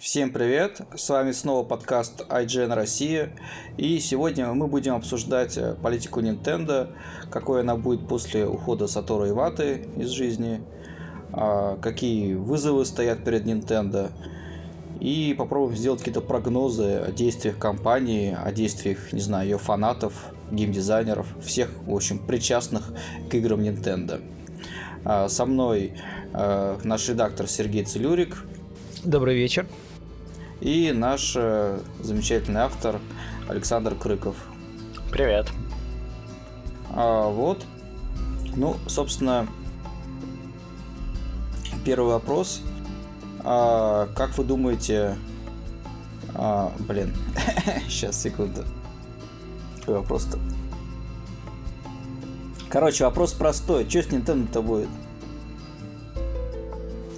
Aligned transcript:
Всем 0.00 0.30
привет! 0.30 0.80
С 0.96 1.10
вами 1.10 1.30
снова 1.30 1.62
подкаст 1.62 2.24
IGN 2.30 2.72
Россия. 2.74 3.32
И 3.76 3.98
сегодня 3.98 4.50
мы 4.54 4.66
будем 4.66 4.94
обсуждать 4.94 5.58
э, 5.58 5.74
политику 5.74 6.22
Nintendo, 6.22 6.94
какой 7.30 7.60
она 7.60 7.76
будет 7.76 8.08
после 8.08 8.46
ухода 8.46 8.86
Сатору 8.86 9.28
Иваты 9.28 9.86
из 9.98 10.08
жизни, 10.08 10.62
а, 11.34 11.76
какие 11.76 12.32
вызовы 12.32 12.86
стоят 12.86 13.24
перед 13.24 13.44
Nintendo, 13.44 14.10
и 15.00 15.34
попробуем 15.36 15.76
сделать 15.76 15.98
какие-то 15.98 16.22
прогнозы 16.22 16.94
о 17.06 17.12
действиях 17.12 17.58
компании, 17.58 18.34
о 18.42 18.52
действиях, 18.52 19.12
не 19.12 19.20
знаю, 19.20 19.50
ее 19.50 19.58
фанатов, 19.58 20.14
геймдизайнеров, 20.50 21.26
всех, 21.44 21.68
в 21.84 21.94
общем, 21.94 22.20
причастных 22.20 22.90
к 23.30 23.34
играм 23.34 23.60
Nintendo. 23.60 24.22
А, 25.04 25.28
со 25.28 25.44
мной 25.44 25.92
э, 26.32 26.78
наш 26.84 27.06
редактор 27.06 27.46
Сергей 27.46 27.84
Целюрик. 27.84 28.46
Добрый 29.04 29.36
вечер. 29.36 29.66
И 30.60 30.92
наш 30.92 31.32
э, 31.36 31.80
замечательный 32.02 32.60
автор 32.60 33.00
Александр 33.48 33.94
Крыков. 33.94 34.36
Привет. 35.10 35.48
А, 36.90 37.28
вот. 37.28 37.64
Ну, 38.56 38.76
собственно, 38.86 39.46
первый 41.84 42.12
вопрос. 42.12 42.62
А, 43.42 44.08
как 44.14 44.36
вы 44.36 44.44
думаете... 44.44 45.16
А, 46.34 46.72
блин, 46.80 47.14
сейчас, 47.88 48.20
секунду. 48.20 48.64
Какой 49.80 49.96
вопрос-то? 49.96 50.38
Короче, 52.68 53.04
вопрос 53.04 53.32
простой. 53.32 53.88
Что 53.88 54.02
с 54.02 54.06
Nintendo-то 54.08 54.60
будет? 54.60 54.88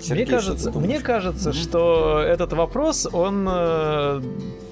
Сергей, 0.03 0.25
мне 0.25 0.35
кажется, 0.35 0.71
мне 0.73 1.01
кажется, 1.01 1.51
mm-hmm. 1.51 1.63
что 1.63 2.21
этот 2.21 2.53
вопрос, 2.55 3.09
он 3.13 3.47
э, 3.49 4.21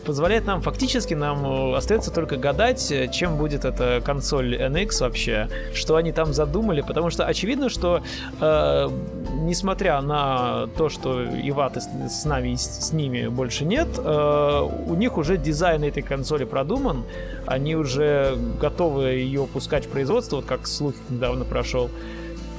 позволяет 0.04 0.44
нам 0.44 0.60
фактически 0.60 1.14
нам 1.14 1.72
э, 1.72 1.76
остается 1.76 2.10
только 2.10 2.36
гадать, 2.36 2.92
чем 3.12 3.36
будет 3.36 3.64
эта 3.64 4.02
консоль 4.04 4.56
NX 4.56 5.00
вообще, 5.00 5.48
что 5.72 5.94
они 5.96 6.10
там 6.12 6.32
задумали, 6.32 6.80
потому 6.80 7.10
что 7.10 7.26
очевидно, 7.26 7.68
что 7.68 8.02
э, 8.40 8.88
несмотря 9.34 10.00
на 10.00 10.66
то, 10.76 10.88
что 10.88 11.24
Иваты 11.24 11.80
с, 11.80 11.88
с 12.08 12.24
нами 12.24 12.56
с 12.56 12.92
ними 12.92 13.28
больше 13.28 13.64
нет, 13.64 13.88
э, 13.98 14.68
у 14.86 14.94
них 14.96 15.16
уже 15.16 15.36
дизайн 15.36 15.84
этой 15.84 16.02
консоли 16.02 16.44
продуман, 16.44 17.04
они 17.46 17.76
уже 17.76 18.36
готовы 18.60 19.10
ее 19.10 19.46
пускать 19.46 19.86
в 19.86 19.88
производство, 19.90 20.36
вот 20.36 20.44
как 20.46 20.66
слух 20.66 20.94
недавно 21.08 21.44
прошел. 21.44 21.88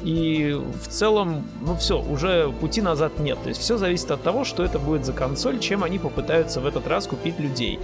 И 0.03 0.59
в 0.83 0.87
целом, 0.87 1.43
ну 1.61 1.75
все, 1.75 2.01
уже 2.01 2.51
пути 2.59 2.81
назад 2.81 3.19
нет. 3.19 3.37
То 3.43 3.49
есть 3.49 3.61
все 3.61 3.77
зависит 3.77 4.09
от 4.11 4.23
того, 4.23 4.43
что 4.43 4.63
это 4.63 4.79
будет 4.79 5.05
за 5.05 5.13
консоль, 5.13 5.59
чем 5.59 5.83
они 5.83 5.99
попытаются 5.99 6.59
в 6.59 6.65
этот 6.65 6.87
раз 6.87 7.07
купить 7.07 7.39
людей. 7.39 7.79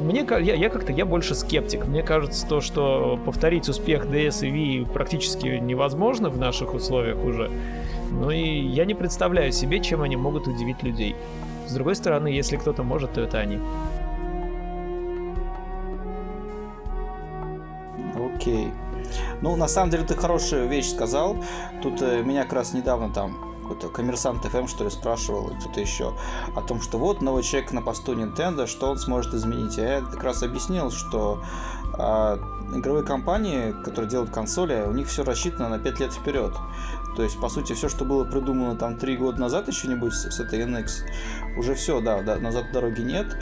Мне 0.00 0.26
я, 0.30 0.54
я 0.54 0.70
как-то 0.70 0.92
я 0.92 1.04
больше 1.04 1.34
скептик. 1.34 1.86
Мне 1.86 2.02
кажется, 2.02 2.46
то, 2.46 2.62
что 2.62 3.20
повторить 3.26 3.68
успех 3.68 4.06
DS 4.06 4.48
и 4.48 4.50
Wii 4.50 4.92
практически 4.92 5.46
невозможно 5.46 6.30
в 6.30 6.38
наших 6.38 6.72
условиях 6.72 7.22
уже. 7.22 7.50
Ну 8.10 8.30
и 8.30 8.40
я 8.40 8.86
не 8.86 8.94
представляю 8.94 9.52
себе, 9.52 9.80
чем 9.80 10.00
они 10.00 10.16
могут 10.16 10.48
удивить 10.48 10.82
людей. 10.82 11.14
С 11.66 11.74
другой 11.74 11.96
стороны, 11.96 12.28
если 12.28 12.56
кто-то 12.56 12.82
может, 12.82 13.12
то 13.12 13.20
это 13.20 13.38
они. 13.38 13.58
Окей. 18.16 18.68
Okay. 18.68 18.89
Ну, 19.42 19.56
на 19.56 19.68
самом 19.68 19.90
деле, 19.90 20.04
ты 20.04 20.14
хорошую 20.14 20.68
вещь 20.68 20.90
сказал. 20.90 21.36
Тут 21.82 22.02
э, 22.02 22.22
меня 22.22 22.44
как 22.44 22.54
раз 22.54 22.74
недавно 22.74 23.12
там 23.12 23.50
какой-то 23.62 23.88
коммерсант 23.88 24.44
FM, 24.44 24.66
что 24.66 24.84
ли, 24.84 24.90
спрашивал, 24.90 25.52
кто-то 25.60 25.80
еще, 25.80 26.12
о 26.56 26.60
том, 26.60 26.80
что 26.80 26.98
вот 26.98 27.22
новый 27.22 27.44
человек 27.44 27.72
на 27.72 27.82
посту 27.82 28.14
Nintendo, 28.14 28.66
что 28.66 28.90
он 28.90 28.98
сможет 28.98 29.32
изменить. 29.34 29.78
А 29.78 29.82
я 29.82 30.00
как 30.00 30.22
раз 30.24 30.42
объяснил, 30.42 30.90
что 30.90 31.42
э, 31.96 32.38
игровые 32.74 33.04
компании, 33.04 33.72
которые 33.84 34.10
делают 34.10 34.30
консоли, 34.30 34.84
у 34.86 34.92
них 34.92 35.08
все 35.08 35.22
рассчитано 35.22 35.68
на 35.68 35.78
5 35.78 36.00
лет 36.00 36.12
вперед. 36.12 36.52
То 37.16 37.22
есть, 37.22 37.40
по 37.40 37.48
сути, 37.48 37.72
все, 37.72 37.88
что 37.88 38.04
было 38.04 38.24
придумано 38.24 38.76
там 38.76 38.96
3 38.96 39.16
года 39.16 39.40
назад 39.40 39.68
еще-нибудь 39.68 40.12
с, 40.12 40.30
с 40.30 40.40
этой 40.40 40.60
NX, 40.60 41.06
уже 41.56 41.74
все, 41.74 42.00
да, 42.00 42.22
да, 42.22 42.36
назад 42.36 42.72
дороги 42.72 43.02
нет. 43.02 43.36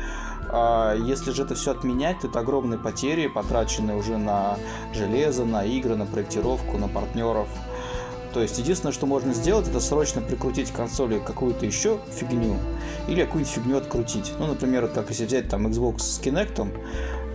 Если 1.07 1.33
же 1.33 1.43
это 1.43 1.55
все 1.55 1.73
отменять, 1.73 2.21
то 2.21 2.29
это 2.29 2.41
огромные 2.41 2.79
потери, 2.79 3.27
потраченные 3.27 3.97
уже 3.97 4.17
на 4.17 4.57
железо, 4.95 5.45
на 5.45 5.65
игры, 5.65 5.97
на 5.97 6.07
проектировку, 6.07 6.79
на 6.79 6.89
партнеров. 6.89 7.49
То 8.33 8.43
есть 8.43 8.59
единственное, 8.59 8.93
что 8.93 9.07
можно 9.07 9.33
сделать, 9.33 9.69
это 9.69 9.81
срочно 9.81 10.21
прикрутить 10.21 10.71
к 10.71 10.77
консоли 10.77 11.19
какую-то 11.19 11.65
еще 11.65 11.99
фигню 12.11 12.57
или 13.09 13.23
какую-нибудь 13.23 13.53
фигню 13.53 13.79
открутить. 13.79 14.33
Ну, 14.39 14.47
например, 14.47 14.89
как 14.89 15.09
если 15.09 15.25
взять 15.25 15.49
там 15.49 15.67
Xbox 15.67 16.01
с 16.01 16.21
Kinect, 16.21 16.69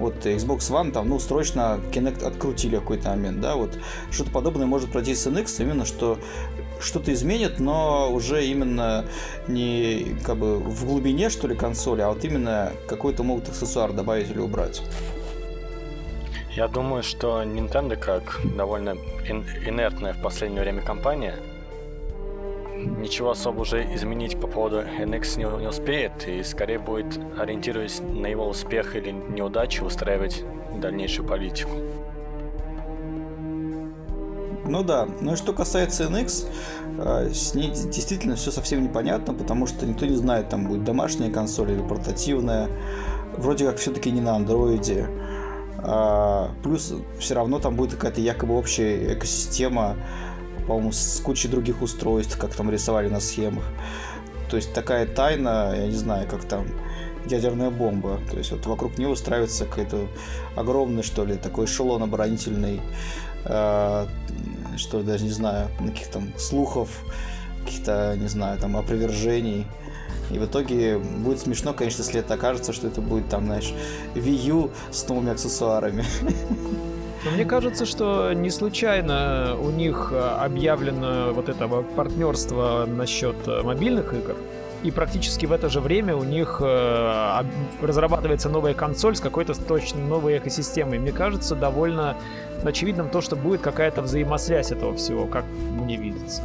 вот 0.03 0.25
Xbox 0.25 0.59
One 0.69 0.91
там, 0.91 1.09
ну, 1.09 1.19
срочно 1.19 1.79
Kinect 1.91 2.23
открутили 2.23 2.77
какой-то 2.77 3.09
момент, 3.09 3.41
да, 3.41 3.55
вот 3.55 3.77
что-то 4.11 4.31
подобное 4.31 4.65
может 4.65 4.91
пройти 4.91 5.15
с 5.15 5.25
NX, 5.27 5.63
именно 5.63 5.85
что 5.85 6.19
что-то 6.79 7.13
изменит, 7.13 7.59
но 7.59 8.11
уже 8.11 8.45
именно 8.45 9.05
не 9.47 10.15
как 10.23 10.37
бы 10.37 10.59
в 10.59 10.85
глубине, 10.85 11.29
что 11.29 11.47
ли, 11.47 11.55
консоли, 11.55 12.01
а 12.01 12.09
вот 12.09 12.23
именно 12.25 12.71
какой-то 12.87 13.23
могут 13.23 13.49
аксессуар 13.49 13.93
добавить 13.93 14.29
или 14.29 14.39
убрать. 14.39 14.81
Я 16.55 16.67
думаю, 16.67 17.01
что 17.01 17.41
Nintendo, 17.41 17.95
как 17.95 18.39
довольно 18.55 18.91
инертная 19.25 20.13
в 20.13 20.21
последнее 20.21 20.61
время 20.61 20.83
компания, 20.83 21.35
ничего 22.85 23.31
особо 23.31 23.61
уже 23.61 23.83
изменить 23.95 24.39
по 24.39 24.47
поводу 24.47 24.81
NX 24.81 25.37
не, 25.37 25.61
не 25.61 25.67
успеет 25.67 26.27
и 26.27 26.43
скорее 26.43 26.79
будет, 26.79 27.19
ориентируясь 27.37 27.99
на 28.01 28.27
его 28.27 28.47
успех 28.47 28.95
или 28.95 29.11
неудачу, 29.11 29.85
устраивать 29.85 30.43
дальнейшую 30.75 31.27
политику. 31.27 31.71
Ну 34.65 34.83
да. 34.83 35.07
Ну 35.21 35.33
и 35.33 35.35
что 35.35 35.53
касается 35.53 36.05
NX, 36.05 36.47
э, 36.99 37.33
с 37.33 37.53
ней 37.53 37.69
действительно 37.69 38.35
все 38.35 38.51
совсем 38.51 38.83
непонятно, 38.83 39.33
потому 39.33 39.67
что 39.67 39.85
никто 39.85 40.05
не 40.05 40.15
знает, 40.15 40.49
там 40.49 40.67
будет 40.67 40.83
домашняя 40.83 41.29
консоль 41.29 41.71
или 41.71 41.81
портативная. 41.81 42.69
Вроде 43.37 43.65
как 43.65 43.77
все-таки 43.77 44.11
не 44.11 44.21
на 44.21 44.35
андроиде. 44.35 45.07
Плюс 46.63 46.93
все 47.19 47.35
равно 47.35 47.59
там 47.59 47.75
будет 47.75 47.95
какая-то 47.95 48.21
якобы 48.21 48.57
общая 48.57 49.15
экосистема, 49.15 49.97
по-моему, 50.67 50.91
с 50.91 51.19
кучей 51.23 51.47
других 51.47 51.81
устройств, 51.81 52.37
как 52.37 52.53
там 52.55 52.69
рисовали 52.69 53.09
на 53.09 53.19
схемах. 53.19 53.65
То 54.49 54.57
есть 54.57 54.73
такая 54.73 55.05
тайна, 55.05 55.73
я 55.75 55.87
не 55.87 55.95
знаю, 55.95 56.27
как 56.27 56.43
там 56.45 56.67
ядерная 57.25 57.69
бомба. 57.69 58.19
То 58.29 58.37
есть 58.37 58.51
вот 58.51 58.65
вокруг 58.65 58.97
нее 58.97 59.09
устраивается 59.09 59.65
какой-то 59.65 60.07
огромный, 60.55 61.03
что 61.03 61.25
ли, 61.25 61.35
такой 61.35 61.65
эшелон 61.65 62.03
оборонительный 62.03 62.81
э, 63.45 64.07
что 64.77 64.99
ли, 64.99 65.03
даже 65.03 65.23
не 65.23 65.31
знаю, 65.31 65.69
каких 65.79 66.07
там 66.07 66.33
слухов, 66.37 66.89
каких-то, 67.63 68.15
не 68.17 68.27
знаю, 68.27 68.59
там 68.59 68.77
опровержений. 68.77 69.65
И 70.31 70.39
в 70.39 70.45
итоге 70.45 70.97
будет 70.97 71.39
смешно, 71.39 71.73
конечно, 71.73 72.01
если 72.01 72.19
это 72.19 72.35
окажется, 72.35 72.73
что 72.73 72.87
это 72.87 73.01
будет 73.01 73.29
там, 73.29 73.45
знаешь, 73.45 73.73
Wii 74.15 74.47
U 74.47 74.71
с 74.91 75.07
новыми 75.07 75.31
аксессуарами. 75.31 76.05
Но 77.25 77.31
мне 77.31 77.45
кажется, 77.45 77.85
что 77.85 78.33
не 78.33 78.49
случайно 78.49 79.55
у 79.61 79.69
них 79.71 80.09
э, 80.11 80.19
объявлено 80.19 81.31
вот 81.33 81.47
это 81.47 81.67
партнерство 81.67 82.85
насчет 82.85 83.35
э, 83.47 83.61
мобильных 83.61 84.13
игр. 84.13 84.35
И 84.83 84.91
практически 84.91 85.45
в 85.45 85.53
это 85.53 85.69
же 85.69 85.79
время 85.79 86.17
у 86.17 86.25
них 86.25 86.57
э, 86.61 87.43
разрабатывается 87.81 88.49
новая 88.49 88.73
консоль 88.73 89.15
с 89.15 89.21
какой-то 89.21 89.53
точно 89.53 90.01
новой 90.01 90.37
экосистемой. 90.37 90.99
Мне 90.99 91.13
кажется, 91.13 91.55
довольно 91.55 92.17
очевидным 92.61 93.09
то, 93.09 93.21
что 93.21 93.37
будет 93.37 93.61
какая-то 93.61 94.01
взаимосвязь 94.01 94.71
этого 94.71 94.93
всего, 94.95 95.25
как 95.25 95.45
мне 95.71 95.95
видится. 95.95 96.41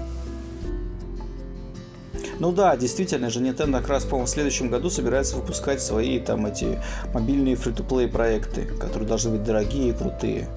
Ну 2.38 2.52
да, 2.52 2.76
действительно 2.76 3.30
же, 3.30 3.40
Nintendo 3.40 3.80
как 3.80 3.88
раз, 3.88 4.04
по-моему, 4.04 4.26
в 4.26 4.30
следующем 4.30 4.70
году 4.70 4.90
собирается 4.90 5.36
выпускать 5.36 5.82
свои 5.82 6.20
там 6.20 6.46
эти 6.46 6.78
мобильные 7.12 7.56
фри-то-плей 7.56 8.06
проекты, 8.06 8.64
которые 8.64 9.08
должны 9.08 9.32
быть 9.32 9.42
дорогие 9.42 9.88
и 9.88 9.92
крутые. 9.92 10.48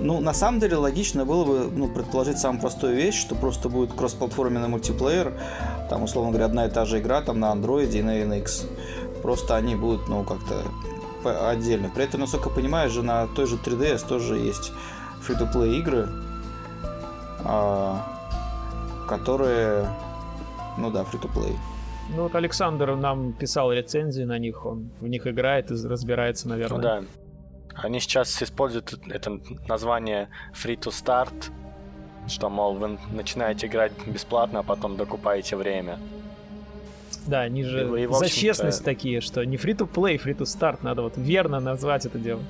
Ну, 0.00 0.20
на 0.20 0.32
самом 0.32 0.60
деле, 0.60 0.76
логично 0.76 1.24
было 1.24 1.44
бы 1.44 1.70
ну, 1.70 1.88
предположить 1.88 2.38
самую 2.38 2.60
простую 2.60 2.94
вещь, 2.94 3.16
что 3.20 3.34
просто 3.34 3.68
будет 3.68 3.92
кроссплатформенный 3.92 4.68
мультиплеер, 4.68 5.32
там, 5.90 6.04
условно 6.04 6.30
говоря, 6.30 6.46
одна 6.46 6.66
и 6.66 6.70
та 6.70 6.84
же 6.84 7.00
игра 7.00 7.20
там 7.20 7.40
на 7.40 7.52
Android 7.52 7.90
и 7.92 8.02
на 8.02 8.20
NX. 8.22 8.66
Просто 9.22 9.56
они 9.56 9.74
будут, 9.74 10.08
ну, 10.08 10.24
как-то 10.24 10.62
отдельно. 11.48 11.90
При 11.94 12.04
этом, 12.04 12.20
насколько 12.20 12.50
я 12.50 12.54
понимаю, 12.54 12.90
же 12.90 13.02
на 13.02 13.26
той 13.26 13.46
же 13.46 13.56
3DS 13.56 14.06
тоже 14.06 14.36
есть 14.36 14.72
free-to-play 15.26 15.78
игры, 15.78 16.08
а, 17.44 18.06
которые, 19.08 19.88
ну 20.76 20.90
да, 20.90 21.02
free-to-play. 21.02 21.56
Ну 22.14 22.22
вот 22.22 22.34
Александр 22.34 22.94
нам 22.96 23.32
писал 23.32 23.72
рецензии 23.72 24.22
на 24.22 24.38
них, 24.38 24.64
он 24.64 24.90
в 25.00 25.08
них 25.08 25.26
играет 25.26 25.70
и 25.70 25.74
разбирается, 25.74 26.48
наверное. 26.48 26.76
Ну 26.76 26.82
да. 26.82 27.27
Они 27.82 28.00
сейчас 28.00 28.42
используют 28.42 28.98
это 29.08 29.40
название 29.68 30.28
Free 30.52 30.78
to 30.78 30.90
Start, 30.90 31.50
что, 32.26 32.50
мол, 32.50 32.74
вы 32.74 32.98
начинаете 33.12 33.66
играть 33.66 33.92
бесплатно, 34.06 34.60
а 34.60 34.62
потом 34.62 34.96
докупаете 34.96 35.56
время. 35.56 35.98
Да, 37.26 37.40
они 37.40 37.62
же 37.62 38.02
и, 38.02 38.06
за 38.06 38.28
честность 38.28 38.84
такие, 38.84 39.20
что 39.20 39.44
не 39.44 39.56
free-to-play, 39.56 40.20
free-to-start, 40.22 40.78
надо 40.82 41.02
вот 41.02 41.14
верно 41.16 41.60
назвать 41.60 42.06
это 42.06 42.18
дело. 42.18 42.40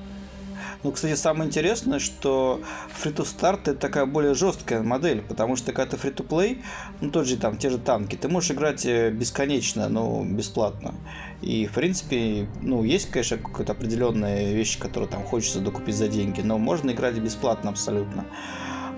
Ну, 0.83 0.91
кстати, 0.91 1.15
самое 1.15 1.47
интересное, 1.47 1.99
что 1.99 2.61
free-to-start 3.03 3.61
это 3.61 3.75
такая 3.75 4.05
более 4.05 4.33
жесткая 4.33 4.81
модель, 4.83 5.21
потому 5.21 5.55
что 5.55 5.71
когда 5.73 5.97
ты 5.97 5.97
free-to-play, 5.97 6.61
ну, 7.01 7.11
тот 7.11 7.27
же 7.27 7.37
там, 7.37 7.57
те 7.57 7.69
же 7.69 7.77
танки, 7.77 8.15
ты 8.15 8.27
можешь 8.27 8.51
играть 8.51 8.85
э, 8.85 9.11
бесконечно, 9.11 9.89
но 9.89 10.23
бесплатно. 10.23 10.93
И, 11.41 11.65
в 11.67 11.73
принципе, 11.73 12.47
ну, 12.61 12.83
есть, 12.83 13.09
конечно, 13.09 13.37
какая-то 13.37 13.73
определенная 13.73 14.53
вещь, 14.53 14.77
которую 14.77 15.09
там 15.09 15.23
хочется 15.23 15.59
докупить 15.59 15.95
за 15.95 16.07
деньги, 16.07 16.41
но 16.41 16.57
можно 16.57 16.91
играть 16.91 17.17
бесплатно 17.17 17.69
абсолютно. 17.69 18.25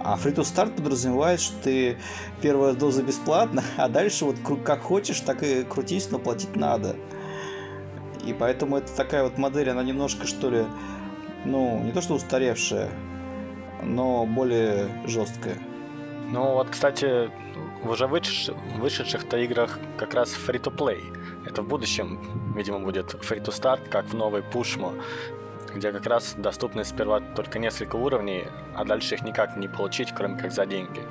А 0.03 0.17
free 0.17 0.33
to 0.33 0.41
start 0.41 0.75
подразумевает, 0.75 1.39
что 1.39 1.55
ты 1.63 1.97
первая 2.41 2.73
доза 2.73 3.03
бесплатно, 3.03 3.63
а 3.77 3.87
дальше 3.87 4.25
вот 4.25 4.37
как 4.63 4.81
хочешь, 4.81 5.19
так 5.19 5.43
и 5.43 5.63
крутись, 5.63 6.09
но 6.09 6.19
платить 6.19 6.55
надо. 6.55 6.95
И 8.25 8.33
поэтому 8.33 8.77
это 8.77 8.91
такая 8.95 9.23
вот 9.23 9.37
модель, 9.37 9.69
она 9.69 9.83
немножко, 9.83 10.27
что 10.27 10.49
ли, 10.49 10.65
ну, 11.45 11.79
не 11.79 11.91
то 11.91 12.01
что 12.01 12.15
устаревшая, 12.15 12.89
но 13.83 14.25
более 14.25 14.87
жесткая. 15.05 15.57
Ну 16.29 16.53
вот, 16.53 16.69
кстати, 16.69 17.29
в 17.83 17.89
уже 17.89 18.07
вышедших, 18.07 18.55
вышедших-то 18.77 19.37
играх 19.37 19.79
как 19.97 20.13
раз 20.13 20.29
free-to-play. 20.29 21.01
Это 21.45 21.61
в 21.61 21.67
будущем, 21.67 22.53
видимо, 22.55 22.79
будет 22.79 23.13
free-to-start, 23.13 23.89
как 23.89 24.05
в 24.05 24.13
новой 24.13 24.41
Pushmo, 24.41 24.93
где 25.73 25.91
как 25.91 26.05
раз 26.05 26.35
доступны 26.37 26.83
сперва 26.83 27.19
только 27.19 27.59
несколько 27.59 27.95
уровней, 27.95 28.45
а 28.75 28.85
дальше 28.85 29.15
их 29.15 29.23
никак 29.23 29.57
не 29.57 29.67
получить, 29.67 30.13
кроме 30.13 30.37
как 30.37 30.51
за 30.51 30.65
деньги. 30.65 31.01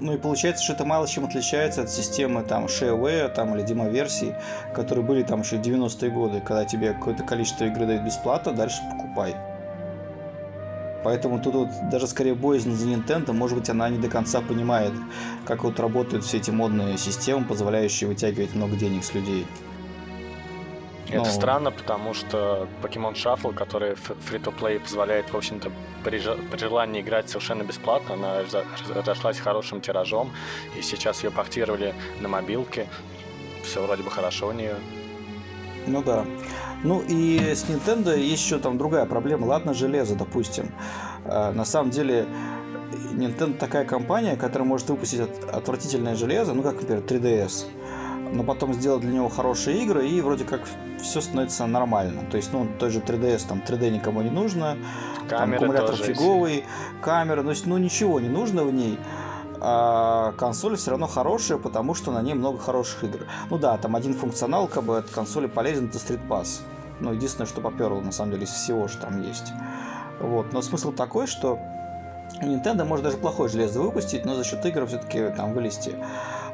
Ну 0.00 0.14
и 0.14 0.18
получается, 0.18 0.64
что 0.64 0.72
это 0.72 0.86
мало 0.86 1.06
чем 1.06 1.26
отличается 1.26 1.82
от 1.82 1.90
системы 1.90 2.42
там 2.42 2.64
shareware 2.66 3.28
там, 3.28 3.54
или 3.54 3.62
демо-версий, 3.62 4.34
которые 4.74 5.04
были 5.04 5.22
там 5.22 5.42
еще 5.42 5.58
в 5.58 5.60
90-е 5.60 6.10
годы, 6.10 6.40
когда 6.40 6.64
тебе 6.64 6.94
какое-то 6.94 7.22
количество 7.22 7.64
игры 7.66 7.84
дают 7.84 8.02
бесплатно, 8.02 8.52
дальше 8.52 8.80
покупай. 8.90 9.36
Поэтому 11.02 11.40
тут 11.40 11.54
вот 11.54 11.68
даже 11.90 12.06
скорее 12.06 12.34
боязнь 12.34 12.72
за 12.72 12.86
Nintendo, 12.86 13.32
может 13.32 13.58
быть, 13.58 13.70
она 13.70 13.88
не 13.88 13.98
до 13.98 14.08
конца 14.08 14.40
понимает, 14.40 14.92
как 15.46 15.64
вот 15.64 15.80
работают 15.80 16.24
все 16.24 16.36
эти 16.36 16.50
модные 16.50 16.98
системы, 16.98 17.44
позволяющие 17.44 18.08
вытягивать 18.08 18.54
много 18.54 18.76
денег 18.76 19.04
с 19.04 19.14
людей. 19.14 19.46
Это 21.08 21.18
Но... 21.18 21.24
странно, 21.24 21.70
потому 21.72 22.14
что 22.14 22.68
Pokemon 22.82 23.14
Shuffle, 23.14 23.52
который 23.52 23.94
free-to-play 23.94 24.78
позволяет, 24.78 25.32
в 25.32 25.36
общем-то, 25.36 25.72
при, 26.04 26.20
при 26.20 26.58
желании 26.58 27.00
играть 27.00 27.28
совершенно 27.28 27.64
бесплатно, 27.64 28.14
она 28.14 28.42
разошлась 28.94 29.38
хорошим 29.40 29.80
тиражом, 29.80 30.30
и 30.78 30.82
сейчас 30.82 31.24
ее 31.24 31.30
портировали 31.30 31.94
на 32.20 32.28
мобилке. 32.28 32.86
Все 33.64 33.82
вроде 33.82 34.02
бы 34.02 34.10
хорошо 34.10 34.48
у 34.48 34.52
нее. 34.52 34.76
Ну 35.86 36.02
да. 36.02 36.24
Ну 36.82 37.02
и 37.06 37.38
с 37.38 37.64
Nintendo 37.64 38.18
есть 38.18 38.42
еще 38.42 38.58
там 38.58 38.78
другая 38.78 39.06
проблема. 39.06 39.46
Ладно, 39.46 39.74
железо, 39.74 40.14
допустим. 40.14 40.70
А, 41.24 41.52
на 41.52 41.64
самом 41.64 41.90
деле, 41.90 42.26
Nintendo 43.12 43.56
такая 43.56 43.84
компания, 43.84 44.36
которая 44.36 44.66
может 44.66 44.88
выпустить 44.88 45.20
отвратительное 45.20 46.14
железо, 46.14 46.54
ну 46.54 46.62
как, 46.62 46.80
например, 46.80 47.02
3DS, 47.02 47.66
но 48.32 48.42
потом 48.44 48.72
сделать 48.72 49.02
для 49.02 49.12
него 49.12 49.28
хорошие 49.28 49.82
игры, 49.82 50.08
и 50.08 50.20
вроде 50.20 50.44
как 50.44 50.62
все 51.02 51.20
становится 51.20 51.66
нормально. 51.66 52.22
То 52.30 52.36
есть, 52.36 52.52
ну, 52.52 52.66
той 52.78 52.90
же 52.90 53.00
3DS, 53.00 53.48
там 53.48 53.62
3D 53.66 53.90
никому 53.90 54.22
не 54.22 54.30
нужно, 54.30 54.78
там 55.28 55.52
аккумулятор 55.52 55.96
фиговый, 55.96 56.54
есть. 56.54 56.66
камера, 57.02 57.42
ну, 57.42 57.52
ну 57.66 57.78
ничего 57.78 58.20
не 58.20 58.28
нужно 58.28 58.64
в 58.64 58.72
ней 58.72 58.98
а 59.60 60.32
консоль 60.38 60.76
все 60.76 60.92
равно 60.92 61.06
хорошая, 61.06 61.58
потому 61.58 61.94
что 61.94 62.12
на 62.12 62.22
ней 62.22 62.34
много 62.34 62.58
хороших 62.58 63.04
игр. 63.04 63.26
Ну 63.50 63.58
да, 63.58 63.76
там 63.76 63.94
один 63.94 64.14
функционал, 64.14 64.66
как 64.68 64.84
бы 64.84 64.98
от 64.98 65.10
консоли 65.10 65.46
полезен, 65.46 65.88
это 65.88 65.98
Street 65.98 66.26
Pass. 66.28 66.60
Ну, 67.00 67.12
единственное, 67.12 67.46
что 67.46 67.60
поперло, 67.60 68.00
на 68.00 68.12
самом 68.12 68.32
деле, 68.32 68.44
из 68.44 68.50
всего, 68.50 68.88
что 68.88 69.02
там 69.02 69.22
есть. 69.22 69.52
Вот. 70.20 70.52
Но 70.52 70.62
смысл 70.62 70.92
такой, 70.92 71.26
что 71.26 71.58
Nintendo 72.42 72.84
может 72.84 73.04
даже 73.04 73.16
плохое 73.16 73.48
железо 73.48 73.80
выпустить, 73.80 74.24
но 74.24 74.34
за 74.34 74.44
счет 74.44 74.64
игр 74.64 74.86
все-таки 74.86 75.28
там 75.36 75.52
вылезти. 75.52 75.96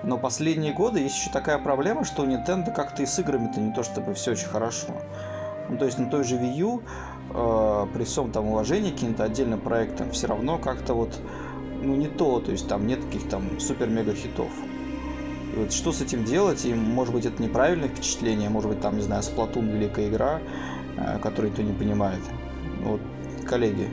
Но 0.02 0.18
последние 0.18 0.72
годы 0.72 1.00
есть 1.00 1.16
еще 1.16 1.30
такая 1.30 1.58
проблема, 1.58 2.04
что 2.04 2.22
у 2.22 2.26
Nintendo 2.26 2.72
как-то 2.72 3.02
и 3.02 3.06
с 3.06 3.18
играми-то 3.18 3.60
не 3.60 3.72
то 3.72 3.82
чтобы 3.82 4.14
все 4.14 4.32
очень 4.32 4.48
хорошо. 4.48 4.88
Ну, 5.68 5.78
то 5.78 5.84
есть 5.84 5.98
на 5.98 6.08
той 6.08 6.22
же 6.22 6.36
Wii 6.36 6.54
U, 6.58 6.82
э, 7.34 7.86
при 7.92 8.04
всем 8.04 8.30
там 8.30 8.46
уважении 8.46 8.90
к 8.90 8.94
каким-то 8.94 9.24
отдельным 9.24 9.60
проектам, 9.60 10.12
все 10.12 10.28
равно 10.28 10.58
как-то 10.58 10.94
вот 10.94 11.18
ну, 11.82 11.94
не 11.94 12.08
то, 12.08 12.40
то 12.40 12.52
есть 12.52 12.68
там 12.68 12.86
нет 12.86 13.04
каких 13.04 13.28
там 13.28 13.60
супер-мега 13.60 14.14
хитов. 14.14 14.50
И 15.54 15.58
вот 15.58 15.72
что 15.72 15.92
с 15.92 16.00
этим 16.00 16.24
делать, 16.24 16.64
и 16.64 16.74
может 16.74 17.14
быть 17.14 17.26
это 17.26 17.42
неправильное 17.42 17.88
впечатление, 17.88 18.48
может 18.48 18.70
быть 18.70 18.80
там, 18.80 18.96
не 18.96 19.02
знаю, 19.02 19.22
Splatoon 19.22 19.72
великая 19.72 20.08
игра, 20.08 20.40
э, 20.96 21.18
которую 21.22 21.50
никто 21.50 21.62
не 21.62 21.72
понимает. 21.72 22.20
Вот, 22.82 23.00
коллеги, 23.46 23.88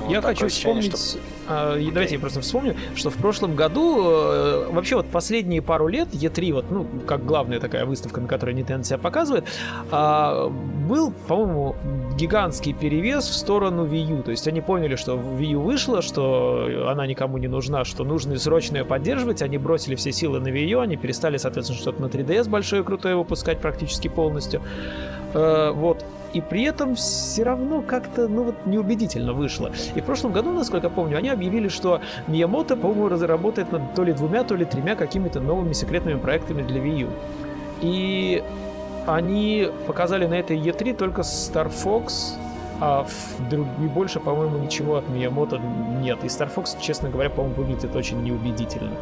вот 0.00 0.10
я 0.10 0.22
хочу 0.22 0.48
вспомнить, 0.48 0.96
что... 0.96 1.18
а, 1.48 1.76
давайте 1.92 2.14
я 2.14 2.20
просто 2.20 2.40
вспомню, 2.40 2.76
что 2.94 3.10
в 3.10 3.16
прошлом 3.16 3.54
году, 3.54 4.04
э, 4.04 4.68
вообще 4.70 4.96
вот 4.96 5.06
последние 5.06 5.62
пару 5.62 5.88
лет, 5.88 6.08
E3, 6.12 6.52
вот, 6.52 6.70
ну, 6.70 6.86
как 7.06 7.24
главная 7.24 7.60
такая 7.60 7.84
выставка, 7.84 8.20
на 8.20 8.28
которой 8.28 8.54
Nintendo 8.54 8.84
себя 8.84 8.98
показывает, 8.98 9.44
а, 9.90 10.48
был, 10.48 11.12
по-моему, 11.26 11.76
гигантский 12.16 12.72
перевес 12.72 13.24
в 13.24 13.34
сторону 13.34 13.86
Wii 13.86 14.18
U. 14.18 14.22
То 14.22 14.30
есть 14.30 14.48
они 14.48 14.60
поняли, 14.60 14.96
что 14.96 15.14
Wii 15.14 15.52
U 15.52 15.60
вышла, 15.60 16.02
что 16.02 16.86
она 16.88 17.06
никому 17.06 17.38
не 17.38 17.48
нужна, 17.48 17.84
что 17.84 18.04
нужно 18.04 18.38
срочно 18.38 18.78
ее 18.78 18.84
поддерживать, 18.84 19.42
они 19.42 19.58
бросили 19.58 19.94
все 19.94 20.12
силы 20.12 20.40
на 20.40 20.48
Wii 20.48 20.66
U, 20.66 20.80
они 20.80 20.96
перестали, 20.96 21.36
соответственно, 21.36 21.78
что-то 21.78 22.02
на 22.02 22.06
3DS 22.06 22.48
большое 22.48 22.82
крутое 22.82 23.16
выпускать 23.16 23.60
практически 23.60 24.08
полностью. 24.08 24.62
Э, 25.34 25.72
вот 25.72 26.04
и 26.32 26.40
при 26.40 26.62
этом 26.64 26.94
все 26.94 27.42
равно 27.42 27.82
как-то, 27.82 28.28
ну 28.28 28.44
вот, 28.44 28.66
неубедительно 28.66 29.32
вышло. 29.32 29.70
И 29.94 30.00
в 30.00 30.04
прошлом 30.04 30.32
году, 30.32 30.52
насколько 30.52 30.90
помню, 30.90 31.16
они 31.16 31.30
объявили, 31.30 31.68
что 31.68 32.00
Миямото, 32.26 32.76
по-моему, 32.76 33.08
разработает 33.08 33.72
над 33.72 33.94
то 33.94 34.04
ли 34.04 34.12
двумя, 34.12 34.44
то 34.44 34.54
ли 34.54 34.64
тремя 34.64 34.94
какими-то 34.94 35.40
новыми 35.40 35.72
секретными 35.72 36.18
проектами 36.18 36.62
для 36.62 36.80
Wii 36.80 36.98
U. 37.00 37.08
И 37.80 38.42
они 39.06 39.70
показали 39.86 40.26
на 40.26 40.34
этой 40.34 40.58
E3 40.58 40.94
только 40.94 41.22
Star 41.22 41.72
Fox, 41.72 42.34
а 42.80 43.04
в 43.04 43.48
друг... 43.48 43.66
и 43.82 43.86
больше, 43.86 44.20
по-моему, 44.20 44.58
ничего 44.58 44.96
от 44.96 45.08
Миямото 45.08 45.58
нет. 45.58 46.18
И 46.24 46.26
Star 46.26 46.54
Fox, 46.54 46.76
честно 46.80 47.08
говоря, 47.08 47.30
по-моему, 47.30 47.54
выглядит 47.56 47.96
очень 47.96 48.22
неубедительно. 48.22 48.92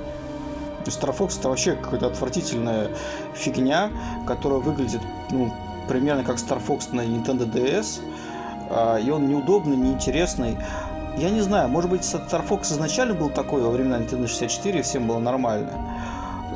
Star 0.84 1.17
Fox 1.17 1.40
это 1.40 1.49
вообще 1.49 1.75
какая-то 1.75 2.06
отвратительная 2.06 2.88
фигня, 3.34 3.90
которая 4.26 4.61
выглядит 4.61 5.00
ну, 5.30 5.50
примерно 5.88 6.25
как 6.25 6.37
Star 6.37 6.64
Fox 6.64 6.95
на 6.95 7.02
Nintendo 7.02 7.50
DS, 7.50 8.00
а, 8.71 8.99
и 8.99 9.11
он 9.11 9.28
неудобный, 9.28 9.76
неинтересный. 9.76 10.57
Я 11.16 11.31
не 11.31 11.40
знаю, 11.40 11.69
может 11.69 11.90
быть, 11.90 12.02
Star 12.02 12.47
Fox 12.47 12.64
изначально 12.64 13.14
был 13.14 13.31
такой 13.31 13.62
во 13.62 13.71
времена 13.71 13.99
Nintendo 13.99 14.26
64, 14.26 14.78
и 14.78 14.83
всем 14.83 15.07
было 15.07 15.19
нормально. 15.19 15.73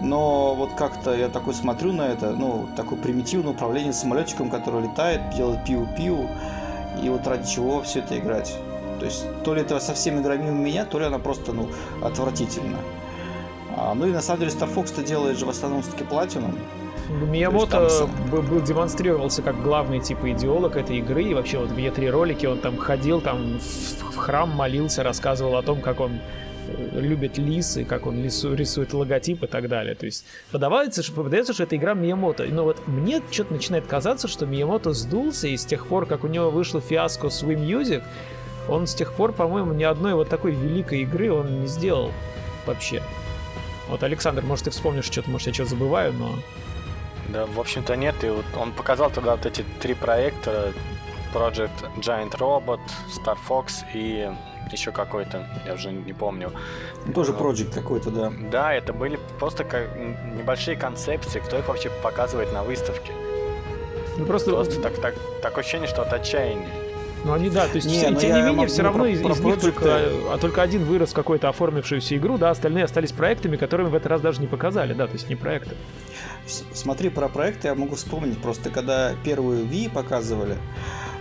Но 0.02 0.54
вот 0.54 0.72
как-то 0.74 1.14
я 1.14 1.28
такой 1.28 1.54
смотрю 1.54 1.92
на 1.92 2.08
это, 2.08 2.30
ну, 2.30 2.68
такое 2.76 2.98
примитивное 2.98 3.52
управление 3.52 3.92
самолетиком, 3.92 4.50
который 4.50 4.82
летает, 4.82 5.20
делает 5.34 5.64
пиу-пиу, 5.66 6.28
и 7.02 7.08
вот 7.08 7.26
ради 7.26 7.48
чего 7.48 7.82
все 7.82 8.00
это 8.00 8.18
играть. 8.18 8.54
То 8.98 9.06
есть, 9.06 9.24
то 9.44 9.54
ли 9.54 9.62
это 9.62 9.78
совсем 9.80 10.20
игра 10.20 10.36
мимо 10.36 10.58
меня, 10.58 10.84
то 10.84 10.98
ли 10.98 11.06
она 11.06 11.18
просто, 11.18 11.52
ну, 11.52 11.68
отвратительна. 12.02 12.78
А, 13.76 13.94
ну 13.94 14.06
и 14.06 14.12
на 14.12 14.20
самом 14.20 14.40
деле 14.40 14.52
Star 14.52 14.72
Fox-то 14.72 15.02
делает 15.02 15.38
же 15.38 15.46
в 15.46 15.50
основном 15.50 15.82
все-таки 15.82 16.04
платином. 16.04 16.58
Миямото 17.10 17.88
там... 17.88 18.30
был, 18.30 18.42
был, 18.42 18.60
демонстрировался 18.60 19.42
как 19.42 19.62
главный 19.62 20.00
типа 20.00 20.32
идеолог 20.32 20.76
этой 20.76 20.98
игры, 20.98 21.24
и 21.24 21.34
вообще 21.34 21.58
вот 21.58 21.70
в 21.70 21.76
E3 21.76 22.10
ролике 22.10 22.48
он 22.48 22.58
там 22.58 22.76
ходил, 22.76 23.20
там 23.20 23.58
в, 23.58 24.14
в 24.14 24.16
храм 24.16 24.48
молился, 24.48 25.02
рассказывал 25.02 25.56
о 25.56 25.62
том, 25.62 25.80
как 25.80 26.00
он 26.00 26.20
э, 26.68 27.00
любит 27.00 27.36
лисы, 27.36 27.84
как 27.84 28.06
он 28.06 28.22
лису, 28.22 28.54
рисует 28.54 28.92
логотип 28.92 29.42
и 29.42 29.46
так 29.46 29.68
далее. 29.68 29.94
То 29.94 30.06
есть 30.06 30.24
подавается, 30.50 31.02
что, 31.02 31.22
подается, 31.22 31.52
что 31.52 31.64
это 31.64 31.76
игра 31.76 31.94
Миямото. 31.94 32.44
Но 32.44 32.64
вот 32.64 32.86
мне 32.86 33.20
что-то 33.30 33.52
начинает 33.52 33.86
казаться, 33.86 34.28
что 34.28 34.46
Миямото 34.46 34.92
сдулся, 34.92 35.48
и 35.48 35.56
с 35.56 35.64
тех 35.64 35.86
пор, 35.86 36.06
как 36.06 36.24
у 36.24 36.28
него 36.28 36.50
вышло 36.50 36.80
фиаско 36.80 37.28
с 37.28 37.42
Wii 37.42 37.56
Music, 37.56 38.02
он 38.68 38.86
с 38.86 38.94
тех 38.94 39.12
пор, 39.12 39.32
по-моему, 39.32 39.72
ни 39.72 39.84
одной 39.84 40.14
вот 40.14 40.28
такой 40.28 40.52
великой 40.52 41.02
игры 41.02 41.32
он 41.32 41.62
не 41.62 41.66
сделал 41.66 42.12
вообще. 42.66 43.02
Вот, 43.88 44.04
Александр, 44.04 44.42
может, 44.42 44.66
ты 44.66 44.70
вспомнишь 44.70 45.06
что-то, 45.06 45.28
может, 45.30 45.48
я 45.48 45.54
что-то 45.54 45.70
забываю, 45.70 46.12
но... 46.12 46.38
Да, 47.28 47.46
в 47.46 47.60
общем-то 47.60 47.96
нет. 47.96 48.24
И 48.24 48.28
вот 48.28 48.44
он 48.58 48.72
показал 48.72 49.10
тогда 49.10 49.36
вот 49.36 49.46
эти 49.46 49.64
три 49.80 49.94
проекта. 49.94 50.72
Project 51.32 51.70
Giant 51.98 52.32
Robot, 52.38 52.80
Star 53.08 53.38
Fox 53.48 53.84
и 53.94 54.28
еще 54.72 54.92
какой-то, 54.92 55.46
я 55.66 55.74
уже 55.74 55.92
не 55.92 56.12
помню. 56.12 56.52
Тоже 57.14 57.32
Project 57.32 57.72
какой-то, 57.72 58.10
да. 58.10 58.32
Да, 58.50 58.74
это 58.74 58.92
были 58.92 59.18
просто 59.38 59.64
как 59.64 59.96
небольшие 59.96 60.76
концепции, 60.76 61.40
кто 61.40 61.58
их 61.58 61.68
вообще 61.68 61.90
показывает 62.02 62.52
на 62.52 62.62
выставке. 62.62 63.12
Ну, 64.16 64.26
просто... 64.26 64.50
просто 64.50 64.80
так, 64.80 65.00
так, 65.00 65.14
такое 65.42 65.62
ощущение, 65.62 65.88
что 65.88 66.02
от 66.02 66.12
отчаяния. 66.12 66.68
Ну 67.24 67.34
они 67.34 67.50
да, 67.50 67.66
то 67.68 67.76
есть 67.76 67.86
не, 67.86 68.00
тем 68.00 68.14
не 68.34 68.42
менее 68.42 68.66
все 68.66 68.82
равно 68.82 69.04
из, 69.04 69.20
из 69.20 69.40
них 69.40 69.60
только, 69.60 70.08
а 70.32 70.38
только 70.40 70.62
один 70.62 70.84
вырос 70.84 71.12
какой-то 71.12 71.50
оформившуюся 71.50 72.16
игру, 72.16 72.38
да, 72.38 72.48
остальные 72.50 72.84
остались 72.84 73.12
проектами, 73.12 73.56
которыми 73.56 73.88
в 73.88 73.94
этот 73.94 74.06
раз 74.06 74.20
даже 74.22 74.40
не 74.40 74.46
показали, 74.46 74.94
да, 74.94 75.06
то 75.06 75.12
есть 75.12 75.28
не 75.28 75.36
проекты. 75.36 75.76
Смотри, 76.72 77.08
про 77.08 77.28
проекты 77.28 77.68
я 77.68 77.74
могу 77.74 77.96
вспомнить, 77.96 78.40
просто 78.40 78.70
когда 78.70 79.14
первую 79.24 79.64
Wii 79.66 79.90
показывали, 79.90 80.58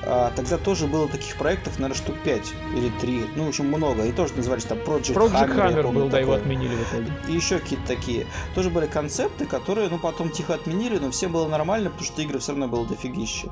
а, 0.02 0.32
тогда 0.36 0.58
тоже 0.58 0.88
было 0.88 1.08
таких 1.08 1.36
проектов, 1.36 1.78
наверное, 1.78 2.02
штук 2.02 2.16
5 2.24 2.54
или 2.76 2.90
3. 3.02 3.26
Ну, 3.36 3.46
в 3.46 3.50
общем, 3.50 3.68
много. 3.68 4.06
И 4.06 4.12
тоже 4.12 4.34
назывались 4.34 4.64
там 4.64 4.78
Project, 4.80 5.14
Project 5.14 5.56
Hammer. 5.56 5.74
Hammer 5.74 5.84
помню, 5.84 6.00
был, 6.00 6.06
такой. 6.06 6.10
да, 6.10 6.20
его 6.20 6.34
отменили 6.34 6.76
в 6.76 6.90
итоге. 6.90 7.12
И 7.28 7.34
еще 7.34 7.60
какие-то 7.60 7.86
такие. 7.86 8.26
Тоже 8.56 8.70
были 8.70 8.88
концепты, 8.88 9.46
которые, 9.46 9.90
ну, 9.90 10.00
потом 10.00 10.30
тихо 10.30 10.54
отменили, 10.54 10.98
но 10.98 11.12
всем 11.12 11.32
было 11.32 11.48
нормально, 11.48 11.90
потому 11.90 12.06
что 12.06 12.22
игры 12.22 12.40
все 12.40 12.54
равно 12.54 12.68
было 12.68 12.88
дофигища. 12.88 13.50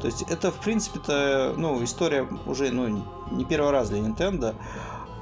То 0.00 0.06
есть 0.06 0.22
это, 0.22 0.50
в 0.50 0.56
принципе-то, 0.56 1.54
ну, 1.56 1.82
история 1.84 2.26
уже, 2.46 2.70
ну, 2.70 3.04
не 3.30 3.44
первый 3.44 3.70
раз 3.70 3.90
для 3.90 3.98
Nintendo. 3.98 4.56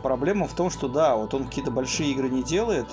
Проблема 0.03 0.47
в 0.47 0.55
том, 0.55 0.71
что 0.71 0.87
да, 0.87 1.17
вот 1.17 1.35
он 1.35 1.47
какие-то 1.47 1.73
большие 1.73 2.12
игры 2.12 2.29
не 2.29 2.45
делает. 2.45 2.87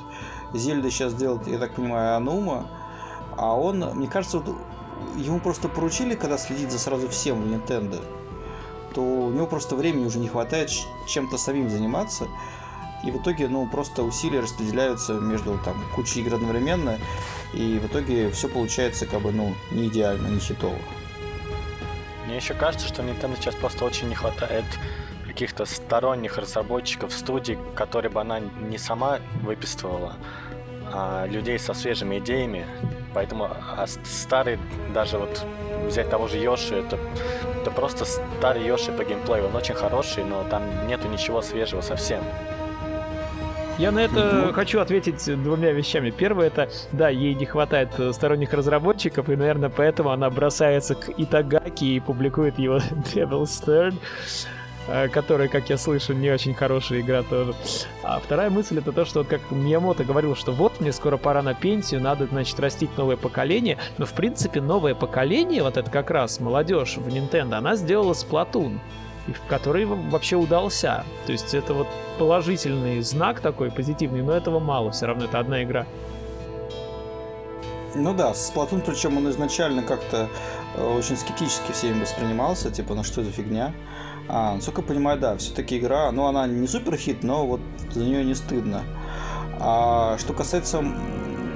Зельда 0.54 0.90
сейчас 0.90 1.14
делает, 1.14 1.48
я 1.48 1.60
так 1.60 1.76
понимаю, 1.76 2.16
Анума. 2.16 2.68
А 3.38 3.56
он, 3.56 3.80
мне 3.96 4.08
кажется, 4.08 4.40
вот 4.40 4.56
ему 5.18 5.40
просто 5.40 5.68
поручили, 5.68 6.16
когда 6.16 6.38
следить 6.38 6.72
за 6.72 6.80
сразу 6.80 7.10
всем 7.10 7.42
в 7.42 7.48
Nintendo, 7.48 8.04
то 8.94 9.02
у 9.02 9.32
него 9.32 9.46
просто 9.46 9.76
времени 9.76 10.06
уже 10.06 10.20
не 10.20 10.28
хватает 10.28 10.72
чем-то 11.08 11.38
самим 11.38 11.70
заниматься. 11.70 12.28
И 13.04 13.12
в 13.12 13.22
итоге, 13.22 13.48
ну, 13.48 13.68
просто 13.70 14.04
усилия 14.04 14.40
распределяются 14.40 15.14
между 15.14 15.60
там 15.60 15.76
кучей 15.96 16.22
игр 16.22 16.36
одновременно, 16.36 16.98
и 17.54 17.78
в 17.78 17.88
итоге 17.88 18.32
все 18.32 18.48
получается 18.48 19.06
как 19.06 19.22
бы, 19.22 19.32
ну, 19.32 19.54
не 19.72 19.88
идеально, 19.88 20.28
не 20.28 20.40
хитово. 20.40 20.78
Мне 22.26 22.38
еще 22.38 22.54
кажется, 22.54 22.88
что 22.88 23.04
Nintendo 23.04 23.36
сейчас 23.36 23.54
просто 23.56 23.86
очень 23.86 24.08
не 24.10 24.16
хватает 24.16 24.66
каких-то 25.28 25.66
сторонних 25.66 26.38
разработчиков 26.38 27.14
студий, 27.14 27.60
которые 27.76 28.10
бы 28.10 28.22
она 28.22 28.40
не 28.40 28.78
сама 28.78 29.20
выписывала, 29.44 30.16
а 30.92 31.28
людей 31.28 31.60
со 31.60 31.74
свежими 31.74 32.20
идеями, 32.20 32.66
Поэтому 33.16 33.46
а 33.78 33.86
старый, 34.04 34.60
даже 34.94 35.18
вот 35.18 35.46
взять 35.88 36.10
того 36.10 36.28
же 36.28 36.38
Йоши, 36.38 36.76
это, 36.76 37.00
это 37.62 37.72
просто 37.72 38.04
старый 38.04 38.66
Йоши 38.66 38.92
по 38.92 39.06
геймплею. 39.06 39.48
Он 39.48 39.56
очень 39.56 39.74
хороший, 39.74 40.26
но 40.26 40.44
там 40.44 40.62
нету 40.86 41.08
ничего 41.08 41.42
свежего 41.42 41.80
совсем. 41.80 42.22
Я 43.78 43.92
на 43.92 44.00
это 44.00 44.52
хочу 44.54 44.80
ответить 44.80 45.26
двумя 45.44 45.72
вещами. 45.72 46.10
Первое 46.10 46.48
это, 46.48 46.70
да, 46.92 47.08
ей 47.10 47.34
не 47.34 47.46
хватает 47.46 47.90
сторонних 48.14 48.54
разработчиков, 48.54 49.30
и, 49.30 49.36
наверное, 49.36 49.70
поэтому 49.70 50.12
она 50.12 50.30
бросается 50.30 50.96
к 50.96 51.10
Итагаки 51.18 51.86
и 51.86 52.00
публикует 52.02 52.60
его 52.60 52.78
Devil's 53.14 53.64
Third. 53.66 53.96
Э, 54.88 55.08
которая, 55.08 55.48
как 55.48 55.70
я 55.70 55.78
слышу, 55.78 56.14
не 56.14 56.30
очень 56.30 56.54
хорошая 56.54 57.02
игра 57.02 57.24
тоже. 57.24 57.54
А 58.04 58.20
вторая 58.20 58.50
мысль 58.50 58.78
это 58.78 58.92
то, 58.92 59.06
что 59.06 59.24
как 59.24 59.52
Миямото 59.52 60.04
говорил, 60.04 60.36
что 60.36 60.52
вот 60.52 60.80
мне 60.80 60.92
скоро 60.92 61.18
пора 61.18 61.42
на 61.42 61.54
пенсию, 61.54 62.02
надо, 62.02 62.28
значит, 62.28 62.60
растить 62.60 62.96
новое 62.98 63.18
поколение. 63.18 63.78
Но, 63.98 64.06
в 64.06 64.14
принципе, 64.14 64.62
новое 64.62 64.94
поколение, 64.94 65.64
вот 65.64 65.78
это 65.78 65.90
как 65.90 66.12
раз 66.12 66.40
молодежь 66.40 66.98
в 66.98 67.08
Nintendo, 67.08 67.56
она 67.56 67.76
сделала 67.76 68.14
Splatoon 68.14 68.80
который 69.50 69.86
вообще 69.86 70.36
удался. 70.36 71.04
То 71.26 71.32
есть 71.32 71.56
это 71.56 71.74
вот 71.74 71.88
положительный 72.20 73.02
знак 73.02 73.40
такой, 73.40 73.72
позитивный, 73.72 74.22
но 74.22 74.34
этого 74.34 74.60
мало, 74.60 74.92
все 74.92 75.08
равно 75.08 75.26
это 75.26 75.40
одна 75.40 75.64
игра. 75.64 75.88
Ну 77.96 78.14
да, 78.14 78.34
Splatoon, 78.34 78.84
причем 78.86 79.18
он 79.18 79.28
изначально 79.32 79.82
как-то 79.82 80.30
э, 80.76 80.96
очень 80.96 81.18
скептически 81.18 81.72
всеми 81.72 82.02
воспринимался, 82.02 82.70
типа, 82.70 82.94
ну 82.94 83.04
что 83.04 83.24
за 83.24 83.32
фигня. 83.32 83.74
А, 84.28 84.56
насколько 84.56 84.82
я 84.82 84.88
понимаю, 84.88 85.20
да, 85.20 85.38
все-таки 85.38 85.78
игра, 85.78 86.12
ну, 86.12 86.26
она 86.26 86.48
не 86.48 86.68
супер 86.68 86.98
хит, 86.98 87.24
но 87.24 87.46
вот 87.46 87.62
за 87.92 88.00
нее 88.00 88.24
не 88.24 88.34
стыдно. 88.34 88.84
А 89.60 90.18
что 90.18 90.34
касается 90.34 90.84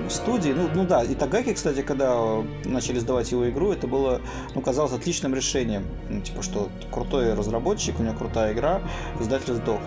студии, 0.09 0.51
ну, 0.51 0.69
ну 0.73 0.85
да, 0.85 1.03
и 1.03 1.15
Тагаки, 1.15 1.53
кстати, 1.53 1.81
когда 1.81 2.43
начали 2.65 2.99
сдавать 2.99 3.31
его 3.31 3.49
игру, 3.49 3.71
это 3.71 3.87
было, 3.87 4.21
ну, 4.55 4.61
казалось 4.61 4.93
отличным 4.93 5.33
решением. 5.33 5.85
Ну, 6.09 6.21
типа, 6.21 6.41
что 6.41 6.69
крутой 6.91 7.33
разработчик, 7.33 7.99
у 7.99 8.03
него 8.03 8.15
крутая 8.15 8.53
игра, 8.53 8.81
издатель 9.19 9.53
сдох. 9.53 9.81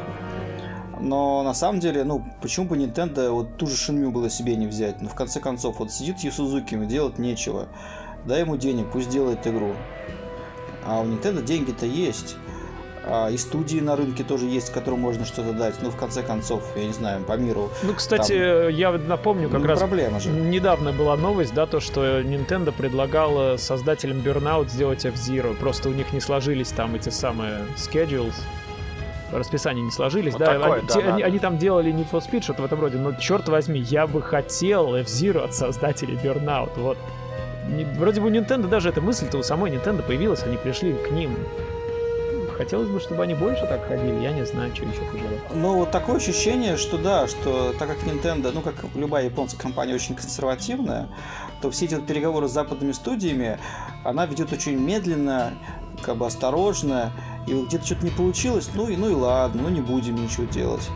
Но 1.00 1.42
на 1.42 1.54
самом 1.54 1.80
деле, 1.80 2.04
ну, 2.04 2.24
почему 2.40 2.66
бы 2.66 2.76
Nintendo 2.76 3.30
вот 3.30 3.56
ту 3.56 3.66
же 3.66 3.76
Шинмю 3.76 4.12
было 4.12 4.30
себе 4.30 4.54
не 4.54 4.68
взять? 4.68 5.02
Ну, 5.02 5.08
в 5.08 5.14
конце 5.14 5.40
концов, 5.40 5.80
вот 5.80 5.90
сидит 5.90 6.20
Юсузуки, 6.20 6.76
делать 6.86 7.18
нечего. 7.18 7.68
Дай 8.24 8.40
ему 8.40 8.56
денег, 8.56 8.86
пусть 8.92 9.08
делает 9.08 9.44
игру. 9.46 9.74
А 10.86 11.00
у 11.00 11.04
Nintendo 11.04 11.42
деньги-то 11.42 11.86
есть. 11.86 12.36
А, 13.04 13.28
и 13.30 13.37
студии 13.37 13.80
на 13.80 13.97
рынке 13.97 14.23
тоже 14.23 14.47
есть, 14.47 14.73
которым 14.73 15.00
можно 15.00 15.25
что-то 15.25 15.52
дать. 15.52 15.75
Ну, 15.82 15.90
в 15.90 15.97
конце 15.97 16.23
концов, 16.23 16.62
я 16.76 16.87
не 16.87 16.92
знаю, 16.92 17.23
по 17.25 17.37
миру. 17.37 17.71
Ну, 17.82 17.94
кстати, 17.94 18.38
там... 18.38 18.68
я 18.68 18.92
напомню, 18.92 19.49
как 19.49 19.61
ну, 19.61 19.66
раз 19.66 19.78
проблема 19.80 20.21
же. 20.21 20.30
недавно 20.30 20.92
была 20.92 21.16
новость, 21.16 21.52
да, 21.54 21.66
то, 21.66 21.80
что 21.80 22.21
Nintendo 22.21 22.73
предлагала 22.73 23.56
создателям 23.56 24.18
Burnout 24.18 24.68
сделать 24.71 25.04
F-Zero. 25.04 25.56
Просто 25.56 25.88
у 25.88 25.92
них 25.92 26.12
не 26.12 26.21
сложились 26.21 26.68
там 26.68 26.94
эти 26.94 27.09
самые 27.09 27.62
schedules 27.76 28.35
расписание 29.32 29.82
не 29.82 29.90
сложились, 29.90 30.35
вот 30.35 30.40
да, 30.40 30.59
такое, 30.59 30.78
они, 30.80 30.87
да, 30.87 30.94
те, 30.94 31.00
они, 31.00 31.23
они 31.23 31.38
там 31.38 31.56
делали 31.56 31.90
Need 31.90 32.11
for 32.11 32.21
Speed, 32.21 32.42
что-то 32.42 32.61
в 32.61 32.64
этом 32.66 32.82
роде, 32.82 32.99
но 32.99 33.14
черт 33.14 33.49
возьми, 33.49 33.80
я 33.80 34.06
бы 34.06 34.21
хотел 34.21 34.94
F-Zero 34.94 35.44
от 35.44 35.54
создателей 35.54 36.18
Burnout, 36.23 36.73
вот. 36.76 36.99
Не, 37.66 37.85
вроде 37.85 38.21
бы 38.21 38.26
у 38.26 38.30
Nintendo 38.30 38.68
даже 38.68 38.90
эта 38.90 39.00
мысль-то 39.00 39.38
у 39.38 39.42
самой 39.42 39.71
Nintendo 39.71 40.02
появилась, 40.02 40.42
они 40.42 40.59
пришли 40.59 40.92
к 40.92 41.11
ним 41.12 41.35
Хотелось 42.62 42.88
бы, 42.88 43.00
чтобы 43.00 43.25
они 43.25 43.35
больше 43.35 43.66
так 43.66 43.88
ходили, 43.88 44.23
я 44.23 44.31
не 44.31 44.47
знаю, 44.47 44.73
что 44.73 44.85
еще 44.85 45.00
пожелать. 45.11 45.40
Ну, 45.52 45.78
вот 45.78 45.90
такое 45.90 46.19
ощущение, 46.19 46.76
что 46.76 46.97
да, 46.97 47.26
что 47.26 47.75
так 47.76 47.88
как 47.88 47.99
Nintendo, 48.04 48.52
ну, 48.54 48.61
как 48.61 48.76
любая 48.95 49.25
японская 49.25 49.61
компания, 49.61 49.97
очень 49.97 50.14
консервативная, 50.14 51.09
то 51.61 51.73
все 51.73 51.87
эти 51.87 51.97
вот 51.97 52.07
переговоры 52.07 52.47
с 52.47 52.52
западными 52.52 52.92
студиями, 52.92 53.59
она 54.04 54.26
ведет 54.26 54.52
очень 54.52 54.78
медленно, 54.78 55.54
как 56.02 56.19
бы 56.19 56.25
осторожно, 56.25 57.11
и 57.49 57.64
где-то 57.64 57.85
что-то 57.85 58.04
не 58.04 58.12
получилось, 58.12 58.71
ну 58.76 58.88
и, 58.88 58.97
ну 58.97 59.11
и 59.11 59.14
ладно, 59.14 59.62
ну 59.62 59.69
не 59.69 59.81
будем 59.81 60.14
ничего 60.14 60.45
делать. 60.45 60.88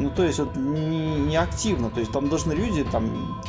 Ну, 0.00 0.10
то 0.10 0.24
есть, 0.24 0.38
вот 0.38 0.56
не, 0.56 1.16
не 1.20 1.36
активно, 1.36 1.90
то 1.90 2.00
есть 2.00 2.10
там 2.10 2.28
должны 2.28 2.54
люди 2.54 2.84
там 2.84 3.42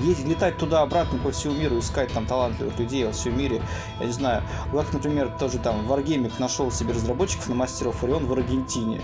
ездить, 0.00 0.26
летать 0.26 0.58
туда-обратно 0.58 1.18
по 1.18 1.30
всему 1.30 1.54
миру, 1.54 1.78
искать 1.78 2.12
там 2.12 2.26
талантливых 2.26 2.78
людей 2.78 3.04
во 3.04 3.12
всем 3.12 3.38
мире. 3.38 3.62
Я 4.00 4.06
не 4.06 4.12
знаю, 4.12 4.42
как, 4.72 4.92
например, 4.92 5.30
тоже 5.38 5.58
там 5.58 5.86
Wargaming 5.88 6.32
нашел 6.38 6.70
себе 6.70 6.92
разработчиков 6.94 7.48
на 7.48 7.62
of 7.62 8.00
Orion 8.02 8.26
в 8.26 8.32
Аргентине. 8.32 9.00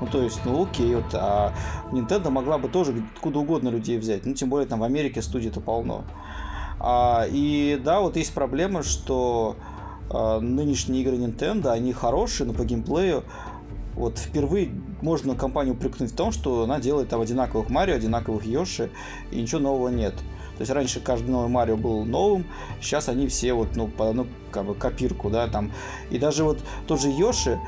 Ну, 0.00 0.06
то 0.06 0.22
есть, 0.22 0.40
ну 0.44 0.64
окей, 0.64 0.94
вот, 0.96 1.12
а 1.12 1.52
Nintendo 1.92 2.30
могла 2.30 2.58
бы 2.58 2.68
тоже 2.68 3.04
откуда 3.14 3.38
угодно 3.38 3.68
людей 3.68 3.98
взять. 3.98 4.26
Ну, 4.26 4.34
тем 4.34 4.48
более 4.48 4.66
там 4.66 4.80
в 4.80 4.84
Америке 4.84 5.22
студий-то 5.22 5.60
полно. 5.60 6.04
А, 6.80 7.26
и 7.30 7.78
да, 7.84 8.00
вот 8.00 8.16
есть 8.16 8.32
проблема, 8.32 8.82
что 8.82 9.56
а, 10.08 10.40
нынешние 10.40 11.02
игры 11.02 11.16
Nintendo, 11.16 11.68
они 11.70 11.92
хорошие, 11.92 12.46
но 12.46 12.54
по 12.54 12.64
геймплею 12.64 13.24
вот 14.00 14.18
впервые 14.18 14.70
можно 15.02 15.34
компанию 15.34 15.74
упрекнуть 15.74 16.12
в 16.12 16.16
том, 16.16 16.32
что 16.32 16.64
она 16.64 16.80
делает 16.80 17.10
там 17.10 17.20
одинаковых 17.20 17.68
Марио, 17.68 17.96
одинаковых 17.96 18.44
Йоши, 18.44 18.90
и 19.30 19.40
ничего 19.40 19.60
нового 19.60 19.88
нет. 19.88 20.14
То 20.14 20.62
есть 20.62 20.72
раньше 20.72 21.00
каждый 21.00 21.30
новый 21.30 21.48
Марио 21.48 21.76
был 21.76 22.04
новым, 22.04 22.46
сейчас 22.80 23.08
они 23.08 23.28
все 23.28 23.52
вот, 23.52 23.76
ну, 23.76 23.88
по, 23.88 24.12
ну, 24.12 24.26
как 24.50 24.66
бы 24.66 24.74
копирку, 24.74 25.30
да, 25.30 25.46
там. 25.46 25.72
И 26.10 26.18
даже 26.18 26.44
вот 26.44 26.58
тот 26.86 27.00
же 27.00 27.08
Йоши, 27.08 27.58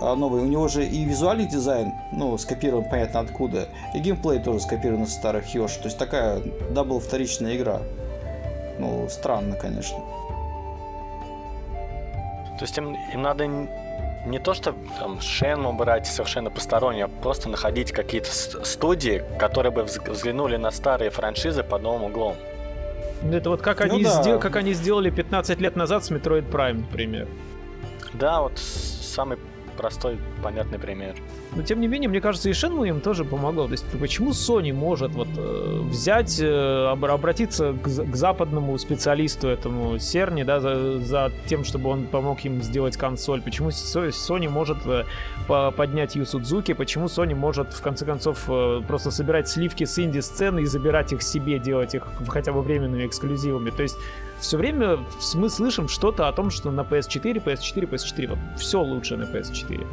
а, 0.00 0.14
новый, 0.16 0.42
у 0.42 0.46
него 0.46 0.66
же 0.68 0.84
и 0.84 1.04
визуальный 1.04 1.46
дизайн, 1.46 1.92
ну, 2.12 2.36
скопирован 2.38 2.88
понятно 2.88 3.20
откуда, 3.20 3.68
и 3.94 3.98
геймплей 3.98 4.40
тоже 4.42 4.60
скопирован 4.60 5.04
из 5.04 5.12
старых 5.12 5.54
Йоши. 5.54 5.78
То 5.78 5.84
есть 5.86 5.98
такая 5.98 6.40
double 6.70 6.98
вторичная 6.98 7.56
игра. 7.56 7.82
Ну, 8.78 9.08
странно, 9.08 9.54
конечно. 9.56 9.98
То 12.58 12.64
есть 12.64 12.76
им, 12.76 12.94
им 13.12 13.22
надо 13.22 13.46
не 14.26 14.38
то, 14.38 14.54
что 14.54 14.74
там 14.98 15.20
Shenmue 15.20 15.72
брать 15.72 16.06
совершенно 16.06 16.50
посторонние, 16.50 17.06
а 17.06 17.08
просто 17.08 17.48
находить 17.48 17.92
какие-то 17.92 18.30
студии, 18.30 19.22
которые 19.38 19.72
бы 19.72 19.82
взглянули 19.84 20.56
на 20.56 20.70
старые 20.70 21.10
франшизы 21.10 21.62
под 21.62 21.82
новым 21.82 22.04
углом. 22.04 22.36
Ну, 23.22 23.36
это 23.36 23.50
вот 23.50 23.62
как, 23.62 23.80
ну, 23.80 23.94
они, 23.94 24.04
да. 24.04 24.22
сдел... 24.22 24.38
как 24.38 24.56
они 24.56 24.72
сделали 24.72 25.10
15 25.10 25.60
лет 25.60 25.76
назад 25.76 26.04
с 26.04 26.10
Metroid 26.10 26.50
Prime, 26.50 26.80
например. 26.80 27.28
Да, 28.14 28.40
вот 28.42 28.58
самый 28.58 29.38
простой, 29.80 30.18
понятный 30.42 30.78
пример. 30.78 31.14
Но 31.56 31.62
тем 31.62 31.80
не 31.80 31.88
менее, 31.88 32.10
мне 32.10 32.20
кажется, 32.20 32.50
и 32.50 32.52
Shenmue 32.52 32.88
им 32.88 33.00
тоже 33.00 33.24
помогло. 33.24 33.64
То 33.64 33.72
есть 33.72 33.86
почему 33.98 34.30
Sony 34.30 34.74
может 34.74 35.12
вот 35.12 35.28
э, 35.38 35.80
взять, 35.84 36.38
э, 36.38 36.86
обратиться 36.86 37.72
к, 37.72 37.86
к 37.86 38.16
западному 38.16 38.76
специалисту 38.78 39.48
этому 39.48 39.98
Серни, 39.98 40.42
да, 40.42 40.60
за, 40.60 40.98
за 40.98 41.32
тем, 41.46 41.64
чтобы 41.64 41.88
он 41.88 42.06
помог 42.06 42.44
им 42.44 42.62
сделать 42.62 42.98
консоль? 42.98 43.40
Почему 43.40 43.70
Sony 43.70 44.50
может 44.50 44.78
э, 44.84 45.04
поднять 45.48 46.14
Ю 46.14 46.26
Судзуки? 46.26 46.74
Почему 46.74 47.06
Sony 47.06 47.34
может 47.34 47.72
в 47.72 47.80
конце 47.80 48.04
концов 48.04 48.44
просто 48.86 49.10
собирать 49.10 49.48
сливки 49.48 49.84
с 49.84 49.98
инди-сцены 49.98 50.60
и 50.60 50.66
забирать 50.66 51.12
их 51.12 51.22
себе, 51.22 51.58
делать 51.58 51.94
их 51.94 52.06
хотя 52.28 52.52
бы 52.52 52.60
временными 52.60 53.06
эксклюзивами? 53.06 53.70
То 53.70 53.82
есть 53.82 53.96
все 54.40 54.56
время 54.56 54.98
мы 55.34 55.50
слышим 55.50 55.88
что-то 55.88 56.28
о 56.28 56.32
том, 56.32 56.50
что 56.50 56.70
на 56.70 56.80
PS4, 56.80 57.44
PS4, 57.44 57.88
PS4, 57.88 58.28
вот 58.28 58.38
все 58.58 58.80
лучше 58.82 59.16
на 59.16 59.24
PS4. 59.24 59.86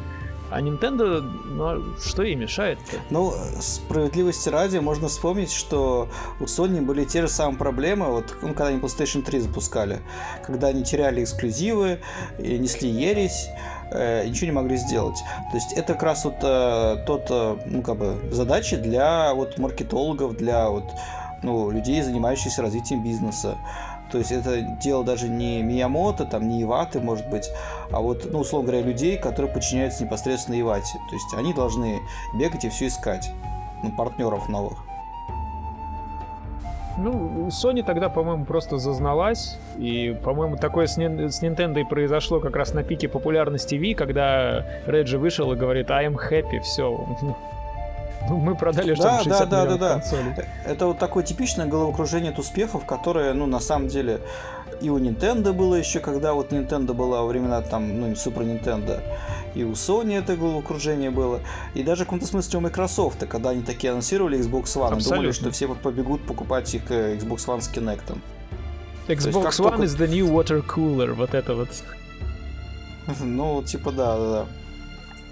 А 0.49 0.61
Nintendo, 0.61 1.21
ну, 1.21 1.63
а 1.65 1.83
что 2.01 2.23
ей 2.23 2.35
мешает? 2.35 2.79
-то? 2.79 2.99
Ну, 3.09 3.33
справедливости 3.59 4.47
ради, 4.49 4.77
можно 4.77 5.09
вспомнить, 5.09 5.51
что 5.51 6.07
у 6.39 6.45
Sony 6.45 6.81
были 6.81 7.03
те 7.03 7.21
же 7.21 7.27
самые 7.27 7.57
проблемы, 7.57 8.05
вот 8.05 8.35
ну, 8.41 8.49
когда 8.49 8.67
они 8.67 8.79
PlayStation 8.79 9.23
3 9.23 9.39
запускали, 9.41 9.99
когда 10.45 10.67
они 10.67 10.83
теряли 10.83 11.21
эксклюзивы, 11.21 11.99
и 12.39 12.57
несли 12.57 12.89
ересь, 12.89 13.49
э, 13.91 14.25
ничего 14.25 14.45
не 14.45 14.53
могли 14.53 14.77
сделать. 14.77 15.17
То 15.51 15.57
есть 15.57 15.73
это 15.73 15.93
как 15.93 16.03
раз 16.03 16.23
вот 16.23 16.35
э, 16.41 17.03
тот, 17.05 17.27
э, 17.29 17.57
ну, 17.65 17.81
как 17.81 17.97
бы, 17.97 18.17
задачи 18.31 18.77
для 18.77 19.33
вот 19.33 19.57
маркетологов, 19.57 20.37
для 20.37 20.69
вот, 20.69 20.85
ну, 21.43 21.71
людей, 21.71 22.01
занимающихся 22.01 22.61
развитием 22.61 23.03
бизнеса. 23.03 23.57
То 24.11 24.17
есть 24.19 24.31
это 24.31 24.61
дело 24.61 25.03
даже 25.03 25.27
не 25.27 25.61
Миямото, 25.61 26.25
там, 26.25 26.47
не 26.47 26.63
Иваты, 26.63 26.99
может 26.99 27.29
быть, 27.29 27.49
а 27.91 27.99
вот, 27.99 28.27
ну, 28.31 28.39
условно 28.39 28.71
говоря, 28.71 28.85
людей, 28.87 29.17
которые 29.17 29.51
подчиняются 29.51 30.03
непосредственно 30.03 30.59
Ивате. 30.59 30.97
То 31.09 31.15
есть 31.15 31.33
они 31.35 31.53
должны 31.53 31.99
бегать 32.33 32.65
и 32.65 32.69
все 32.69 32.87
искать, 32.87 33.31
ну, 33.83 33.91
партнеров 33.91 34.47
новых. 34.49 34.77
Ну, 36.97 37.47
Sony 37.49 37.83
тогда, 37.83 38.09
по-моему, 38.09 38.45
просто 38.45 38.77
зазналась. 38.77 39.59
И, 39.77 40.17
по-моему, 40.23 40.57
такое 40.57 40.87
с, 40.87 40.95
с 40.95 41.43
Nintendo 41.43 41.79
и 41.79 41.83
произошло 41.83 42.39
как 42.39 42.55
раз 42.55 42.73
на 42.73 42.83
пике 42.83 43.07
популярности 43.07 43.75
Wii, 43.75 43.93
когда 43.93 44.65
Реджи 44.87 45.19
вышел 45.19 45.51
и 45.53 45.55
говорит 45.55 45.91
«I 45.91 46.07
am 46.07 46.15
happy», 46.15 46.59
все, 46.61 47.05
ну, 48.29 48.37
мы 48.37 48.55
продали 48.55 48.93
да, 48.93 49.23
60 49.23 49.49
да, 49.49 49.65
да, 49.65 49.77
да, 49.77 49.93
консолей. 49.93 50.33
Да. 50.35 50.43
Это 50.65 50.87
вот 50.87 50.99
такое 50.99 51.23
типичное 51.23 51.65
головокружение 51.65 52.31
от 52.31 52.39
успехов, 52.39 52.85
которое, 52.85 53.33
ну, 53.33 53.45
на 53.45 53.59
самом 53.59 53.87
деле, 53.87 54.21
и 54.81 54.89
у 54.89 54.99
Nintendo 54.99 55.53
было 55.53 55.75
еще, 55.75 55.99
когда 55.99 56.33
вот 56.33 56.51
Nintendo 56.51 56.93
была 56.93 57.21
во 57.21 57.27
времена 57.27 57.61
там, 57.61 57.99
ну, 57.99 58.07
Super 58.11 58.45
Nintendo, 58.45 59.01
и 59.55 59.63
у 59.63 59.71
Sony 59.71 60.17
это 60.17 60.35
головокружение 60.35 61.09
было, 61.09 61.39
и 61.73 61.83
даже 61.83 62.03
в 62.03 62.07
каком-то 62.07 62.27
смысле 62.27 62.59
у 62.59 62.61
Microsoft, 62.61 63.25
когда 63.27 63.51
они 63.51 63.63
такие 63.63 63.91
анонсировали 63.91 64.39
Xbox 64.39 64.63
One, 64.75 64.93
Абсолютно. 64.93 65.15
думали, 65.15 65.31
что 65.31 65.51
все 65.51 65.67
побегут 65.73 66.21
покупать 66.25 66.73
их 66.75 66.91
э, 66.91 67.15
Xbox 67.15 67.47
One 67.47 67.61
с 67.61 67.69
Kinect. 67.69 68.17
Xbox 69.07 69.59
One 69.59 69.69
только... 69.69 69.83
is 69.83 69.97
the 69.97 70.07
new 70.07 70.27
water 70.27 70.63
cooler, 70.65 71.13
вот 71.13 71.33
это 71.33 71.55
вот. 71.55 71.69
Ну, 73.21 73.63
типа 73.63 73.91
да, 73.91 74.17
да, 74.17 74.31
да. 74.31 74.45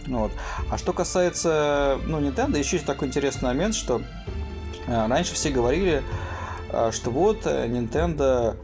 Вот. 0.08 0.32
А 0.70 0.78
что 0.78 0.94
касается 0.94 2.00
ну, 2.06 2.20
Nintendo, 2.20 2.58
еще 2.58 2.78
есть 2.78 2.86
такой 2.86 3.08
интересный 3.08 3.50
момент, 3.50 3.76
что 3.76 4.02
э, 4.88 5.08
раньше 5.08 5.34
все 5.34 5.50
говорили, 5.50 6.04
э, 6.72 6.92
что 6.92 7.10
вот 7.12 7.46
э, 7.46 7.68
Nintendo 7.68 8.58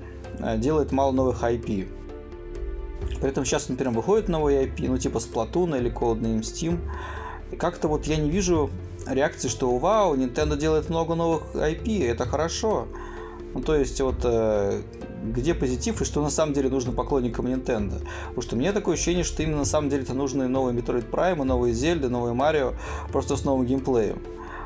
делает 0.57 0.91
мало 0.91 1.11
новых 1.11 1.43
IP. 1.43 1.87
При 3.19 3.29
этом 3.29 3.45
сейчас, 3.45 3.69
например, 3.69 3.93
выходит 3.93 4.27
новый 4.29 4.65
IP, 4.65 4.87
ну 4.87 4.97
типа 4.97 5.17
Splatoon 5.17 5.77
или 5.77 5.91
Codename 5.91 6.41
Steam. 6.41 6.79
И 7.51 7.55
как-то 7.55 7.87
вот 7.87 8.05
я 8.05 8.17
не 8.17 8.29
вижу 8.29 8.71
реакции, 9.05 9.49
что 9.49 9.77
вау, 9.77 10.15
Nintendo 10.15 10.57
делает 10.57 10.89
много 10.89 11.15
новых 11.15 11.53
IP, 11.53 12.07
это 12.07 12.25
хорошо. 12.25 12.87
Ну 13.53 13.61
то 13.61 13.75
есть 13.75 13.99
вот 14.01 14.25
где 15.23 15.53
позитив 15.53 16.01
и 16.01 16.05
что 16.05 16.21
на 16.21 16.29
самом 16.29 16.53
деле 16.53 16.69
нужно 16.69 16.91
поклонникам 16.91 17.47
Nintendo. 17.47 18.01
Потому 18.29 18.41
что 18.41 18.55
мне 18.55 18.71
такое 18.71 18.95
ощущение, 18.95 19.23
что 19.23 19.43
именно 19.43 19.59
на 19.59 19.65
самом 19.65 19.89
деле 19.89 20.03
это 20.03 20.13
нужны 20.13 20.47
новые 20.47 20.75
Metroid 20.75 21.09
Prime, 21.09 21.43
новые 21.43 21.73
Зельды, 21.73 22.09
новые 22.09 22.33
Марио, 22.33 22.73
просто 23.11 23.35
с 23.35 23.43
новым 23.43 23.65
геймплеем. 23.65 24.19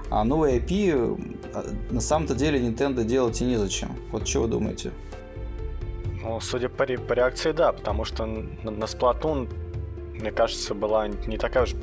А 0.10 0.24
новые 0.24 0.60
IP 0.60 1.20
а, 1.54 1.66
на 1.92 2.02
самом-то 2.02 2.36
деле 2.36 2.60
Nintendo 2.60 3.04
делать 3.04 3.42
и 3.42 3.46
незачем. 3.46 3.90
Вот 4.12 4.28
что 4.28 4.42
вы 4.42 4.48
думаете? 4.48 4.92
Ну, 6.22 6.40
судя 6.40 6.70
по, 6.70 6.86
по 6.86 7.14
реакции, 7.14 7.52
да, 7.52 7.72
потому 7.72 8.06
что 8.06 8.26
на, 8.26 8.72
на 8.72 8.86
Splatoon, 8.86 9.50
мне 10.20 10.32
кажется, 10.32 10.74
была 10.74 11.08
не 11.08 11.38
такая 11.38 11.64
уж 11.64 11.76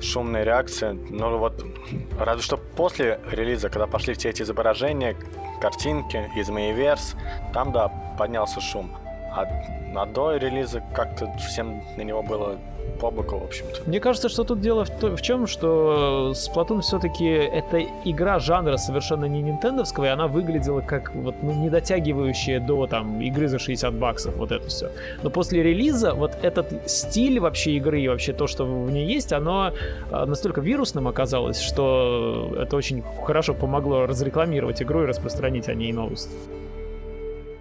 шумная 0.00 0.44
реакция. 0.44 0.96
Но 1.10 1.38
вот 1.38 1.64
разве 2.18 2.42
что 2.42 2.56
после 2.56 3.20
релиза, 3.30 3.68
когда 3.68 3.86
пошли 3.86 4.14
все 4.14 4.30
эти 4.30 4.42
изображения, 4.42 5.16
картинки 5.60 6.30
из 6.34 6.48
Mayverse, 6.48 7.16
там, 7.52 7.72
да, 7.72 7.88
поднялся 8.18 8.60
шум. 8.60 8.90
А, 9.34 9.46
а 9.94 10.06
до 10.06 10.36
релиза 10.36 10.82
как-то 10.94 11.30
всем 11.38 11.82
на 11.96 12.02
него 12.02 12.22
было 12.22 12.58
по 13.00 13.10
боку, 13.10 13.38
в 13.38 13.44
общем-то. 13.44 13.82
Мне 13.86 14.00
кажется, 14.00 14.28
что 14.28 14.44
тут 14.44 14.60
дело 14.60 14.84
в, 14.84 14.90
то, 14.90 15.16
в 15.16 15.22
чем, 15.22 15.46
что 15.46 16.32
Splatoon 16.34 16.80
все-таки 16.80 17.26
это 17.26 17.80
игра 18.04 18.38
жанра 18.38 18.76
совершенно 18.76 19.26
не 19.26 19.42
нинтендовского, 19.42 20.06
и 20.06 20.08
она 20.08 20.26
выглядела 20.26 20.80
как 20.80 21.14
вот 21.14 21.36
ну, 21.42 21.52
не 21.52 21.70
дотягивающая 21.70 22.60
до 22.60 22.86
там 22.86 23.20
игры 23.20 23.48
за 23.48 23.58
60 23.58 23.94
баксов, 23.94 24.36
вот 24.36 24.52
это 24.52 24.66
все. 24.68 24.90
Но 25.22 25.30
после 25.30 25.62
релиза 25.62 26.14
вот 26.14 26.32
этот 26.42 26.90
стиль 26.90 27.40
вообще 27.40 27.72
игры 27.72 28.00
и 28.00 28.08
вообще 28.08 28.32
то, 28.32 28.46
что 28.46 28.64
в 28.64 28.90
ней 28.90 29.06
есть, 29.06 29.32
оно 29.32 29.72
а, 30.10 30.26
настолько 30.26 30.60
вирусным 30.60 31.08
оказалось, 31.08 31.60
что 31.60 32.56
это 32.58 32.76
очень 32.76 33.02
хорошо 33.24 33.54
помогло 33.54 34.06
разрекламировать 34.06 34.82
игру 34.82 35.02
и 35.02 35.06
распространить 35.06 35.68
о 35.68 35.74
ней 35.74 35.92
новости. 35.92 36.30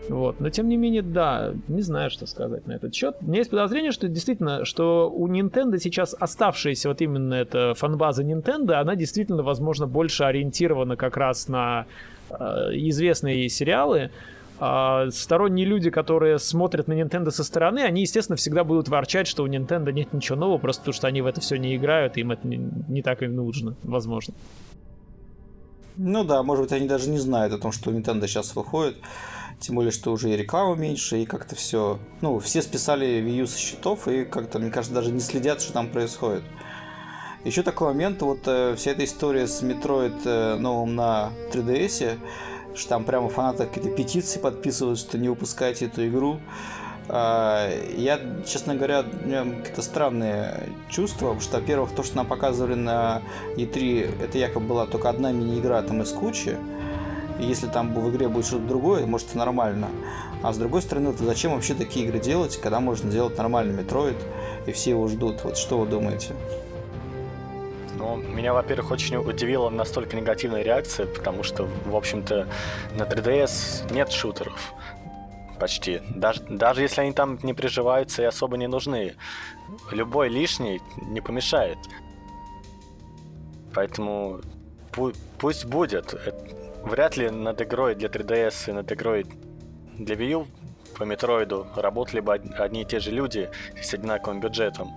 Вот. 0.10 0.40
Но 0.40 0.50
тем 0.50 0.70
не 0.70 0.78
менее, 0.78 1.02
да, 1.02 1.54
не 1.68 1.82
знаю, 1.82 2.10
что 2.10 2.26
сказать 2.28 2.66
на 2.66 2.74
этот 2.74 2.96
счет. 2.96 3.18
У 3.22 3.26
меня 3.26 3.40
есть 3.40 3.50
подозрение, 3.50 3.92
что 3.92 4.08
действительно, 4.08 4.64
что 4.64 5.10
у 5.10 5.28
Nintendo 5.28 5.78
сейчас 5.78 6.16
оставшаяся 6.18 6.90
вот 6.90 7.02
именно 7.02 7.34
эта 7.34 7.74
фанбаза 7.74 8.24
Nintendo, 8.24 8.74
она 8.74 8.96
действительно, 8.96 9.44
возможно, 9.44 9.86
больше 9.86 10.24
ориентирована 10.24 10.96
как 10.96 11.18
раз 11.18 11.48
на 11.48 11.88
э, 12.30 12.36
известные 12.74 13.50
сериалы, 13.50 14.12
а 14.60 15.12
сторонние 15.12 15.66
люди, 15.66 15.90
которые 15.90 16.40
смотрят 16.40 16.88
на 16.88 16.94
Nintendo 16.94 17.30
со 17.30 17.44
стороны, 17.44 17.80
они, 17.80 18.02
естественно, 18.02 18.38
всегда 18.38 18.64
будут 18.64 18.90
ворчать, 18.90 19.28
что 19.28 19.44
у 19.44 19.48
Nintendo 19.48 19.92
нет 19.92 20.14
ничего 20.14 20.38
нового, 20.38 20.58
просто 20.58 20.82
потому 20.82 20.94
что 20.94 21.08
они 21.08 21.22
в 21.22 21.28
это 21.28 21.42
все 21.42 21.58
не 21.58 21.76
играют, 21.76 22.18
и 22.18 22.22
им 22.22 22.32
это 22.32 22.48
не, 22.48 22.58
не 22.88 23.02
так 23.02 23.22
и 23.22 23.28
нужно, 23.28 23.76
возможно. 23.84 24.34
Ну 25.96 26.24
да, 26.24 26.42
может 26.44 26.66
быть, 26.66 26.72
они 26.72 26.88
даже 26.88 27.10
не 27.10 27.20
знают 27.20 27.54
о 27.54 27.58
том, 27.58 27.72
что 27.72 27.92
Nintendo 27.92 28.28
сейчас 28.28 28.56
выходит. 28.56 28.98
Тем 29.60 29.76
более, 29.76 29.92
что 29.92 30.12
уже 30.12 30.30
и 30.30 30.38
реклама 30.38 30.76
меньше, 30.76 31.22
и 31.22 31.26
как-то 31.26 31.56
все... 31.56 32.00
Ну, 32.22 32.40
все 32.40 32.62
списали 32.62 33.08
Wii 33.08 33.42
U 33.42 33.48
со 33.48 33.58
счетов, 33.58 34.08
и 34.08 34.24
как-то, 34.24 34.60
мне 34.60 34.70
кажется, 34.70 34.94
даже 34.94 35.12
не 35.12 35.20
следят, 35.20 35.62
что 35.62 35.74
там 35.74 35.90
происходит. 35.90 36.44
Еще 37.44 37.64
такой 37.64 37.88
момент, 37.88 38.22
вот 38.22 38.42
э, 38.46 38.76
вся 38.76 38.92
эта 38.92 39.06
история 39.06 39.48
с 39.48 39.64
Metroid 39.64 40.22
э, 40.26 40.56
новым 40.58 40.96
на 40.96 41.32
3DS, 41.54 42.18
что 42.76 42.90
там 42.90 43.04
прямо 43.04 43.30
фанаты 43.30 43.66
какие-то 43.66 43.90
петиции 43.90 44.40
подписывают, 44.40 45.00
что 45.00 45.18
не 45.18 45.30
выпускайте 45.30 45.86
эту 45.86 46.08
игру. 46.08 46.40
Э, 47.08 47.94
я, 47.96 48.20
честно 48.46 48.76
говоря, 48.76 49.02
у 49.02 49.28
меня 49.28 49.44
какие-то 49.44 49.82
странные 49.82 50.70
чувства, 50.90 51.28
потому 51.28 51.42
что, 51.42 51.60
во-первых, 51.60 51.92
то, 51.92 52.04
что 52.04 52.18
нам 52.18 52.28
показывали 52.28 52.76
на 52.76 53.22
E3, 53.56 54.24
это 54.24 54.38
якобы 54.38 54.68
была 54.68 54.86
только 54.86 55.10
одна 55.10 55.32
мини-игра 55.32 55.82
там 55.84 56.02
из 56.02 56.12
кучи, 56.12 56.58
если 57.46 57.68
там 57.68 57.94
в 57.94 58.10
игре 58.10 58.28
будет 58.28 58.46
что-то 58.46 58.66
другое, 58.66 59.06
может 59.06 59.30
это 59.30 59.38
нормально. 59.38 59.90
А 60.44 60.54
с 60.54 60.58
другой 60.58 60.82
стороны, 60.82 61.14
то 61.14 61.24
зачем 61.24 61.54
вообще 61.54 61.74
такие 61.74 62.06
игры 62.06 62.20
делать, 62.20 62.58
когда 62.58 62.80
можно 62.80 63.10
делать 63.12 63.38
нормальный 63.38 63.74
Metroid, 63.74 64.18
и 64.66 64.72
все 64.72 64.92
его 64.92 65.08
ждут? 65.08 65.44
Вот 65.44 65.58
что 65.58 65.80
вы 65.80 65.88
думаете? 65.88 66.34
Ну, 67.98 68.18
меня, 68.18 68.54
во-первых, 68.54 68.92
очень 68.92 69.18
удивила 69.18 69.70
настолько 69.70 70.16
негативная 70.16 70.62
реакция, 70.62 71.08
потому 71.08 71.44
что, 71.44 71.68
в 71.86 71.96
общем-то, 71.96 72.48
на 72.96 73.04
3DS 73.04 73.94
нет 73.94 74.12
шутеров. 74.12 74.74
Почти. 75.60 76.02
Даже, 76.16 76.44
даже 76.44 76.84
если 76.84 77.02
они 77.02 77.12
там 77.14 77.40
не 77.42 77.54
приживаются 77.54 78.22
и 78.22 78.26
особо 78.26 78.58
не 78.58 78.68
нужны. 78.68 79.16
Любой 79.92 80.30
лишний 80.30 80.80
не 81.02 81.20
помешает. 81.20 81.80
Поэтому 83.74 84.42
пу- 84.92 85.16
пусть 85.40 85.66
будет 85.66 86.14
вряд 86.84 87.18
ли 87.18 87.30
над 87.30 87.62
игрой 87.62 87.96
для 87.96 88.10
3DS 88.10 88.70
и 88.70 88.72
над 88.74 88.92
игрой 88.92 89.26
для 89.98 90.16
Wii 90.16 90.30
U 90.32 90.48
по 90.98 91.04
Метроиду 91.04 91.68
работали 91.76 92.20
бы 92.20 92.34
одни 92.34 92.82
и 92.82 92.86
те 92.86 93.00
же 93.00 93.12
люди 93.12 93.50
с 93.82 93.94
одинаковым 93.94 94.40
бюджетом. 94.40 94.90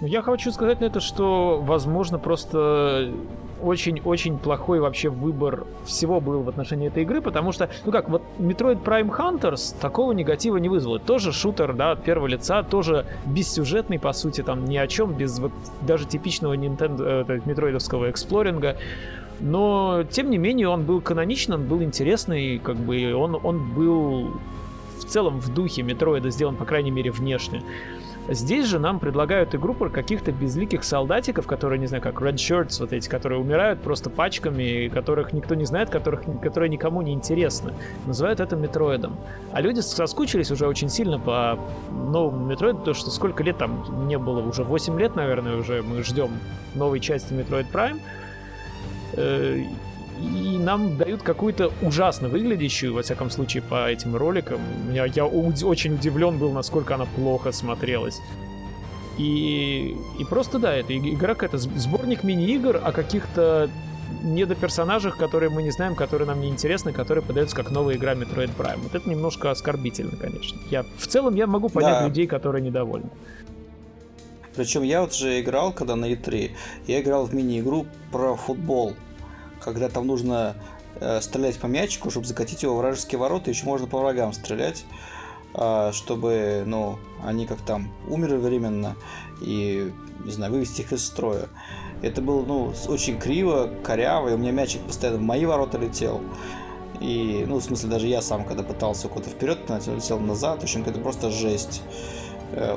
Я 0.00 0.22
хочу 0.22 0.50
сказать 0.50 0.80
на 0.80 0.86
это, 0.86 1.00
что, 1.00 1.60
возможно, 1.62 2.18
просто 2.18 3.12
очень-очень 3.62 4.38
плохой 4.38 4.80
вообще 4.80 5.10
выбор 5.10 5.66
всего 5.84 6.22
был 6.22 6.42
в 6.42 6.48
отношении 6.48 6.88
этой 6.88 7.02
игры, 7.02 7.20
потому 7.20 7.52
что, 7.52 7.68
ну 7.84 7.92
как, 7.92 8.08
вот 8.08 8.22
Metroid 8.38 8.82
Prime 8.82 9.14
Hunters 9.14 9.78
такого 9.78 10.12
негатива 10.12 10.56
не 10.56 10.70
вызвало. 10.70 10.98
Тоже 10.98 11.32
шутер, 11.32 11.74
да, 11.74 11.90
от 11.90 12.02
первого 12.02 12.28
лица, 12.28 12.62
тоже 12.62 13.04
бессюжетный, 13.26 13.98
по 13.98 14.14
сути, 14.14 14.42
там 14.42 14.64
ни 14.64 14.78
о 14.78 14.86
чем, 14.86 15.12
без 15.12 15.38
вот 15.38 15.52
даже 15.82 16.06
типичного 16.06 16.54
Nintendo, 16.54 17.26
э, 17.28 17.40
метроидовского 17.44 18.10
эксплоринга. 18.10 18.76
Но, 19.40 20.04
тем 20.10 20.30
не 20.30 20.38
менее, 20.38 20.68
он 20.68 20.84
был 20.84 21.00
каноничный, 21.00 21.56
он 21.56 21.66
был 21.66 21.82
интересный, 21.82 22.58
как 22.58 22.76
бы 22.76 23.14
он, 23.14 23.38
он 23.42 23.72
был 23.72 24.32
в 24.98 25.04
целом 25.04 25.40
в 25.40 25.52
духе 25.52 25.82
Метроида 25.82 26.30
сделан, 26.30 26.56
по 26.56 26.64
крайней 26.64 26.90
мере, 26.90 27.10
внешне. 27.10 27.62
Здесь 28.28 28.66
же 28.66 28.78
нам 28.78 29.00
предлагают 29.00 29.54
игру 29.54 29.74
про 29.74 29.88
каких-то 29.88 30.30
безликих 30.30 30.84
солдатиков, 30.84 31.46
которые, 31.46 31.78
не 31.80 31.86
знаю, 31.86 32.02
как 32.02 32.20
Red 32.20 32.34
Shirts, 32.34 32.78
вот 32.78 32.92
эти, 32.92 33.08
которые 33.08 33.40
умирают 33.40 33.80
просто 33.80 34.08
пачками, 34.08 34.88
которых 34.88 35.32
никто 35.32 35.54
не 35.54 35.64
знает, 35.64 35.90
которых, 35.90 36.22
которые 36.40 36.68
никому 36.68 37.02
не 37.02 37.12
интересны. 37.12 37.72
Называют 38.06 38.38
это 38.38 38.54
Метроидом. 38.56 39.16
А 39.52 39.60
люди 39.60 39.80
соскучились 39.80 40.50
уже 40.50 40.68
очень 40.68 40.90
сильно 40.90 41.18
по 41.18 41.58
новому 41.90 42.46
Метроиду, 42.46 42.78
потому 42.78 42.94
что 42.94 43.10
сколько 43.10 43.42
лет 43.42 43.58
там 43.58 44.06
не 44.06 44.18
было, 44.18 44.40
уже 44.46 44.62
8 44.62 45.00
лет, 45.00 45.16
наверное, 45.16 45.56
уже 45.56 45.82
мы 45.82 46.04
ждем 46.04 46.30
новой 46.74 47.00
части 47.00 47.32
Metroid 47.32 47.66
Prime 47.72 48.00
и 49.16 50.58
нам 50.58 50.96
дают 50.98 51.22
какую-то 51.22 51.72
ужасно 51.82 52.28
выглядящую, 52.28 52.92
во 52.92 53.02
всяком 53.02 53.30
случае, 53.30 53.62
по 53.62 53.88
этим 53.90 54.16
роликам. 54.16 54.60
Я, 54.92 55.06
я 55.06 55.24
очень 55.24 55.94
удивлен 55.94 56.38
был, 56.38 56.52
насколько 56.52 56.94
она 56.94 57.06
плохо 57.06 57.52
смотрелась. 57.52 58.20
И, 59.18 59.96
и 60.18 60.24
просто, 60.24 60.58
да, 60.58 60.74
это 60.74 60.96
игра 60.96 61.34
какая-то, 61.34 61.58
сборник 61.58 62.22
мини-игр 62.22 62.80
о 62.82 62.92
каких-то 62.92 63.70
недоперсонажах, 64.22 65.16
которые 65.16 65.50
мы 65.50 65.62
не 65.62 65.70
знаем, 65.70 65.94
которые 65.94 66.26
нам 66.26 66.40
не 66.40 66.48
интересны, 66.48 66.92
которые 66.92 67.24
подаются 67.24 67.56
как 67.56 67.70
новая 67.70 67.96
игра 67.96 68.14
Metroid 68.14 68.50
Prime. 68.56 68.80
Вот 68.82 68.94
это 68.94 69.08
немножко 69.08 69.50
оскорбительно, 69.50 70.16
конечно. 70.16 70.58
Я, 70.70 70.84
в 70.98 71.06
целом 71.06 71.34
я 71.34 71.46
могу 71.46 71.68
понять 71.68 72.00
да. 72.00 72.06
людей, 72.06 72.26
которые 72.26 72.62
недовольны. 72.62 73.10
Причем 74.54 74.82
я 74.82 75.00
вот 75.02 75.14
же 75.14 75.40
играл, 75.40 75.72
когда 75.72 75.96
на 75.96 76.12
E3, 76.12 76.50
я 76.86 77.00
играл 77.00 77.24
в 77.26 77.34
мини-игру 77.34 77.86
про 78.10 78.36
футбол 78.36 78.94
когда 79.60 79.88
там 79.88 80.06
нужно 80.06 80.56
э, 80.96 81.20
стрелять 81.20 81.58
по 81.58 81.66
мячику, 81.66 82.10
чтобы 82.10 82.26
закатить 82.26 82.62
его 82.62 82.74
в 82.74 82.78
вражеские 82.78 83.18
ворота, 83.18 83.50
еще 83.50 83.66
можно 83.66 83.86
по 83.86 83.98
врагам 83.98 84.32
стрелять, 84.32 84.84
э, 85.54 85.90
чтобы, 85.92 86.64
ну, 86.66 86.98
они 87.24 87.46
как 87.46 87.60
там 87.60 87.92
умерли 88.08 88.36
временно 88.36 88.96
и, 89.40 89.92
не 90.24 90.32
знаю, 90.32 90.52
вывести 90.52 90.80
их 90.80 90.92
из 90.92 91.04
строя. 91.04 91.48
Это 92.02 92.22
было, 92.22 92.44
ну, 92.44 92.72
очень 92.88 93.18
криво, 93.18 93.70
коряво, 93.84 94.30
и 94.30 94.32
у 94.32 94.38
меня 94.38 94.52
мячик 94.52 94.80
постоянно 94.82 95.18
в 95.18 95.22
мои 95.22 95.44
ворота 95.44 95.78
летел. 95.78 96.22
И, 96.98 97.44
ну, 97.46 97.56
в 97.56 97.62
смысле, 97.62 97.90
даже 97.90 98.06
я 98.06 98.20
сам, 98.20 98.44
когда 98.44 98.62
пытался 98.62 99.08
куда-то 99.08 99.30
вперед, 99.30 99.58
летел 99.68 100.18
назад. 100.18 100.60
В 100.60 100.62
общем, 100.64 100.82
это 100.86 100.98
просто 101.00 101.30
жесть 101.30 101.82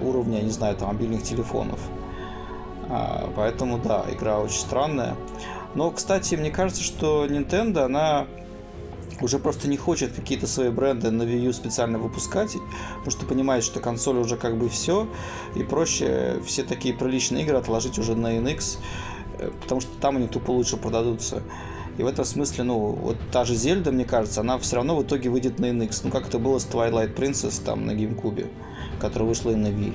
уровня, 0.02 0.40
не 0.42 0.52
знаю, 0.52 0.76
там, 0.76 0.90
мобильных 0.90 1.24
телефонов. 1.24 1.80
А, 2.90 3.30
поэтому, 3.36 3.80
да, 3.80 4.06
игра 4.12 4.40
очень 4.40 4.60
странная. 4.60 5.16
Но, 5.76 5.90
кстати, 5.92 6.36
мне 6.36 6.52
кажется, 6.52 6.84
что 6.84 7.26
Nintendo, 7.26 7.86
она 7.86 8.28
уже 9.22 9.40
просто 9.40 9.68
не 9.68 9.78
хочет 9.78 10.14
какие-то 10.14 10.48
свои 10.48 10.70
бренды 10.70 11.10
на 11.12 11.24
Wii 11.24 11.48
U 11.48 11.54
специально 11.54 11.98
выпускать, 11.98 12.56
потому 12.98 13.12
что 13.12 13.26
понимает, 13.26 13.64
что 13.64 13.80
консоль 13.80 14.18
уже 14.18 14.38
как 14.38 14.58
бы 14.58 14.70
все, 14.70 15.08
и 15.56 15.64
проще 15.64 16.42
все 16.46 16.64
такие 16.64 16.94
приличные 16.94 17.44
игры 17.44 17.58
отложить 17.58 17.98
уже 17.98 18.16
на 18.16 18.38
NX, 18.38 18.78
э, 19.40 19.52
потому 19.62 19.82
что 19.82 19.92
там 20.00 20.18
они 20.18 20.28
тупо 20.28 20.52
лучше 20.52 20.78
продадутся. 20.78 21.42
И 21.98 22.04
в 22.04 22.08
этом 22.08 22.26
смысле, 22.26 22.64
ну, 22.64 22.80
вот 22.80 23.18
та 23.32 23.46
же 23.46 23.56
Зельда, 23.56 23.92
мне 23.92 24.06
кажется, 24.06 24.42
она 24.42 24.58
все 24.58 24.78
равно 24.78 24.96
в 24.96 25.04
итоге 25.04 25.30
выйдет 25.30 25.60
на 25.60 25.68
NX. 25.68 26.02
Ну, 26.06 26.12
как 26.12 26.28
это 26.28 26.40
было 26.40 26.58
с 26.58 26.66
Twilight 26.66 27.16
Princess 27.16 27.64
там 27.64 27.86
на 27.86 27.92
GameCube, 27.92 28.48
которая 29.00 29.30
вышла 29.30 29.52
и 29.52 29.56
на 29.56 29.68
Wii. 29.68 29.94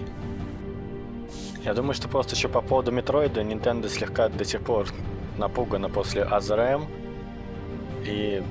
Я 1.65 1.75
думаю, 1.75 1.95
что 1.95 2.09
просто 2.09 2.37
еще 2.37 2.49
по 2.49 2.61
поводу 2.61 2.93
Метроида 2.93 3.43
Nintendo 3.43 3.89
слегка 3.89 4.29
до 4.29 4.45
сих 4.45 4.63
пор 4.63 4.87
напугана 5.37 5.89
после 5.89 6.23
Other 6.23 6.76
M 6.76 6.87
и 8.07 8.43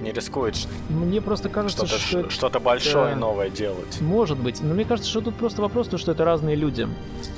не 0.00 0.12
рискует 0.12 0.56
Мне 0.88 1.20
просто 1.20 1.48
кажется, 1.48 1.86
что-то, 1.86 2.02
что... 2.02 2.30
что-то 2.30 2.60
большое 2.60 3.14
да. 3.14 3.20
новое 3.20 3.50
делать. 3.50 4.00
Может 4.00 4.38
быть. 4.38 4.60
Но 4.60 4.74
мне 4.74 4.84
кажется, 4.84 5.10
что 5.10 5.20
тут 5.20 5.36
просто 5.36 5.62
вопрос, 5.62 5.88
то, 5.88 5.96
что 5.96 6.12
это 6.12 6.24
разные 6.24 6.56
люди. 6.56 6.88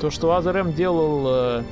То, 0.01 0.11
что 0.11 0.35
Other 0.35 0.67
M 0.67 0.73
делал... 0.73 1.63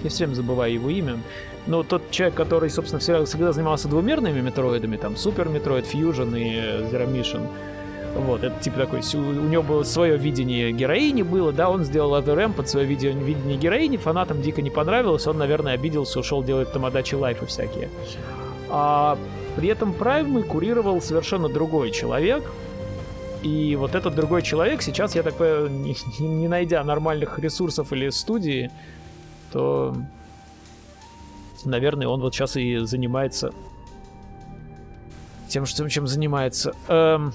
Э, 0.00 0.04
я 0.04 0.10
все 0.10 0.24
время 0.24 0.34
забываю 0.34 0.72
его 0.72 0.90
имя. 0.90 1.18
Но 1.66 1.82
тот 1.82 2.10
человек, 2.10 2.36
который, 2.36 2.70
собственно, 2.70 3.00
всегда 3.24 3.52
занимался 3.52 3.88
двумерными 3.88 4.40
метроидами, 4.40 4.96
там, 4.96 5.16
Super 5.16 5.48
Metroid, 5.48 5.86
Fusion 5.86 6.34
и 6.34 6.54
Zero 6.90 7.06
Mission, 7.12 7.46
вот, 8.16 8.42
это 8.42 8.60
типа 8.60 8.78
такой, 8.78 9.00
у 9.14 9.48
него 9.48 9.62
было 9.62 9.82
свое 9.84 10.16
видение 10.16 10.72
героини 10.72 11.22
было, 11.22 11.52
да, 11.52 11.70
он 11.70 11.84
сделал 11.84 12.16
ADRM 12.16 12.54
под 12.54 12.68
свое 12.68 12.84
видение, 12.84 13.22
видение 13.22 13.56
героини, 13.56 13.98
фанатам 13.98 14.42
дико 14.42 14.62
не 14.62 14.70
понравилось, 14.70 15.28
он, 15.28 15.38
наверное, 15.38 15.74
обиделся, 15.74 16.18
ушел 16.18 16.42
делать 16.42 16.72
тамадачи 16.72 17.14
лайфы 17.14 17.46
всякие. 17.46 17.88
А 18.68 19.16
при 19.56 19.68
этом 19.68 19.92
Праймы 19.92 20.42
курировал 20.42 21.00
совершенно 21.00 21.48
другой 21.48 21.92
человек, 21.92 22.42
и 23.42 23.76
вот 23.76 23.94
этот 23.94 24.16
другой 24.16 24.42
человек 24.42 24.82
сейчас, 24.82 25.14
я 25.14 25.22
так 25.22 25.34
понимаю, 25.34 25.70
не, 25.70 25.96
не 26.18 26.48
найдя 26.48 26.82
нормальных 26.82 27.38
ресурсов 27.38 27.92
или 27.92 28.08
студии, 28.10 28.70
то, 29.52 29.94
наверное, 31.64 32.08
он 32.08 32.20
вот 32.20 32.34
сейчас 32.34 32.56
и 32.56 32.78
занимается 32.78 33.52
тем, 35.50 35.64
чем 35.66 36.06
занимается. 36.06 36.72
Эм... 36.88 37.32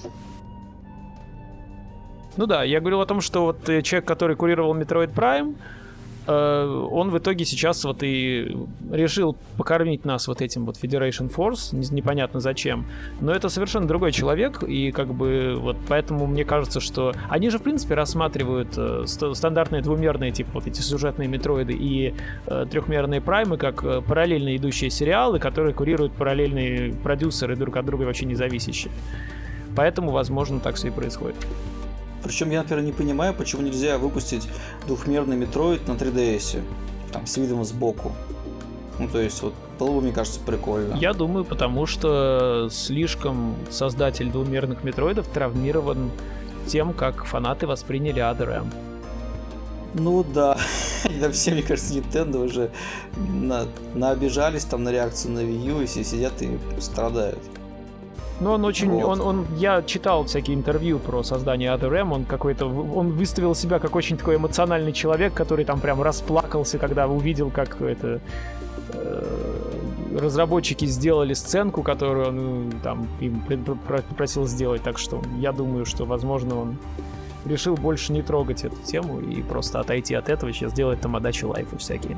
Ну 2.37 2.47
да, 2.47 2.63
я 2.63 2.79
говорил 2.79 3.01
о 3.01 3.05
том, 3.05 3.21
что 3.21 3.43
вот 3.45 3.69
э, 3.69 3.81
человек, 3.81 4.07
который 4.07 4.35
курировал 4.35 4.75
Metroid 4.75 5.13
Prime, 5.13 5.55
он 6.27 7.09
в 7.09 7.17
итоге 7.17 7.45
сейчас 7.45 7.83
вот 7.83 8.03
и 8.03 8.55
решил 8.91 9.35
покормить 9.57 10.05
нас 10.05 10.27
вот 10.27 10.41
этим 10.41 10.65
вот 10.65 10.77
Federation 10.77 11.33
Force, 11.33 11.75
непонятно 11.93 12.39
зачем. 12.39 12.85
Но 13.21 13.31
это 13.31 13.49
совершенно 13.49 13.87
другой 13.87 14.11
человек, 14.11 14.63
и 14.63 14.91
как 14.91 15.13
бы 15.13 15.55
вот 15.57 15.77
поэтому 15.87 16.27
мне 16.27 16.45
кажется, 16.45 16.79
что 16.79 17.13
они 17.29 17.49
же 17.49 17.59
в 17.59 17.63
принципе 17.63 17.95
рассматривают 17.95 18.69
э, 18.77 19.05
стандартные 19.05 19.81
двумерные 19.81 20.31
типа 20.31 20.51
вот 20.55 20.67
эти 20.67 20.81
сюжетные 20.81 21.27
метроиды 21.27 21.73
и 21.73 22.13
трехмерные 22.45 23.21
праймы 23.21 23.57
как 23.57 23.83
параллельно 24.05 24.55
идущие 24.55 24.89
сериалы, 24.89 25.39
которые 25.39 25.73
курируют 25.73 26.13
параллельные 26.13 26.93
продюсеры 26.93 27.55
друг 27.55 27.77
от 27.77 27.85
друга 27.85 28.03
вообще 28.03 28.25
не 28.25 28.35
зависящие. 28.35 28.91
Поэтому, 29.75 30.11
возможно, 30.11 30.59
так 30.59 30.75
все 30.75 30.87
и 30.87 30.91
происходит. 30.91 31.35
Причем 32.25 32.49
я, 32.49 32.63
например, 32.63 32.83
не 32.83 32.91
понимаю, 32.91 33.35
почему 33.35 33.61
нельзя 33.61 33.99
выпустить 33.99 34.47
двухмерный 34.87 35.35
Metroid 35.35 35.87
на 35.87 35.91
3DS, 35.91 36.63
там, 37.11 37.27
с 37.27 37.37
видом 37.37 37.63
сбоку. 37.63 38.13
Ну, 38.97 39.07
то 39.07 39.21
есть, 39.21 39.43
вот, 39.43 39.53
было 39.77 39.91
бы, 39.91 40.01
мне 40.01 40.11
кажется, 40.11 40.39
прикольно. 40.39 40.95
Я 40.95 41.13
думаю, 41.13 41.45
потому 41.45 41.85
что 41.85 42.67
слишком 42.71 43.55
создатель 43.69 44.31
двумерных 44.31 44.83
метроидов 44.83 45.27
травмирован 45.27 46.09
тем, 46.65 46.93
как 46.93 47.25
фанаты 47.25 47.67
восприняли 47.67 48.23
Other 48.23 48.59
M. 48.59 48.73
Ну 49.93 50.23
да, 50.23 50.57
там 51.21 51.31
все, 51.31 51.51
мне 51.51 51.61
кажется, 51.61 51.93
Nintendo 51.93 52.43
уже 52.43 52.71
на, 53.17 53.67
наобижались 53.93 54.65
там 54.65 54.83
на 54.83 54.91
реакцию 54.91 55.33
на 55.33 55.39
Wii 55.41 55.65
U, 55.67 55.81
и 55.81 55.85
все 55.85 56.03
сидят 56.03 56.41
и 56.41 56.57
страдают. 56.79 57.39
Ну, 58.41 58.51
он 58.51 58.65
очень, 58.65 58.89
вот. 58.89 59.05
он, 59.05 59.21
он, 59.21 59.45
я 59.55 59.81
читал 59.81 60.25
всякие 60.25 60.55
интервью 60.57 60.99
про 60.99 61.23
создание 61.23 61.73
ADRM, 61.73 62.13
он 62.13 62.25
какой-то, 62.25 62.65
он 62.65 63.11
выставил 63.11 63.55
себя 63.55 63.79
как 63.79 63.95
очень 63.95 64.17
такой 64.17 64.35
эмоциональный 64.35 64.91
человек, 64.91 65.33
который 65.33 65.63
там 65.63 65.79
прям 65.79 66.01
расплакался, 66.01 66.77
когда 66.77 67.07
увидел, 67.07 67.49
как 67.49 67.81
это 67.81 68.19
э, 68.89 70.19
разработчики 70.19 70.85
сделали 70.85 71.33
сценку, 71.33 71.81
которую 71.81 72.27
он 72.27 72.73
там 72.83 73.07
им 73.21 73.41
попросил 73.87 74.45
сделать, 74.47 74.83
так 74.83 74.97
что 74.97 75.21
я 75.37 75.53
думаю, 75.53 75.85
что, 75.85 76.03
возможно, 76.03 76.59
он 76.59 76.77
решил 77.45 77.75
больше 77.75 78.11
не 78.11 78.21
трогать 78.21 78.65
эту 78.65 78.77
тему 78.83 79.21
и 79.21 79.41
просто 79.43 79.79
отойти 79.79 80.13
от 80.13 80.27
этого, 80.27 80.51
сейчас 80.51 80.73
делать 80.73 80.99
там 80.99 81.15
отдачи 81.15 81.45
лайфы 81.45 81.77
всякие. 81.77 82.17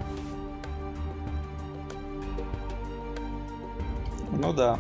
Ну 4.32 4.54
да. 4.54 4.80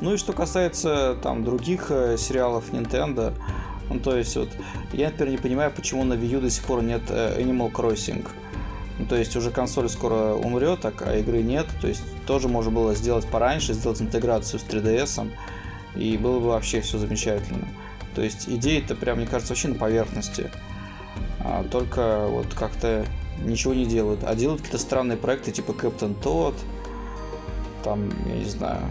Ну 0.00 0.14
и 0.14 0.16
что 0.16 0.32
касается 0.32 1.16
там 1.22 1.44
других 1.44 1.90
э, 1.90 2.16
сериалов 2.16 2.72
Nintendo, 2.72 3.34
ну 3.90 4.00
то 4.00 4.16
есть 4.16 4.36
вот, 4.36 4.48
я, 4.92 5.10
например, 5.10 5.32
не 5.32 5.38
понимаю, 5.38 5.72
почему 5.74 6.04
на 6.04 6.14
Wii 6.14 6.26
U 6.26 6.40
до 6.40 6.50
сих 6.50 6.64
пор 6.64 6.82
нет 6.82 7.02
э, 7.08 7.40
Animal 7.40 7.70
Crossing. 7.70 8.26
Ну, 8.98 9.06
то 9.06 9.16
есть 9.16 9.34
уже 9.34 9.50
консоль 9.50 9.88
скоро 9.88 10.34
умрет, 10.34 10.80
так, 10.80 11.02
а 11.06 11.16
игры 11.16 11.42
нет. 11.42 11.66
То 11.80 11.88
есть 11.88 12.02
тоже 12.26 12.48
можно 12.48 12.70
было 12.70 12.94
сделать 12.94 13.26
пораньше, 13.26 13.72
сделать 13.72 14.02
интеграцию 14.02 14.60
с 14.60 14.62
3DS, 14.64 15.30
и 15.96 16.18
было 16.18 16.38
бы 16.38 16.48
вообще 16.48 16.82
все 16.82 16.98
замечательно. 16.98 17.66
То 18.14 18.22
есть 18.22 18.46
идеи-то 18.48 18.94
прям, 18.94 19.16
мне 19.16 19.26
кажется, 19.26 19.52
вообще 19.52 19.68
на 19.68 19.76
поверхности. 19.76 20.50
а, 21.42 21.64
только 21.64 22.26
вот 22.28 22.52
как-то 22.52 23.06
ничего 23.42 23.72
не 23.72 23.86
делают. 23.86 24.20
А 24.24 24.34
делают 24.34 24.60
какие-то 24.60 24.78
странные 24.78 25.16
проекты, 25.16 25.50
типа 25.50 25.70
Captain 25.72 26.14
Todd, 26.22 26.54
там, 27.82 28.10
я 28.28 28.36
не 28.36 28.44
знаю. 28.44 28.82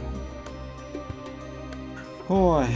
Ой. 2.30 2.68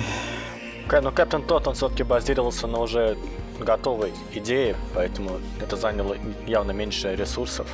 Но 0.92 1.10
Captain 1.10 1.46
Todd, 1.46 1.68
он 1.68 1.76
все-таки 1.76 2.04
базировался 2.04 2.68
на 2.68 2.80
уже 2.80 3.18
готовой 3.60 4.12
идее, 4.34 4.76
поэтому 4.96 5.39
это 5.62 5.76
заняло 5.78 6.18
явно 6.48 6.72
меньше 6.72 7.16
ресурсов. 7.16 7.68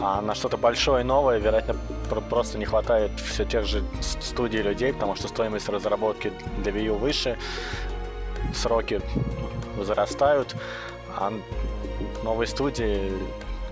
А 0.00 0.20
на 0.20 0.34
что-то 0.34 0.56
большое 0.56 1.00
и 1.00 1.04
новое, 1.04 1.38
вероятно, 1.38 1.76
просто 2.28 2.58
не 2.58 2.66
хватает 2.66 3.12
все 3.18 3.44
тех 3.44 3.64
же 3.64 3.82
студий 4.00 4.60
людей, 4.60 4.92
потому 4.92 5.16
что 5.16 5.28
стоимость 5.28 5.68
разработки 5.68 6.32
для 6.58 6.72
Wii 6.72 6.84
U 6.86 6.94
выше, 6.96 7.38
сроки 8.54 9.00
возрастают, 9.78 10.54
а 11.16 11.32
новые 12.22 12.46
студии 12.46 13.12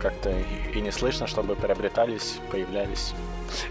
как-то 0.02 0.32
и 0.74 0.80
не 0.80 0.90
слышно, 0.90 1.26
чтобы 1.26 1.54
приобретались, 1.54 2.40
появлялись. 2.50 3.14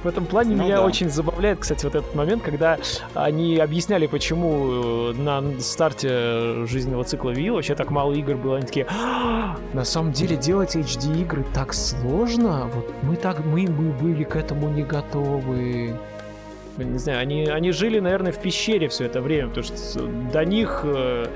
В 0.03 0.07
этом 0.07 0.25
плане 0.25 0.55
ну, 0.55 0.63
меня 0.63 0.77
да. 0.77 0.85
очень 0.85 1.09
забавляет, 1.09 1.59
кстати, 1.59 1.85
вот 1.85 1.95
этот 1.95 2.15
момент, 2.15 2.43
когда 2.43 2.77
они 3.13 3.57
объясняли, 3.57 4.07
почему 4.07 5.11
э, 5.11 5.13
на 5.13 5.59
старте 5.59 6.65
жизненного 6.65 7.03
цикла 7.03 7.31
Wii 7.31 7.51
вообще 7.51 7.75
так 7.75 7.91
мало 7.91 8.13
игр 8.13 8.35
было. 8.35 8.57
Они 8.57 8.65
такие, 8.65 8.87
«А, 8.89 9.57
на 9.73 9.83
самом 9.83 10.11
деле 10.11 10.37
делать 10.37 10.75
HD 10.75 11.21
игры 11.21 11.43
так 11.53 11.73
сложно. 11.73 12.69
Вот 12.73 12.93
мы 13.03 13.15
так 13.15 13.43
мы, 13.43 13.67
мы 13.67 13.91
были 13.91 14.23
к 14.23 14.35
этому 14.35 14.69
не 14.69 14.83
готовы. 14.83 15.95
Не 16.77 16.97
знаю, 16.97 17.19
они, 17.19 17.45
они 17.47 17.71
жили, 17.71 17.99
наверное, 17.99 18.31
в 18.31 18.39
пещере 18.39 18.87
все 18.87 19.05
это 19.05 19.21
время, 19.21 19.49
потому 19.49 19.65
что 19.65 20.07
до 20.31 20.45
них 20.45 20.81
э, 20.83 21.27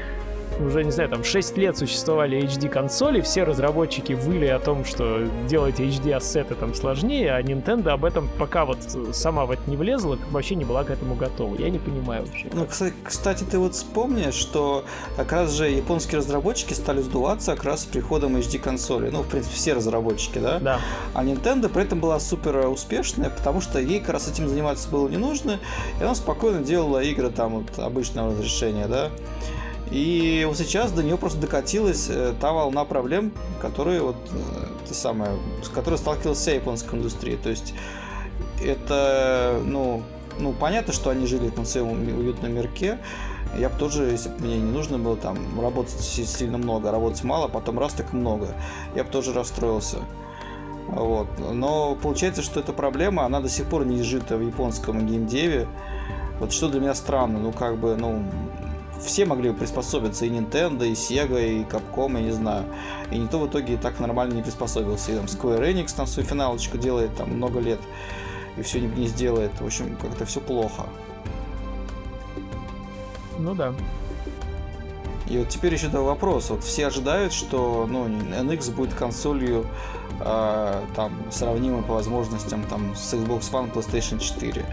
уже, 0.59 0.83
не 0.83 0.91
знаю, 0.91 1.09
там 1.09 1.23
6 1.23 1.57
лет 1.57 1.77
существовали 1.77 2.41
HD-консоли, 2.43 3.21
все 3.21 3.43
разработчики 3.43 4.13
выли 4.13 4.45
о 4.45 4.59
том, 4.59 4.85
что 4.85 5.25
делать 5.47 5.79
HD-ассеты 5.79 6.55
там 6.55 6.73
сложнее, 6.73 7.33
а 7.33 7.41
Nintendo 7.41 7.89
об 7.89 8.05
этом 8.05 8.29
пока 8.37 8.65
вот 8.65 8.79
сама 9.13 9.45
в 9.45 9.51
это 9.51 9.61
не 9.69 9.77
влезла, 9.77 10.17
вообще 10.31 10.55
не 10.55 10.65
была 10.65 10.83
к 10.83 10.89
этому 10.89 11.15
готова. 11.15 11.55
Я 11.57 11.69
не 11.69 11.79
понимаю 11.79 12.25
вообще. 12.25 12.47
Ну, 12.53 12.67
кстати, 13.03 13.43
ты 13.43 13.57
вот 13.57 13.73
вспомни, 13.73 14.31
что 14.31 14.85
как 15.17 15.31
раз 15.31 15.51
же 15.51 15.69
японские 15.69 16.19
разработчики 16.19 16.73
стали 16.73 17.01
сдуваться 17.01 17.55
как 17.55 17.65
раз 17.65 17.81
с 17.81 17.85
приходом 17.85 18.35
HD-консоли. 18.37 19.09
Ну, 19.09 19.21
в 19.21 19.27
принципе, 19.27 19.55
все 19.55 19.73
разработчики, 19.73 20.39
да? 20.39 20.59
Да. 20.59 20.79
А 21.13 21.23
Nintendo 21.23 21.69
при 21.69 21.83
этом 21.83 21.99
была 21.99 22.19
супер 22.19 22.67
успешная, 22.67 23.29
потому 23.29 23.61
что 23.61 23.79
ей 23.79 23.99
как 23.99 24.09
раз 24.09 24.27
этим 24.27 24.47
заниматься 24.47 24.89
было 24.89 25.07
не 25.07 25.17
нужно, 25.17 25.59
и 25.99 26.03
она 26.03 26.15
спокойно 26.15 26.61
делала 26.61 27.01
игры 27.01 27.29
там 27.29 27.59
вот 27.59 27.79
обычного 27.79 28.31
разрешения, 28.31 28.87
да? 28.87 29.09
И 29.91 30.45
вот 30.47 30.57
сейчас 30.57 30.91
до 30.91 31.03
нее 31.03 31.17
просто 31.17 31.39
докатилась 31.39 32.07
э, 32.09 32.33
та 32.39 32.51
волна 32.51 32.85
проблем, 32.85 33.31
которые 33.61 34.01
вот 34.01 34.15
э, 34.31 34.65
ты 34.87 34.93
самое, 34.93 35.31
с 35.63 35.69
которой 35.69 35.97
сталкивалась 35.97 36.39
вся 36.39 36.53
японская 36.53 36.99
индустрия. 36.99 37.37
То 37.37 37.49
есть 37.49 37.73
это, 38.63 39.61
ну, 39.63 40.01
ну, 40.39 40.53
понятно, 40.53 40.91
что 40.91 41.11
они 41.11 41.27
жили 41.27 41.51
на 41.55 41.65
своем 41.65 41.91
уютном 41.91 42.53
мирке. 42.53 42.97
Я 43.57 43.69
бы 43.69 43.77
тоже, 43.77 44.05
если 44.05 44.29
бы 44.29 44.41
мне 44.41 44.57
не 44.57 44.71
нужно 44.71 44.97
было 44.97 45.15
там 45.15 45.37
работать 45.61 45.99
сильно 46.01 46.57
много, 46.57 46.91
работать 46.91 47.23
мало, 47.23 47.47
потом 47.47 47.79
раз 47.79 47.93
так 47.93 48.11
много, 48.11 48.47
я 48.95 49.03
бы 49.03 49.09
тоже 49.09 49.33
расстроился. 49.33 49.99
Вот. 50.87 51.27
Но 51.39 51.95
получается, 51.95 52.41
что 52.41 52.59
эта 52.59 52.73
проблема, 52.73 53.23
она 53.23 53.39
до 53.39 53.49
сих 53.49 53.65
пор 53.67 53.85
не 53.85 54.01
изжита 54.01 54.37
в 54.37 54.41
японском 54.41 55.05
геймдеве. 55.07 55.67
Вот 56.39 56.51
что 56.51 56.67
для 56.67 56.81
меня 56.81 56.95
странно, 56.95 57.39
ну 57.39 57.51
как 57.53 57.77
бы, 57.77 57.95
ну, 57.95 58.25
все 59.05 59.25
могли 59.25 59.51
бы 59.51 59.57
приспособиться, 59.57 60.25
и 60.25 60.29
Nintendo, 60.29 60.87
и 60.87 60.93
Sega, 60.93 61.43
и 61.43 61.63
Capcom, 61.63 62.13
я 62.13 62.21
не 62.21 62.31
знаю. 62.31 62.65
И 63.11 63.17
никто 63.17 63.39
в 63.39 63.47
итоге 63.47 63.77
так 63.77 63.99
нормально 63.99 64.33
не 64.33 64.41
приспособился. 64.41 65.11
И 65.11 65.15
там 65.15 65.25
Square 65.25 65.61
Enix 65.61 65.95
там 65.95 66.07
свою 66.07 66.27
финалочку 66.27 66.77
делает 66.77 67.15
там 67.15 67.29
много 67.29 67.59
лет, 67.59 67.79
и 68.57 68.61
все 68.61 68.79
не, 68.79 68.87
не 68.87 69.07
сделает. 69.07 69.51
В 69.59 69.65
общем, 69.65 69.95
как-то 69.95 70.25
все 70.25 70.41
плохо. 70.41 70.85
Ну 73.39 73.53
да. 73.55 73.73
И 75.27 75.37
вот 75.37 75.49
теперь 75.49 75.73
еще 75.73 75.87
да, 75.87 76.01
вопрос. 76.01 76.49
Вот 76.49 76.63
все 76.63 76.87
ожидают, 76.87 77.33
что 77.33 77.87
ну, 77.89 78.07
NX 78.07 78.73
будет 78.73 78.93
консолью 78.93 79.65
э, 80.19 80.81
там 80.95 81.11
сравнимой 81.31 81.81
по 81.81 81.95
возможностям 81.95 82.63
там, 82.63 82.95
с 82.95 83.13
Xbox 83.13 83.51
One 83.51 83.73
PlayStation 83.73 84.19
4. 84.19 84.63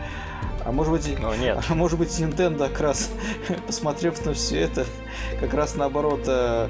А 0.65 0.73
может 0.73 0.93
быть, 0.93 1.19
ну, 1.19 1.35
нет. 1.35 1.65
А 1.69 1.75
может 1.75 1.99
быть, 1.99 2.11
Nintendo 2.11 2.69
как 2.69 2.81
раз, 2.81 3.11
посмотрев 3.67 4.25
на 4.25 4.35
все 4.35 4.61
это, 4.61 4.87
как 5.41 5.55
раз 5.55 5.75
наоборот, 5.75 6.23
э, 6.27 6.69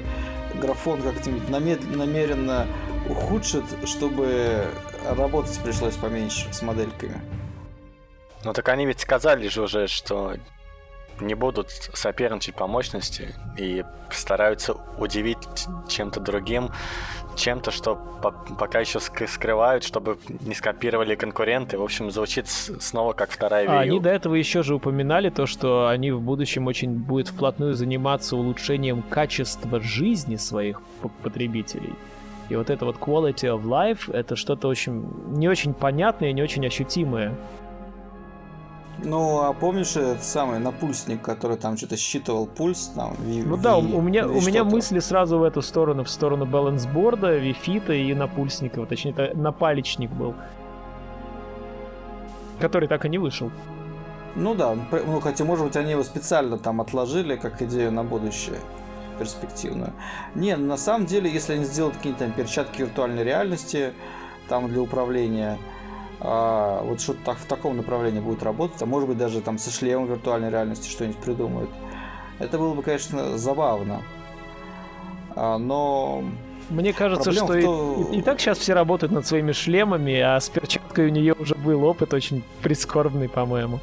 графон 0.59 1.01
как-нибудь 1.01 1.49
намеренно 1.49 2.67
ухудшит, 3.09 3.65
чтобы 3.85 4.65
работать 5.09 5.59
пришлось 5.63 5.95
поменьше 5.95 6.51
с 6.53 6.61
модельками. 6.61 7.21
Ну 8.43 8.53
так 8.53 8.67
они 8.69 8.85
ведь 8.85 8.99
сказали 8.99 9.47
же 9.47 9.61
уже, 9.61 9.87
что 9.87 10.35
не 11.19 11.35
будут 11.35 11.69
соперничать 11.69 12.55
по 12.55 12.67
мощности 12.67 13.33
и 13.57 13.83
стараются 14.11 14.73
удивить 14.97 15.37
чем-то 15.87 16.19
другим, 16.19 16.71
чем-то, 17.35 17.71
что 17.71 17.95
по 18.21 18.31
пока 18.31 18.79
еще 18.79 18.99
скрывают, 18.99 19.83
чтобы 19.83 20.17
не 20.41 20.55
скопировали 20.55 21.15
конкуренты. 21.15 21.77
В 21.77 21.83
общем, 21.83 22.11
звучит 22.11 22.47
снова 22.47 23.13
как 23.13 23.31
вторая 23.31 23.65
Wii 23.65 23.69
U. 23.69 23.71
А 23.71 23.79
они 23.79 23.99
до 23.99 24.09
этого 24.09 24.35
еще 24.35 24.63
же 24.63 24.75
упоминали 24.75 25.29
то, 25.29 25.45
что 25.45 25.87
они 25.87 26.11
в 26.11 26.21
будущем 26.21 26.67
очень 26.67 26.91
будет 26.91 27.29
вплотную 27.29 27.73
заниматься 27.73 28.35
улучшением 28.35 29.01
качества 29.01 29.79
жизни 29.79 30.35
своих 30.35 30.81
потребителей. 31.23 31.93
И 32.49 32.55
вот 32.55 32.69
это 32.69 32.85
вот 32.85 32.97
quality 32.97 33.47
of 33.47 33.63
life, 33.63 34.13
это 34.13 34.35
что-то 34.35 34.67
очень 34.67 35.05
не 35.27 35.47
очень 35.47 35.73
понятное, 35.73 36.31
не 36.33 36.43
очень 36.43 36.65
ощутимое. 36.65 37.35
Ну, 38.99 39.41
а 39.41 39.53
помнишь 39.53 39.95
этот 39.95 40.23
самый 40.23 40.59
напульсник, 40.59 41.21
который 41.21 41.57
там 41.57 41.77
что-то 41.77 41.97
считывал 41.97 42.45
пульс? 42.45 42.91
Там, 42.95 43.15
ви, 43.19 43.43
ну 43.43 43.57
да, 43.57 43.77
у 43.77 44.01
меня, 44.01 44.27
у 44.27 44.41
меня 44.41 44.63
мысли 44.63 44.99
сразу 44.99 45.39
в 45.39 45.43
эту 45.43 45.61
сторону, 45.61 46.03
в 46.03 46.09
сторону 46.09 46.45
балансборда, 46.45 47.37
вифита 47.37 47.93
и 47.93 48.13
напульсника, 48.13 48.85
точнее, 48.85 49.11
это 49.11 49.37
напалечник 49.37 50.11
был. 50.11 50.35
Который 52.59 52.87
так 52.87 53.05
и 53.05 53.09
не 53.09 53.17
вышел. 53.17 53.51
Ну 54.35 54.55
да, 54.55 54.75
ну 54.91 55.19
хотя, 55.19 55.43
может 55.43 55.65
быть, 55.65 55.75
они 55.75 55.91
его 55.91 56.03
специально 56.03 56.57
там 56.57 56.81
отложили 56.81 57.35
как 57.35 57.61
идею 57.61 57.91
на 57.91 58.03
будущее 58.03 58.57
перспективную. 59.19 59.93
Не, 60.35 60.55
на 60.55 60.77
самом 60.77 61.05
деле, 61.05 61.29
если 61.29 61.53
они 61.53 61.65
сделают 61.65 61.97
какие-то 61.97 62.19
там 62.19 62.31
перчатки 62.31 62.81
виртуальной 62.81 63.23
реальности, 63.23 63.93
там 64.49 64.67
для 64.67 64.81
управления, 64.81 65.57
а, 66.19 66.81
вот 66.83 67.01
что-то 67.01 67.19
так, 67.25 67.37
в 67.37 67.45
таком 67.45 67.77
направлении 67.77 68.19
будет 68.19 68.43
работать, 68.43 68.81
а 68.81 68.85
может 68.85 69.09
быть 69.09 69.17
даже 69.17 69.41
там 69.41 69.57
со 69.57 69.71
шлемом 69.71 70.07
виртуальной 70.07 70.49
реальности 70.49 70.89
что-нибудь 70.89 71.17
придумают. 71.17 71.69
Это 72.39 72.57
было 72.57 72.73
бы, 72.73 72.81
конечно, 72.81 73.37
забавно. 73.37 74.01
А, 75.35 75.57
но 75.57 76.23
мне 76.69 76.93
кажется, 76.93 77.31
что 77.31 77.47
то... 77.47 78.09
и, 78.11 78.17
и 78.17 78.21
так 78.21 78.39
сейчас 78.39 78.57
все 78.57 78.73
работают 78.73 79.11
над 79.11 79.27
своими 79.27 79.51
шлемами, 79.51 80.19
а 80.19 80.39
с 80.39 80.49
перчаткой 80.49 81.07
у 81.07 81.09
нее 81.09 81.33
уже 81.33 81.55
был 81.55 81.83
опыт 81.83 82.13
очень 82.13 82.43
прискорбный, 82.61 83.29
по-моему. 83.29 83.79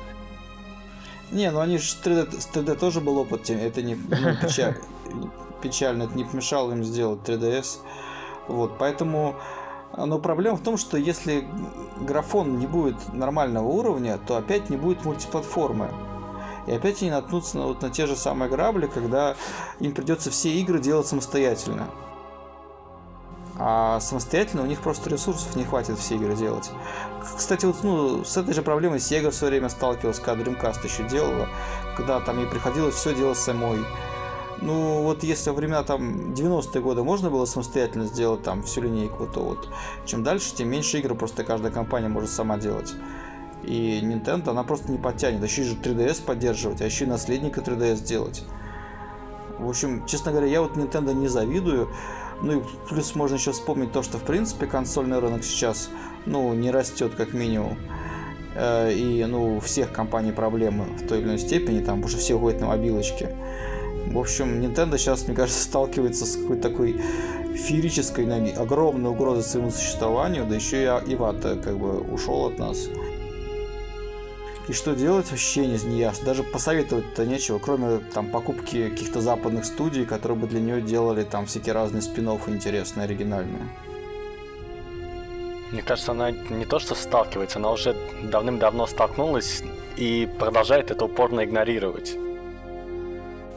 Не, 1.31 1.51
ну 1.51 1.61
они 1.61 1.79
же 1.79 1.95
3D, 2.03 2.41
с 2.41 2.49
3D 2.49 2.77
тоже 2.77 3.01
был 3.01 3.19
опыт, 3.19 3.51
это 3.51 3.83
не 3.83 3.95
ну, 3.95 4.37
печаль, 4.43 4.77
печально, 5.63 6.05
это 6.05 6.17
не 6.17 6.25
помешало 6.25 6.73
им 6.73 6.83
сделать 6.83 7.21
3DS. 7.21 7.79
Вот, 8.49 8.79
поэтому 8.79 9.37
но 9.97 10.19
проблема 10.19 10.57
в 10.57 10.63
том, 10.63 10.77
что 10.77 10.97
если 10.97 11.47
графон 12.01 12.59
не 12.59 12.67
будет 12.67 13.13
нормального 13.13 13.67
уровня, 13.67 14.19
то 14.27 14.37
опять 14.37 14.71
не 14.71 14.77
будет 14.77 15.05
мультиплатформы. 15.05 15.91
И 16.67 16.73
опять 16.73 17.03
они 17.03 17.11
наткнутся 17.11 17.59
на, 17.59 17.67
вот, 17.67 17.83
на 17.83 17.91
те 17.91 18.07
же 18.07 18.17
самые 18.17 18.49
грабли, 18.49 18.87
когда 18.87 19.35
им 19.81 19.93
придется 19.93 20.31
все 20.31 20.53
игры 20.53 20.79
делать 20.79 21.07
самостоятельно. 21.07 21.89
А 23.63 24.01
самостоятельно 24.01 24.63
у 24.63 24.67
них 24.67 24.81
просто 24.81 25.11
ресурсов 25.11 25.55
не 25.55 25.65
хватит 25.65 25.99
все 25.99 26.15
игры 26.15 26.35
делать. 26.35 26.71
Кстати, 27.37 27.67
вот 27.67 27.83
ну, 27.83 28.25
с 28.25 28.37
этой 28.37 28.55
же 28.55 28.63
проблемой 28.63 28.99
Sega 28.99 29.31
в 29.31 29.35
свое 29.35 29.51
время 29.51 29.69
сталкивалась, 29.69 30.19
когда 30.19 30.45
Dreamcast 30.45 30.85
еще 30.85 31.07
делала, 31.09 31.47
когда 31.97 32.21
там 32.21 32.39
ей 32.39 32.47
приходилось 32.47 32.95
все 32.95 33.15
делать 33.15 33.37
самой. 33.37 33.81
Ну, 34.63 35.03
вот 35.03 35.23
если 35.23 35.51
во 35.51 35.57
времена 35.57 35.83
там 35.83 36.33
90-е 36.35 36.83
годы 36.83 37.03
можно 37.03 37.31
было 37.31 37.47
самостоятельно 37.47 38.05
сделать 38.05 38.43
там 38.43 38.63
всю 38.63 38.83
линейку, 38.83 39.27
то 39.27 39.41
вот 39.41 39.69
чем 40.05 40.23
дальше, 40.23 40.55
тем 40.55 40.69
меньше 40.69 40.99
игр 40.99 41.15
просто 41.15 41.45
каждая 41.45 41.73
компания 41.73 42.09
может 42.09 42.31
сама 42.31 42.59
делать. 42.59 42.95
И 43.63 44.01
Nintendo, 44.03 44.51
она 44.51 44.63
просто 44.63 44.91
не 44.91 44.99
подтянет. 44.99 45.43
Еще 45.43 45.63
и 45.63 45.65
же 45.65 45.77
3DS 45.77 46.25
поддерживать, 46.25 46.81
а 46.81 46.85
еще 46.85 47.05
и 47.05 47.09
наследника 47.09 47.61
3DS 47.61 48.05
делать. 48.05 48.45
В 49.59 49.69
общем, 49.69 50.07
честно 50.07 50.33
говоря, 50.33 50.49
я 50.49 50.63
вот 50.63 50.77
Nintendo 50.77 51.13
не 51.13 51.29
завидую. 51.29 51.91
Ну 52.43 52.61
и 52.61 52.63
плюс 52.89 53.15
можно 53.15 53.35
еще 53.35 53.53
вспомнить 53.53 53.93
то, 53.93 54.03
что 54.03 54.17
в 54.17 54.23
принципе 54.23 54.67
консольный 54.67 55.19
рынок 55.19 55.45
сейчас, 55.45 55.91
ну, 56.25 56.55
не 56.55 56.71
растет 56.71 57.15
как 57.15 57.35
минимум. 57.35 57.77
Э, 58.55 58.91
и, 58.93 59.25
ну, 59.25 59.59
у 59.59 59.61
всех 59.61 59.93
компаний 59.93 60.33
проблемы 60.33 60.85
в 60.85 61.07
той 61.07 61.19
или 61.19 61.27
иной 61.27 61.39
степени, 61.39 61.85
там 61.85 62.03
уже 62.03 62.17
все 62.17 62.35
уходят 62.35 62.61
на 62.61 62.69
мобилочки. 62.69 63.29
В 64.07 64.19
общем, 64.19 64.61
Nintendo 64.61 64.99
сейчас, 64.99 65.27
мне 65.27 65.37
кажется, 65.37 65.63
сталкивается 65.65 66.27
с 66.27 66.37
какой-то 66.37 66.63
такой 66.63 67.01
феерической 67.55 68.53
огромной 68.53 69.11
угрозой 69.11 69.43
своему 69.43 69.71
существованию, 69.71 70.47
да 70.47 70.55
еще 70.55 70.83
и 70.83 71.15
Ивата 71.15 71.57
как 71.57 71.79
бы 71.79 72.01
ушел 72.01 72.47
от 72.47 72.59
нас. 72.59 72.89
И 74.69 74.73
что 74.73 74.95
делать, 74.95 75.31
вообще 75.31 75.67
не, 75.67 75.79
не. 75.85 76.13
Даже 76.25 76.45
посоветовать-то 76.45 77.27
нечего, 77.27 77.59
кроме 77.59 77.99
там 77.99 78.31
покупки 78.31 78.89
каких-то 78.89 79.21
западных 79.21 79.65
студий, 79.65 80.05
которые 80.05 80.39
бы 80.39 80.47
для 80.47 80.61
нее 80.61 80.81
делали 80.81 81.25
там 81.25 81.47
всякие 81.47 81.75
разные 81.75 82.03
спин 82.03 82.29
интересные, 82.29 83.05
оригинальные. 83.05 83.69
Мне 85.73 85.83
кажется, 85.83 86.13
она 86.13 86.31
не 86.31 86.65
то 86.65 86.79
что 86.79 86.95
сталкивается, 86.95 87.59
она 87.59 87.73
уже 87.73 87.97
давным-давно 88.23 88.87
столкнулась 88.87 89.63
и 89.97 90.29
продолжает 90.39 90.91
это 90.91 91.05
упорно 91.05 91.45
игнорировать. 91.45 92.17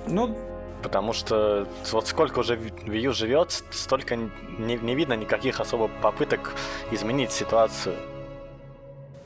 Ну, 0.08 0.36
Потому 0.84 1.14
что 1.14 1.66
вот 1.94 2.08
сколько 2.08 2.40
уже 2.40 2.58
Wii 2.58 3.00
U 3.00 3.14
живет, 3.14 3.64
столько 3.72 4.18
не, 4.18 4.76
не 4.76 4.96
видно 4.96 5.14
никаких 5.14 5.62
особо 5.62 5.88
попыток 6.02 6.56
изменить 6.92 7.32
ситуацию. 7.32 7.96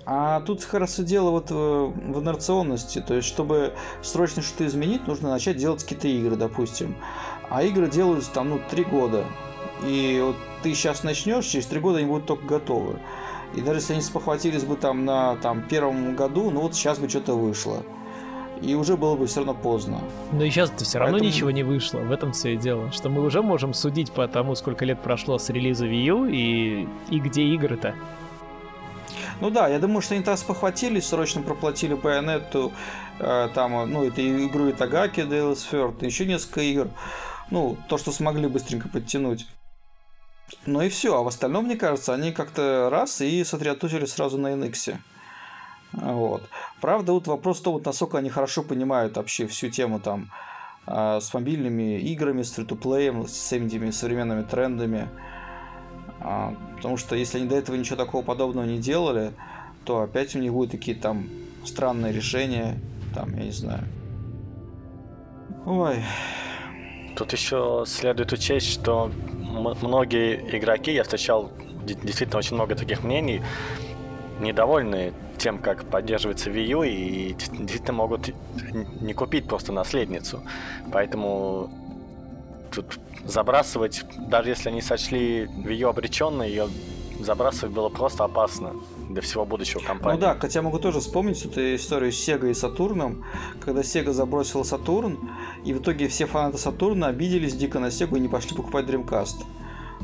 А 0.05 0.39
тут 0.41 0.63
как 0.63 0.81
раз 0.81 0.99
и 0.99 1.03
дело 1.03 1.31
вот 1.31 1.49
в 1.49 2.21
инерционности. 2.21 3.01
То 3.01 3.15
есть, 3.15 3.27
чтобы 3.27 3.73
срочно 4.03 4.41
что-то 4.43 4.67
изменить, 4.67 5.07
нужно 5.07 5.31
начать 5.31 5.57
делать 5.57 5.81
какие-то 5.83 6.07
игры, 6.07 6.35
допустим. 6.35 6.95
А 7.49 7.63
игры 7.63 7.89
делаются 7.89 8.31
там, 8.31 8.49
ну, 8.51 8.61
три 8.69 8.83
года. 8.83 9.25
И 9.83 10.21
вот 10.23 10.35
ты 10.63 10.73
сейчас 10.75 11.03
начнешь, 11.03 11.45
через 11.45 11.65
три 11.65 11.79
года 11.79 11.97
они 11.97 12.07
будут 12.07 12.27
только 12.27 12.45
готовы. 12.45 12.99
И 13.55 13.61
даже 13.61 13.79
если 13.79 13.93
они 13.93 14.01
спохватились 14.01 14.63
бы 14.63 14.75
там 14.75 15.05
на 15.05 15.35
там, 15.37 15.63
первом 15.63 16.15
году, 16.15 16.51
ну 16.51 16.61
вот 16.61 16.75
сейчас 16.75 16.99
бы 16.99 17.09
что-то 17.09 17.33
вышло. 17.33 17.83
И 18.61 18.75
уже 18.75 18.97
было 18.97 19.15
бы 19.15 19.27
все 19.27 19.39
равно 19.39 19.53
поздно. 19.53 20.01
Но 20.31 20.43
и 20.43 20.49
сейчас-то 20.49 20.83
все 20.83 20.99
равно 20.99 21.13
Поэтому... 21.13 21.31
ничего 21.31 21.51
не 21.51 21.63
вышло. 21.63 21.99
В 21.99 22.11
этом 22.11 22.31
все 22.31 22.53
и 22.53 22.57
дело. 22.57 22.91
Что 22.91 23.09
мы 23.09 23.23
уже 23.23 23.41
можем 23.41 23.73
судить 23.73 24.11
по 24.11 24.27
тому, 24.27 24.55
сколько 24.55 24.85
лет 24.85 25.01
прошло 25.01 25.37
с 25.37 25.49
релиза 25.49 25.85
Wii 25.85 26.03
U 26.05 26.25
и, 26.25 26.87
и 27.09 27.19
где 27.19 27.43
игры-то. 27.43 27.95
Ну 29.39 29.51
да, 29.51 29.67
я 29.67 29.79
думаю, 29.79 30.01
что 30.01 30.15
они 30.15 30.23
так 30.23 30.37
спохватились, 30.37 31.07
срочно 31.07 31.43
проплатили 31.43 31.95
Bayonetta, 31.95 32.71
э, 33.19 33.49
там, 33.53 33.91
ну, 33.91 34.03
это 34.03 34.47
игру 34.47 34.71
Итагаки, 34.71 35.19
Dallas 35.19 35.59
Third, 35.71 36.03
еще 36.03 36.25
несколько 36.25 36.61
игр. 36.61 36.87
Ну, 37.51 37.77
то, 37.87 37.97
что 37.97 38.11
смогли 38.11 38.47
быстренько 38.47 38.89
подтянуть. 38.89 39.45
Ну 40.65 40.81
и 40.81 40.89
все. 40.89 41.15
А 41.15 41.23
в 41.23 41.27
остальном, 41.27 41.65
мне 41.65 41.75
кажется, 41.75 42.13
они 42.13 42.31
как-то 42.31 42.89
раз 42.89 43.21
и 43.21 43.43
сосредоточились 43.43 44.13
сразу 44.13 44.37
на 44.37 44.53
NX. 44.53 44.97
Вот. 45.93 46.43
Правда, 46.81 47.13
вот 47.13 47.27
вопрос 47.27 47.61
то, 47.61 47.71
вот 47.71 47.85
насколько 47.85 48.17
они 48.17 48.29
хорошо 48.29 48.63
понимают 48.63 49.17
вообще 49.17 49.47
всю 49.47 49.69
тему 49.69 49.99
там 49.99 50.29
а, 50.85 51.19
с 51.19 51.33
мобильными 51.33 51.99
играми, 51.99 52.43
с 52.43 52.51
фри-то-плеем, 52.51 53.27
с 53.27 53.51
этими 53.51 53.91
современными 53.91 54.43
трендами. 54.43 55.09
А, 56.19 56.53
потому 56.75 56.97
что 56.97 57.15
если 57.15 57.39
они 57.39 57.47
до 57.47 57.55
этого 57.55 57.75
ничего 57.75 57.95
такого 57.95 58.23
подобного 58.23 58.65
не 58.65 58.79
делали, 58.79 59.33
то 59.85 60.01
опять 60.01 60.35
у 60.35 60.39
них 60.39 60.51
будут 60.51 60.71
такие 60.71 60.97
там 60.97 61.29
странные 61.65 62.13
решения, 62.13 62.79
там, 63.13 63.35
я 63.35 63.43
не 63.43 63.51
знаю. 63.51 63.83
Ой. 65.65 66.03
Тут 67.15 67.33
еще 67.33 67.83
следует 67.87 68.31
учесть, 68.31 68.71
что 68.71 69.11
многие 69.81 70.57
игроки, 70.57 70.93
я 70.93 71.03
встречал 71.03 71.51
действительно 71.85 72.37
очень 72.37 72.55
много 72.55 72.75
таких 72.75 73.03
мнений, 73.03 73.41
недовольны 74.39 75.13
тем, 75.37 75.59
как 75.59 75.85
поддерживается 75.85 76.49
Wii 76.49 76.65
U, 76.67 76.83
и 76.83 77.33
действительно 77.33 77.93
могут 77.93 78.33
не 79.01 79.13
купить 79.13 79.47
просто 79.47 79.71
наследницу. 79.71 80.41
Поэтому 80.91 81.69
тут 82.71 82.99
забрасывать, 83.25 84.03
даже 84.17 84.49
если 84.49 84.69
они 84.69 84.81
сочли 84.81 85.45
Wii 85.45 85.75
U 85.75 85.89
обреченной, 85.89 86.49
ее 86.49 86.67
забрасывать 87.19 87.73
было 87.73 87.89
просто 87.89 88.23
опасно 88.23 88.73
для 89.09 89.21
всего 89.21 89.45
будущего 89.45 89.79
компании. 89.79 90.19
Ну 90.19 90.21
да, 90.21 90.37
хотя 90.39 90.61
могу 90.61 90.79
тоже 90.79 90.99
вспомнить 90.99 91.43
эту 91.45 91.75
историю 91.75 92.11
с 92.11 92.27
Sega 92.27 92.49
и 92.49 92.53
Сатурном, 92.53 93.25
когда 93.59 93.81
Sega 93.81 94.11
забросила 94.11 94.63
Сатурн, 94.63 95.17
и 95.65 95.73
в 95.73 95.81
итоге 95.81 96.07
все 96.07 96.25
фанаты 96.25 96.57
Сатурна 96.57 97.07
обиделись 97.07 97.55
дико 97.55 97.79
на 97.79 97.87
Sega 97.87 98.17
и 98.17 98.19
не 98.19 98.27
пошли 98.27 98.55
покупать 98.55 98.85
Dreamcast. 98.85 99.45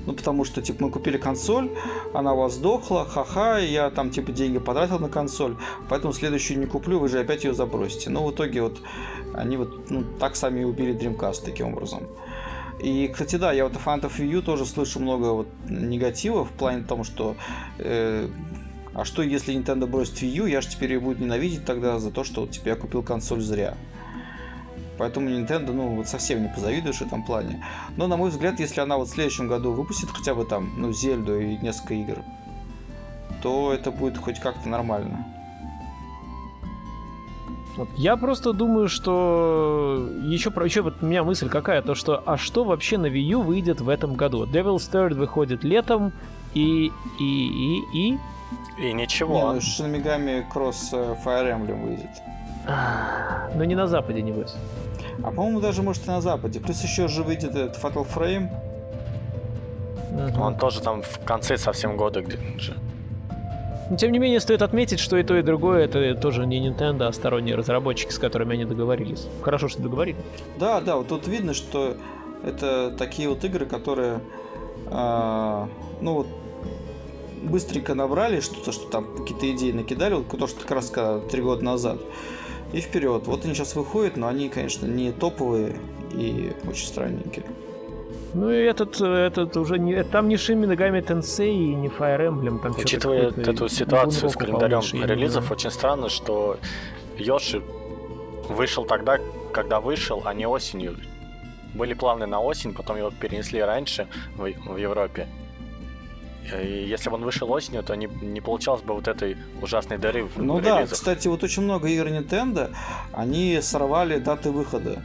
Ну, 0.06 0.14
потому 0.14 0.44
что, 0.44 0.62
типа, 0.62 0.86
мы 0.86 0.92
купили 0.92 1.18
консоль, 1.18 1.72
она 2.14 2.34
у 2.34 2.38
вас 2.38 2.54
сдохла, 2.56 3.06
ха-ха, 3.06 3.60
я 3.60 3.90
там, 3.90 4.10
типа, 4.10 4.32
деньги 4.32 4.60
потратил 4.60 5.00
на 5.00 5.08
консоль, 5.08 5.56
поэтому 5.90 6.14
следующую 6.14 6.60
не 6.60 6.66
куплю, 6.66 7.00
вы 7.00 7.08
же 7.08 7.20
опять 7.20 7.44
ее 7.46 7.54
забросите. 7.54 8.10
Но 8.10 8.26
в 8.26 8.32
итоге 8.32 8.62
вот 8.62 8.82
они 9.34 9.58
вот 9.58 9.90
ну, 9.90 10.04
так 10.20 10.36
сами 10.36 10.62
и 10.62 10.64
убили 10.64 10.94
Dreamcast 10.94 11.46
таким 11.46 11.68
образом. 11.68 12.04
И, 12.82 13.08
кстати, 13.08 13.38
да, 13.38 13.54
я 13.54 13.64
вот 13.64 13.74
фанатов 13.74 14.20
Wii 14.20 14.28
U 14.28 14.42
тоже 14.42 14.66
слышу 14.66 15.00
много 15.00 15.28
вот 15.28 15.48
негатива 15.70 16.44
в 16.44 16.52
плане 16.52 16.84
того, 16.84 17.04
что 17.04 17.36
э, 17.78 18.28
а 18.94 19.06
что 19.06 19.24
если 19.24 19.56
Nintendo 19.56 19.88
бросит 19.88 20.22
Wii 20.22 20.38
U, 20.38 20.46
я 20.46 20.62
же 20.62 20.70
теперь 20.70 20.94
ее 20.94 21.00
буду 21.00 21.24
ненавидеть 21.24 21.66
тогда 21.66 22.00
за 22.00 22.12
то, 22.12 22.24
что 22.24 22.46
типа, 22.46 22.70
я 22.70 22.76
купил 22.76 23.02
консоль 23.02 23.42
зря. 23.42 23.76
Поэтому 24.98 25.30
Nintendo, 25.30 25.72
ну, 25.72 25.96
вот 25.96 26.08
совсем 26.08 26.42
не 26.44 26.50
позавидуешь 26.50 26.98
в 26.98 27.02
этом 27.02 27.24
плане. 27.24 27.66
Но, 27.98 28.08
на 28.08 28.18
мой 28.18 28.30
взгляд, 28.30 28.60
если 28.60 28.80
она 28.80 28.98
вот 28.98 29.08
в 29.08 29.12
следующем 29.12 29.48
году 29.48 29.72
выпустит 29.72 30.10
хотя 30.10 30.36
бы 30.36 30.46
там, 30.46 30.72
ну, 30.78 30.94
Зельду 30.94 31.40
и 31.40 31.58
несколько 31.58 31.96
игр, 31.96 32.18
то 33.42 33.74
это 33.74 33.92
будет 33.92 34.18
хоть 34.18 34.40
как-то 34.40 34.70
нормально. 34.70 35.26
Я 37.98 38.18
просто 38.18 38.54
думаю, 38.54 38.88
что 38.88 40.08
еще, 40.30 40.52
еще 40.64 40.82
вот 40.82 41.02
у 41.02 41.06
меня 41.06 41.24
мысль 41.24 41.50
какая, 41.50 41.82
то 41.82 41.96
что, 41.96 42.22
а 42.24 42.38
что 42.38 42.64
вообще 42.64 43.00
на 43.00 43.08
Wii 43.08 43.20
U 43.20 43.42
выйдет 43.42 43.82
в 43.82 43.90
этом 43.90 44.14
году? 44.14 44.46
Devil's 44.46 44.90
Third 44.92 45.16
выходит 45.16 45.64
летом, 45.64 46.14
и... 46.54 46.92
и... 47.20 47.24
и... 47.24 47.84
и... 47.94 48.20
И 48.78 48.94
ничего. 48.94 49.38
Не, 49.40 49.44
ну 49.44 49.58
Shin 49.58 50.48
Cross 50.52 50.90
э, 50.94 51.16
Fire 51.24 51.52
Emblem 51.52 51.84
выйдет. 51.84 52.10
Но 52.66 53.64
не 53.64 53.76
на 53.76 53.88
Западе, 53.88 54.22
небось. 54.22 54.56
А 55.22 55.32
по-моему, 55.32 55.60
даже 55.60 55.84
может 55.84 56.06
и 56.06 56.10
на 56.10 56.22
Западе. 56.22 56.60
Плюс 56.60 56.82
еще 56.84 57.08
же 57.08 57.24
выйдет 57.24 57.56
этот 57.56 57.82
Fatal 57.82 58.06
Frame. 58.08 58.50
Угу. 60.12 60.42
Он 60.42 60.58
тоже 60.58 60.82
там 60.82 61.02
в 61.02 61.20
конце 61.26 61.58
совсем 61.58 61.98
года 61.98 62.22
где-то 62.22 62.60
же. 62.60 62.78
Но, 63.90 63.98
тем 63.98 64.12
не 64.12 64.20
менее, 64.20 64.40
стоит 64.40 64.62
отметить, 64.62 65.00
что 65.00 65.18
и 65.18 65.24
то, 65.24 65.36
и 65.38 65.42
другое 65.42 65.86
это 65.86 66.16
тоже 66.16 66.46
не 66.46 66.66
Nintendo, 66.66 67.04
а 67.04 67.14
сторонние 67.14 67.56
разработчики, 67.56 68.12
с 68.12 68.18
которыми 68.18 68.54
они 68.54 68.66
договорились. 68.66 69.28
Хорошо, 69.42 69.68
что 69.68 69.82
договорились. 69.82 70.22
Да, 70.58 70.80
да, 70.82 70.96
вот 70.96 71.10
тут 71.10 71.28
видно, 71.28 71.54
что 71.54 71.96
это 72.44 72.92
такие 72.98 73.28
вот 73.28 73.44
игры, 73.44 73.66
которые, 73.66 74.20
э, 74.88 75.68
ну 76.02 76.14
вот, 76.14 76.28
быстренько 77.44 77.94
набрали 77.94 78.40
что-то, 78.40 78.72
что 78.72 78.90
там 78.90 79.06
какие-то 79.18 79.52
идеи 79.52 79.72
накидали, 79.72 80.14
вот 80.14 80.28
то, 80.30 80.48
что 80.48 80.62
как 80.62 80.72
раз 80.72 80.92
три 81.30 81.42
года 81.42 81.64
назад 81.64 82.00
и 82.74 82.82
вперед. 82.82 83.28
Вот 83.28 83.46
они 83.46 83.54
сейчас 83.54 83.76
выходят, 83.76 84.18
но 84.18 84.28
они, 84.28 84.50
конечно, 84.50 84.86
не 84.86 85.12
топовые 85.12 85.76
и 86.12 86.52
очень 86.68 86.88
странненькие. 86.88 87.46
Ну 88.34 88.50
и 88.50 88.58
этот, 88.64 89.00
этот 89.00 89.56
уже 89.58 89.78
не... 89.78 90.04
Там 90.04 90.28
не 90.28 90.38
Шин 90.38 90.64
Megami 90.64 91.06
Tensei 91.06 91.52
и 91.52 91.76
не 91.76 91.88
Fire 91.88 92.28
Emblem. 92.28 92.60
Там 92.62 92.74
Учитывая 92.78 93.30
эту 93.30 93.70
ситуацию 93.70 94.30
с 94.30 94.36
календарем 94.36 94.82
релизов, 95.04 95.52
очень 95.52 95.70
странно, 95.70 96.10
что 96.10 96.58
Йоши 97.18 97.62
вышел 98.50 98.86
тогда, 98.86 99.20
когда 99.52 99.80
вышел, 99.80 100.24
а 100.26 100.34
не 100.34 100.48
осенью. 100.48 100.96
Были 101.76 101.94
планы 101.94 102.26
на 102.26 102.40
осень, 102.40 102.74
потом 102.74 102.98
его 102.98 103.12
перенесли 103.12 103.62
раньше 103.62 104.08
в, 104.36 104.42
в 104.42 104.78
Европе. 104.78 105.28
И 106.52 106.86
если 106.88 107.10
бы 107.10 107.16
он 107.16 107.24
вышел 107.24 107.50
осенью, 107.52 107.84
то 107.84 107.96
не, 107.96 108.08
не 108.08 108.42
получалось 108.42 108.82
бы 108.82 108.94
вот 108.94 109.08
этой 109.08 109.38
ужасной 109.62 109.98
дыры 109.98 110.26
в 110.26 110.38
Ну 110.38 110.60
релизах. 110.60 110.90
да, 110.90 110.94
кстати, 110.94 111.28
вот 111.28 111.44
очень 111.44 111.64
много 111.64 111.88
игр 111.88 112.08
Nintendo, 112.08 112.74
они 113.14 113.60
сорвали 113.62 114.18
даты 114.20 114.52
выхода. 114.52 115.04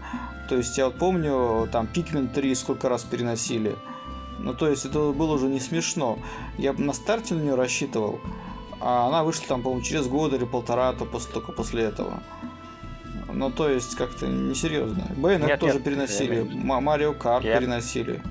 То 0.49 0.57
есть 0.57 0.77
я 0.79 0.87
вот 0.87 0.99
помню, 0.99 1.69
там 1.71 1.89
Pikmin 1.93 2.29
3 2.33 2.55
сколько 2.55 2.89
раз 2.89 3.05
переносили. 3.05 3.77
Ну, 4.39 4.55
то 4.55 4.69
есть 4.69 4.85
это 4.85 5.13
было 5.13 5.35
уже 5.35 5.47
не 5.47 5.61
смешно. 5.61 6.19
Я 6.59 6.73
на 6.73 6.93
старте 6.93 7.35
на 7.35 7.41
нее 7.41 7.55
рассчитывал, 7.55 8.21
а 8.81 9.09
она 9.09 9.23
вышла 9.25 9.47
там, 9.49 9.63
по-моему, 9.63 9.85
через 9.85 10.07
год 10.07 10.33
или 10.33 10.45
полтора, 10.45 10.93
то 10.93 11.05
после, 11.05 11.33
только 11.35 11.53
после 11.53 11.85
этого. 11.85 12.23
Ну, 13.33 13.51
то 13.51 13.69
есть 13.69 13.95
как-то 13.97 14.27
несерьезно. 14.27 15.07
Bayonetta 15.17 15.59
тоже 15.59 15.75
нет, 15.75 15.85
переносили, 15.85 16.43
Марио 16.43 17.13
Карт 17.13 17.45
переносили. 17.45 18.23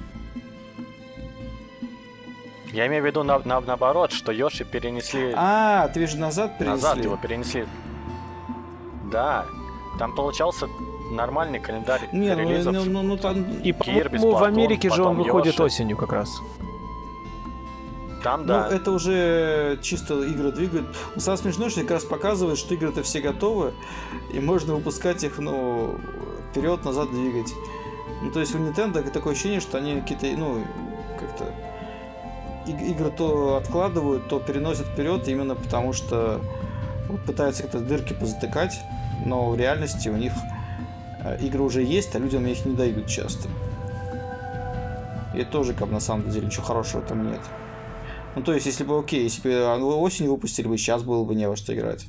Я 2.78 2.86
имею 2.86 3.02
в 3.02 3.08
виду 3.08 3.24
на, 3.24 3.40
на, 3.40 3.60
наоборот, 3.60 4.12
что 4.12 4.32
Йоши 4.32 4.64
перенесли... 4.64 5.34
А, 5.36 5.88
ты 5.88 6.06
же 6.06 6.18
назад 6.18 6.60
перенесли? 6.60 6.84
Назад 6.84 7.04
его 7.04 7.18
перенесли. 7.18 7.66
Да, 9.12 9.48
там 9.98 10.14
получался 10.14 10.68
нормальный 11.10 11.60
календарь 11.60 12.08
Не, 12.14 12.36
ну, 12.36 12.40
релизов. 12.40 12.76
Ну, 12.76 12.86
ну, 12.86 13.02
ну, 13.02 13.18
там... 13.18 13.62
И, 13.64 13.72
по-моему, 13.72 14.30
в 14.30 14.44
Америке 14.44 14.92
же 14.92 15.02
он 15.02 15.18
выходит 15.18 15.54
Йоши. 15.54 15.64
осенью 15.64 15.98
как 15.98 16.14
раз. 16.14 16.40
Там, 18.24 18.46
да. 18.46 18.68
Ну, 18.70 18.76
это 18.76 18.92
уже 18.92 19.80
чисто 19.82 20.22
игры 20.22 20.52
двигают. 20.52 20.96
Но 21.16 21.20
самое 21.20 21.42
смешное, 21.42 21.72
что 21.72 21.82
как 21.82 21.90
раз 21.90 22.04
показывает, 22.04 22.60
что 22.60 22.76
игры-то 22.76 23.02
все 23.02 23.22
готовы, 23.22 23.74
и 24.32 24.40
можно 24.40 24.76
выпускать 24.76 25.24
их, 25.24 25.40
ну, 25.40 25.96
вперед-назад 26.52 27.10
двигать. 27.10 27.56
Ну, 28.22 28.30
то 28.30 28.40
есть 28.40 28.54
у 28.54 28.60
Nintendo 28.60 29.02
такое 29.10 29.34
ощущение, 29.34 29.62
что 29.62 29.80
они 29.80 30.00
какие-то, 30.02 30.28
ну, 30.38 30.64
как-то 31.20 31.52
игры 32.68 33.12
то 33.12 33.58
откладывают, 33.58 34.28
то 34.28 34.40
переносят 34.40 34.88
вперед, 34.88 35.28
именно 35.28 35.56
потому 35.56 35.94
что 35.94 36.42
вот, 37.08 37.22
пытаются 37.24 37.64
как-то 37.64 37.80
дырки 37.80 38.14
позатыкать, 38.14 38.80
но 39.26 39.50
в 39.50 39.58
реальности 39.58 40.10
у 40.10 40.16
них 40.16 40.34
э, 41.24 41.38
игры 41.42 41.64
уже 41.64 41.84
есть, 41.84 42.16
а 42.16 42.20
людям 42.20 42.46
их 42.46 42.66
не 42.66 42.76
дают 42.76 43.08
часто. 43.08 43.50
И 45.36 45.44
тоже, 45.44 45.74
как 45.74 45.90
на 45.90 46.00
самом 46.00 46.30
деле, 46.30 46.48
ничего 46.48 46.64
хорошего 46.64 47.02
там 47.04 47.32
нет. 47.32 47.42
Ну, 48.36 48.44
то 48.44 48.54
есть, 48.54 48.66
если 48.66 48.84
бы, 48.84 49.00
окей, 49.00 49.24
если 49.24 49.42
бы 49.42 49.96
осенью 49.96 50.32
выпустили 50.32 50.68
бы, 50.68 50.78
сейчас 50.78 51.04
было 51.04 51.24
бы 51.24 51.36
не 51.36 51.48
во 51.48 51.56
что 51.56 51.74
играть. 51.76 52.06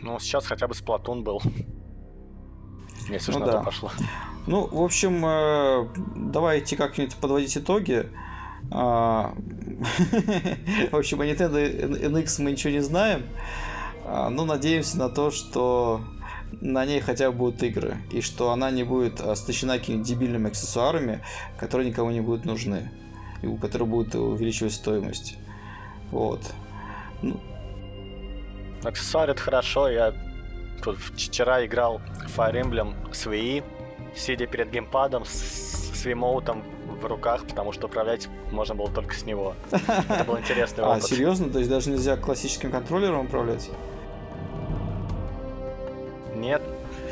Ну, 0.00 0.18
сейчас 0.18 0.46
хотя 0.46 0.66
бы 0.66 0.74
Сплатун 0.74 1.22
был. 1.22 1.40
Если 3.08 3.32
ну, 3.32 3.44
да. 3.44 3.62
пошло. 3.62 3.90
Ну, 4.46 4.66
в 4.66 4.82
общем, 4.82 5.24
э, 5.24 5.88
давайте 6.16 6.76
как-нибудь 6.76 7.14
подводить 7.16 7.56
итоги. 7.56 8.08
А, 8.70 9.34
в 10.90 10.96
общем, 10.96 11.20
о 11.20 11.26
Nintendo 11.26 12.10
NX 12.10 12.42
мы 12.42 12.52
ничего 12.52 12.72
не 12.72 12.80
знаем. 12.80 13.24
А, 14.04 14.30
но 14.30 14.44
надеемся 14.44 14.98
на 14.98 15.08
то, 15.08 15.30
что 15.30 16.00
на 16.60 16.84
ней 16.84 17.00
хотя 17.00 17.30
бы 17.30 17.38
будут 17.38 17.62
игры. 17.62 17.96
И 18.10 18.20
что 18.20 18.50
она 18.50 18.70
не 18.70 18.82
будет 18.82 19.20
оснащена 19.20 19.78
какими-то 19.78 20.04
дебильными 20.04 20.48
аксессуарами, 20.48 21.22
которые 21.58 21.88
никому 21.88 22.10
не 22.10 22.20
будут 22.20 22.44
нужны. 22.44 22.90
И 23.42 23.46
у 23.46 23.56
которых 23.56 23.88
будут 23.88 24.14
увеличивать 24.14 24.72
стоимость. 24.72 25.36
Вот. 26.10 26.40
Ну. 27.22 27.40
Аксессуар 28.82 29.30
это 29.30 29.40
хорошо. 29.40 29.88
Я 29.88 30.14
вчера 31.14 31.64
играл 31.64 32.00
Fire 32.36 32.60
Emblem 32.60 32.94
с 33.12 33.26
Wii, 33.26 33.62
сидя 34.16 34.46
перед 34.46 34.70
геймпадом 34.70 35.24
с, 35.24 35.92
с 35.94 36.04
вимоутом 36.04 36.62
в 37.00 37.04
руках, 37.06 37.46
потому 37.46 37.72
что 37.72 37.86
управлять 37.86 38.28
можно 38.50 38.74
было 38.74 38.88
только 38.90 39.14
с 39.14 39.24
него. 39.24 39.54
Это 39.70 40.24
был 40.26 40.38
интересный 40.38 40.84
а, 40.84 40.90
опыт. 40.90 41.04
А, 41.04 41.06
серьезно? 41.06 41.50
То 41.50 41.58
есть 41.58 41.70
даже 41.70 41.90
нельзя 41.90 42.16
классическим 42.16 42.70
контроллером 42.70 43.26
управлять? 43.26 43.70
Нет, 46.34 46.62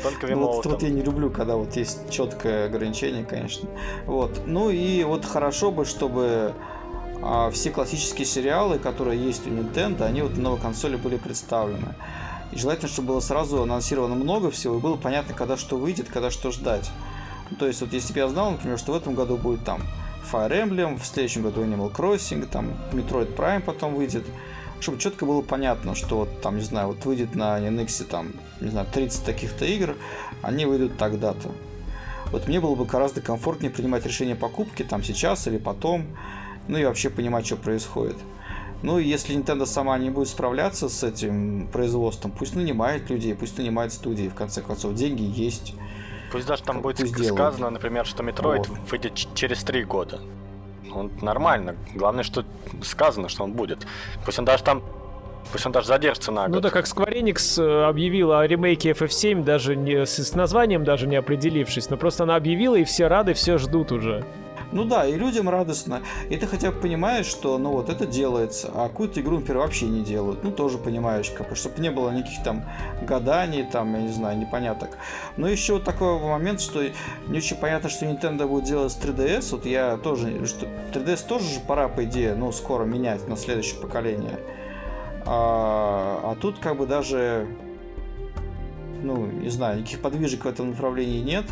только 0.03 0.27
вимоутом. 0.27 0.51
Ну, 0.51 0.55
вот, 0.55 0.65
вот 0.65 0.83
я 0.83 0.89
не 0.89 1.01
люблю, 1.01 1.29
когда 1.29 1.55
вот 1.55 1.75
есть 1.75 2.09
четкое 2.09 2.65
ограничение, 2.65 3.23
конечно. 3.23 3.69
Вот. 4.05 4.41
Ну 4.45 4.69
и 4.69 5.03
вот 5.03 5.25
хорошо 5.25 5.71
бы, 5.71 5.85
чтобы 5.85 6.53
а, 7.21 7.49
все 7.51 7.69
классические 7.71 8.25
сериалы, 8.25 8.79
которые 8.79 9.23
есть 9.23 9.45
у 9.47 9.49
Nintendo, 9.49 10.03
они 10.03 10.21
вот 10.21 10.35
на 10.35 10.43
новой 10.43 10.59
консоли 10.59 10.95
были 10.95 11.17
представлены. 11.17 11.95
И 12.51 12.57
желательно, 12.57 12.89
чтобы 12.89 13.09
было 13.09 13.19
сразу 13.19 13.61
анонсировано 13.61 14.15
много 14.15 14.51
всего, 14.51 14.77
и 14.77 14.79
было 14.79 14.97
понятно, 14.97 15.33
когда 15.33 15.57
что 15.57 15.77
выйдет, 15.77 16.09
когда 16.09 16.31
что 16.31 16.51
ждать. 16.51 16.89
Ну, 17.49 17.57
то 17.57 17.67
есть, 17.67 17.81
вот 17.81 17.93
если 17.93 18.13
бы 18.13 18.19
я 18.19 18.27
знал, 18.27 18.51
например, 18.51 18.77
что 18.77 18.93
в 18.93 18.95
этом 18.95 19.15
году 19.15 19.37
будет 19.37 19.63
там 19.63 19.81
Fire 20.31 20.51
Emblem, 20.51 20.99
в 20.99 21.05
следующем 21.05 21.43
году 21.43 21.63
Animal 21.63 21.93
Crossing, 21.93 22.45
там 22.45 22.73
Metroid 22.91 23.35
Prime 23.35 23.61
потом 23.61 23.95
выйдет, 23.95 24.25
чтобы 24.79 24.97
четко 24.97 25.25
было 25.25 25.41
понятно, 25.41 25.95
что 25.95 26.17
вот 26.17 26.41
там, 26.41 26.57
не 26.57 26.63
знаю, 26.63 26.87
вот 26.87 27.05
выйдет 27.05 27.35
на 27.35 27.59
NX 27.59 28.05
там, 28.05 28.33
не 28.59 28.69
знаю, 28.69 28.87
30 28.91 29.25
таких-то 29.25 29.65
игр, 29.65 29.95
они 30.41 30.65
выйдут 30.65 30.97
тогда-то. 30.97 31.51
Вот 32.31 32.47
мне 32.47 32.61
было 32.61 32.75
бы 32.75 32.85
гораздо 32.85 33.21
комфортнее 33.21 33.71
принимать 33.71 34.05
решение 34.05 34.35
покупки 34.35 34.83
там 34.83 35.03
сейчас 35.03 35.47
или 35.47 35.57
потом, 35.57 36.05
ну 36.67 36.77
и 36.77 36.85
вообще 36.85 37.09
понимать, 37.09 37.45
что 37.45 37.57
происходит. 37.57 38.15
Ну, 38.83 38.97
и 38.97 39.05
если 39.05 39.35
Nintendo 39.35 39.65
сама 39.65 39.97
не 39.97 40.09
будет 40.09 40.27
справляться 40.27 40.89
с 40.89 41.03
этим 41.03 41.67
производством, 41.67 42.31
пусть 42.31 42.55
нанимает 42.55 43.09
людей, 43.09 43.35
пусть 43.35 43.57
нанимает 43.57 43.93
студии, 43.93 44.27
в 44.27 44.33
конце 44.33 44.61
концов, 44.61 44.95
деньги 44.95 45.21
есть. 45.21 45.75
Пусть 46.31 46.47
даже 46.47 46.63
там 46.63 46.81
будет 46.81 46.97
пусть 46.97 47.13
сказано, 47.13 47.57
делают. 47.57 47.73
например, 47.73 48.05
что 48.05 48.23
Metroid 48.23 48.67
вот. 48.67 48.79
выйдет 48.89 49.13
через 49.35 49.63
три 49.63 49.83
года. 49.83 50.19
Он 50.93 51.11
нормально. 51.21 51.75
Главное, 51.93 52.23
что 52.23 52.43
сказано, 52.81 53.29
что 53.29 53.43
он 53.43 53.53
будет. 53.53 53.85
Пусть 54.25 54.39
он 54.39 54.45
даже 54.45 54.63
там 54.63 54.81
Пусть 55.51 55.65
он 55.65 55.71
даже 55.71 55.87
задержится 55.87 56.31
на 56.31 56.47
ну 56.47 56.53
год. 56.53 56.55
Ну 56.55 56.61
да, 56.61 56.69
как 56.69 56.85
Square 56.85 57.19
Enix 57.19 57.61
э, 57.61 57.83
объявила 57.83 58.41
о 58.41 58.47
ремейке 58.47 58.91
FF7, 58.91 59.43
даже 59.43 59.75
не, 59.75 60.05
с, 60.05 60.17
с 60.17 60.35
названием 60.35 60.83
даже 60.83 61.07
не 61.07 61.15
определившись, 61.15 61.89
но 61.89 61.97
просто 61.97 62.23
она 62.23 62.35
объявила, 62.35 62.75
и 62.75 62.83
все 62.83 63.07
рады, 63.07 63.33
все 63.33 63.57
ждут 63.57 63.91
уже. 63.91 64.23
Ну 64.71 64.85
да, 64.85 65.05
и 65.05 65.15
людям 65.15 65.49
радостно. 65.49 66.01
И 66.29 66.37
ты 66.37 66.47
хотя 66.47 66.71
бы 66.71 66.79
понимаешь, 66.79 67.25
что 67.25 67.57
ну 67.57 67.71
вот 67.71 67.89
это 67.89 68.05
делается, 68.05 68.71
а 68.73 68.87
какую-то 68.87 69.19
игру, 69.19 69.39
например, 69.39 69.59
вообще 69.59 69.85
не 69.85 70.01
делают. 70.01 70.43
Ну 70.43 70.51
тоже 70.51 70.77
понимаешь, 70.77 71.29
как 71.29 71.49
бы, 71.49 71.55
чтобы 71.55 71.81
не 71.81 71.91
было 71.91 72.09
никаких 72.11 72.43
там 72.43 72.63
гаданий, 73.01 73.63
там, 73.63 73.93
я 73.93 74.01
не 74.01 74.09
знаю, 74.09 74.37
непоняток. 74.37 74.97
Но 75.35 75.47
еще 75.47 75.73
вот 75.73 75.83
такой 75.83 76.19
момент, 76.19 76.61
что 76.61 76.83
не 77.27 77.37
очень 77.37 77.57
понятно, 77.57 77.89
что 77.89 78.05
Nintendo 78.05 78.47
будет 78.47 78.63
делать 78.63 78.91
с 78.91 78.97
3DS. 78.97 79.51
Вот 79.51 79.65
я 79.65 79.97
тоже, 79.97 80.45
что 80.45 80.65
3DS 80.93 81.27
тоже 81.27 81.45
же 81.45 81.59
пора, 81.59 81.89
по 81.89 82.05
идее, 82.05 82.35
ну, 82.35 82.51
скоро 82.51 82.85
менять 82.85 83.27
на 83.27 83.35
следующее 83.35 83.79
поколение. 83.81 84.39
А, 85.25 86.21
а 86.23 86.35
тут 86.39 86.59
как 86.59 86.77
бы 86.77 86.87
даже, 86.87 87.47
ну, 89.03 89.25
не 89.25 89.49
знаю, 89.49 89.79
никаких 89.79 90.01
подвижек 90.01 90.45
в 90.45 90.47
этом 90.47 90.71
направлении 90.71 91.19
нет. 91.19 91.45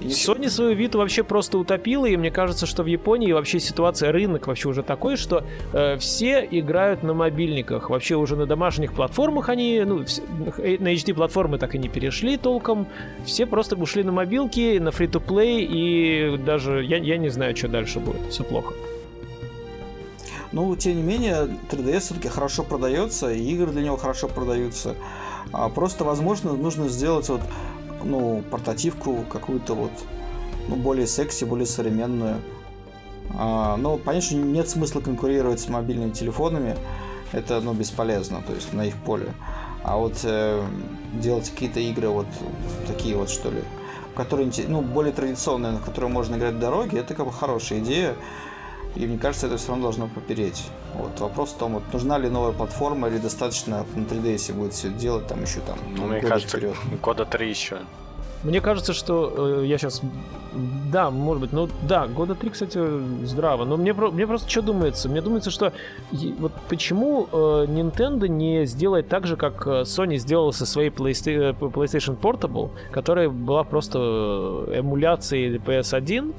Sony 0.00 0.48
свою 0.48 0.76
Vita 0.76 0.96
вообще 0.96 1.22
просто 1.22 1.58
утопила, 1.58 2.06
и 2.06 2.16
мне 2.16 2.30
кажется, 2.30 2.66
что 2.66 2.82
в 2.82 2.86
Японии 2.86 3.32
вообще 3.32 3.58
ситуация, 3.60 4.12
рынок 4.12 4.46
вообще 4.46 4.68
уже 4.68 4.82
такой, 4.82 5.16
что 5.16 5.44
э, 5.72 5.96
все 5.98 6.46
играют 6.50 7.02
на 7.02 7.14
мобильниках. 7.14 7.90
Вообще 7.90 8.14
уже 8.16 8.36
на 8.36 8.46
домашних 8.46 8.92
платформах 8.92 9.48
они, 9.48 9.82
ну, 9.84 10.04
все, 10.04 10.22
на 10.22 10.92
HD-платформы 10.92 11.58
так 11.58 11.74
и 11.74 11.78
не 11.78 11.88
перешли 11.88 12.36
толком. 12.36 12.86
Все 13.24 13.46
просто 13.46 13.76
ушли 13.76 14.04
на 14.04 14.12
мобилки, 14.12 14.78
на 14.78 14.90
фри-то-плей, 14.90 15.66
и 15.68 16.36
даже 16.38 16.84
я, 16.84 16.98
я 16.98 17.16
не 17.16 17.28
знаю, 17.28 17.56
что 17.56 17.68
дальше 17.68 17.98
будет. 17.98 18.30
Все 18.30 18.44
плохо. 18.44 18.74
Ну, 20.52 20.74
тем 20.76 20.96
не 20.96 21.02
менее, 21.02 21.48
3DS 21.70 22.00
все-таки 22.00 22.28
хорошо 22.28 22.62
продается, 22.62 23.30
и 23.30 23.42
игры 23.52 23.70
для 23.70 23.82
него 23.82 23.96
хорошо 23.96 24.28
продаются. 24.28 24.94
А 25.52 25.68
просто, 25.68 26.04
возможно, 26.04 26.52
нужно 26.52 26.88
сделать 26.88 27.28
вот 27.28 27.40
ну, 28.04 28.42
портативку 28.50 29.24
какую-то 29.30 29.74
вот, 29.74 29.92
ну, 30.68 30.76
более 30.76 31.06
секси, 31.06 31.44
более 31.44 31.66
современную. 31.66 32.36
А, 33.34 33.76
но, 33.76 33.96
понятно, 33.96 34.28
что 34.28 34.36
нет 34.36 34.68
смысла 34.68 35.00
конкурировать 35.00 35.60
с 35.60 35.68
мобильными 35.68 36.12
телефонами, 36.12 36.76
это, 37.32 37.60
ну, 37.60 37.74
бесполезно, 37.74 38.42
то 38.46 38.54
есть 38.54 38.72
на 38.72 38.86
их 38.86 38.96
поле. 38.96 39.32
А 39.84 39.96
вот 39.96 40.20
э, 40.24 40.62
делать 41.14 41.50
какие-то 41.50 41.80
игры 41.80 42.08
вот 42.08 42.26
такие 42.86 43.16
вот, 43.16 43.30
что 43.30 43.50
ли, 43.50 43.62
которые, 44.14 44.50
ну, 44.68 44.82
более 44.82 45.12
традиционные, 45.12 45.72
на 45.72 45.78
которые 45.78 46.10
можно 46.10 46.36
играть 46.36 46.54
в 46.54 46.58
дороге, 46.58 46.98
это 46.98 47.14
как 47.14 47.26
бы 47.26 47.32
хорошая 47.32 47.80
идея. 47.80 48.14
И 48.98 49.06
мне 49.06 49.16
кажется, 49.16 49.46
это 49.46 49.56
все 49.56 49.68
равно 49.68 49.84
должно 49.84 50.08
попереть. 50.08 50.64
Вот 50.94 51.20
вопрос 51.20 51.50
в 51.50 51.58
том, 51.58 51.74
вот, 51.74 51.84
нужна 51.92 52.18
ли 52.18 52.28
новая 52.28 52.52
платформа 52.52 53.08
или 53.08 53.18
достаточно 53.18 53.86
на 53.94 54.00
3DS 54.00 54.52
будет 54.52 54.72
все 54.72 54.88
делать 54.90 55.28
там 55.28 55.42
еще 55.42 55.60
там. 55.60 55.78
Ну, 55.96 56.06
мне 56.06 56.20
кажется, 56.20 56.58
вперед. 56.58 56.74
года 57.00 57.24
три 57.24 57.48
еще. 57.48 57.78
Мне 58.44 58.60
кажется, 58.60 58.92
что 58.92 59.62
э, 59.62 59.66
я 59.66 59.78
сейчас... 59.78 60.00
Да, 60.92 61.10
может 61.10 61.40
быть, 61.40 61.52
ну 61.52 61.68
да, 61.82 62.06
года 62.06 62.34
три, 62.34 62.50
кстати, 62.50 62.80
здраво. 63.24 63.64
Но 63.64 63.76
мне, 63.76 63.92
мне 63.92 64.26
просто 64.26 64.48
что 64.48 64.62
думается? 64.62 65.08
Мне 65.08 65.20
думается, 65.20 65.50
что 65.50 65.72
вот 66.38 66.52
почему 66.68 67.28
э, 67.30 67.36
Nintendo 67.68 68.28
не 68.28 68.64
сделает 68.64 69.08
так 69.08 69.26
же, 69.26 69.36
как 69.36 69.66
э, 69.66 69.82
Sony 69.82 70.16
сделала 70.16 70.52
со 70.52 70.66
своей 70.66 70.90
PlayStation, 70.90 71.50
э, 71.50 71.64
PlayStation 71.66 72.18
Portable, 72.18 72.70
которая 72.92 73.28
была 73.28 73.64
просто 73.64 73.98
э, 74.68 74.80
эмуляцией 74.80 75.56
PS1, 75.56 76.32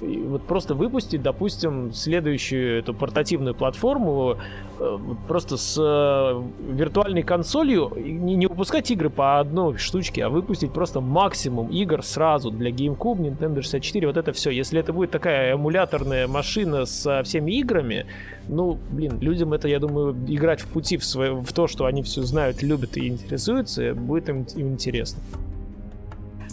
вот 0.00 0.42
просто 0.42 0.74
выпустить, 0.74 1.22
допустим, 1.22 1.92
следующую 1.92 2.78
эту 2.78 2.94
портативную 2.94 3.54
платформу 3.54 4.36
э, 4.78 4.98
просто 5.28 5.56
с 5.56 5.76
э, 5.78 6.42
виртуальной 6.72 7.22
консолью, 7.22 7.92
не, 7.96 8.36
не 8.36 8.46
выпускать 8.46 8.90
игры 8.90 9.10
по 9.10 9.38
одной 9.38 9.76
штучке, 9.76 10.24
а 10.24 10.28
выпустить 10.28 10.72
просто 10.72 11.00
максимум 11.00 11.68
игр 11.68 12.02
сразу 12.02 12.50
для 12.50 12.70
GameCube, 12.70 13.18
Nintendo 13.18 13.62
64, 13.62 14.06
вот 14.06 14.16
это 14.16 14.32
все. 14.32 14.50
Если 14.50 14.80
это 14.80 14.92
будет 14.92 15.10
такая 15.10 15.54
эмуляторная 15.54 16.26
машина 16.26 16.86
со 16.86 17.22
всеми 17.22 17.52
играми, 17.52 18.06
ну, 18.48 18.78
блин, 18.90 19.18
людям 19.20 19.52
это, 19.52 19.68
я 19.68 19.78
думаю, 19.78 20.16
играть 20.28 20.60
в 20.60 20.68
пути 20.68 20.96
в, 20.96 21.04
свое, 21.04 21.34
в 21.34 21.52
то, 21.52 21.66
что 21.66 21.84
они 21.84 22.02
все 22.02 22.22
знают, 22.22 22.62
любят 22.62 22.96
и 22.96 23.08
интересуются, 23.08 23.94
будет 23.94 24.28
им, 24.28 24.46
им 24.56 24.72
интересно. 24.72 25.22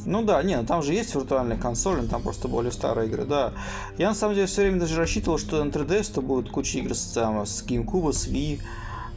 Ну 0.08 0.24
да, 0.24 0.42
не, 0.42 0.56
ну 0.56 0.66
там 0.66 0.82
же 0.82 0.94
есть 0.94 1.14
виртуальная 1.14 1.58
консоль, 1.58 2.08
там 2.08 2.22
просто 2.22 2.48
более 2.48 2.72
старые 2.72 3.10
игры, 3.10 3.26
да. 3.26 3.52
Я 3.98 4.08
на 4.08 4.16
самом 4.16 4.36
деле 4.36 4.48
все 4.48 4.62
время 4.62 4.80
даже 4.80 4.96
рассчитывал, 4.96 5.38
что 5.38 5.62
на 5.62 5.70
3DS 5.70 6.14
то 6.14 6.22
будет 6.22 6.50
куча 6.50 6.78
игр 6.78 6.96
с, 6.96 7.12
там, 7.12 7.46
с 7.46 7.62
GameCube, 7.62 8.14
с 8.14 8.26
Wii, 8.26 8.62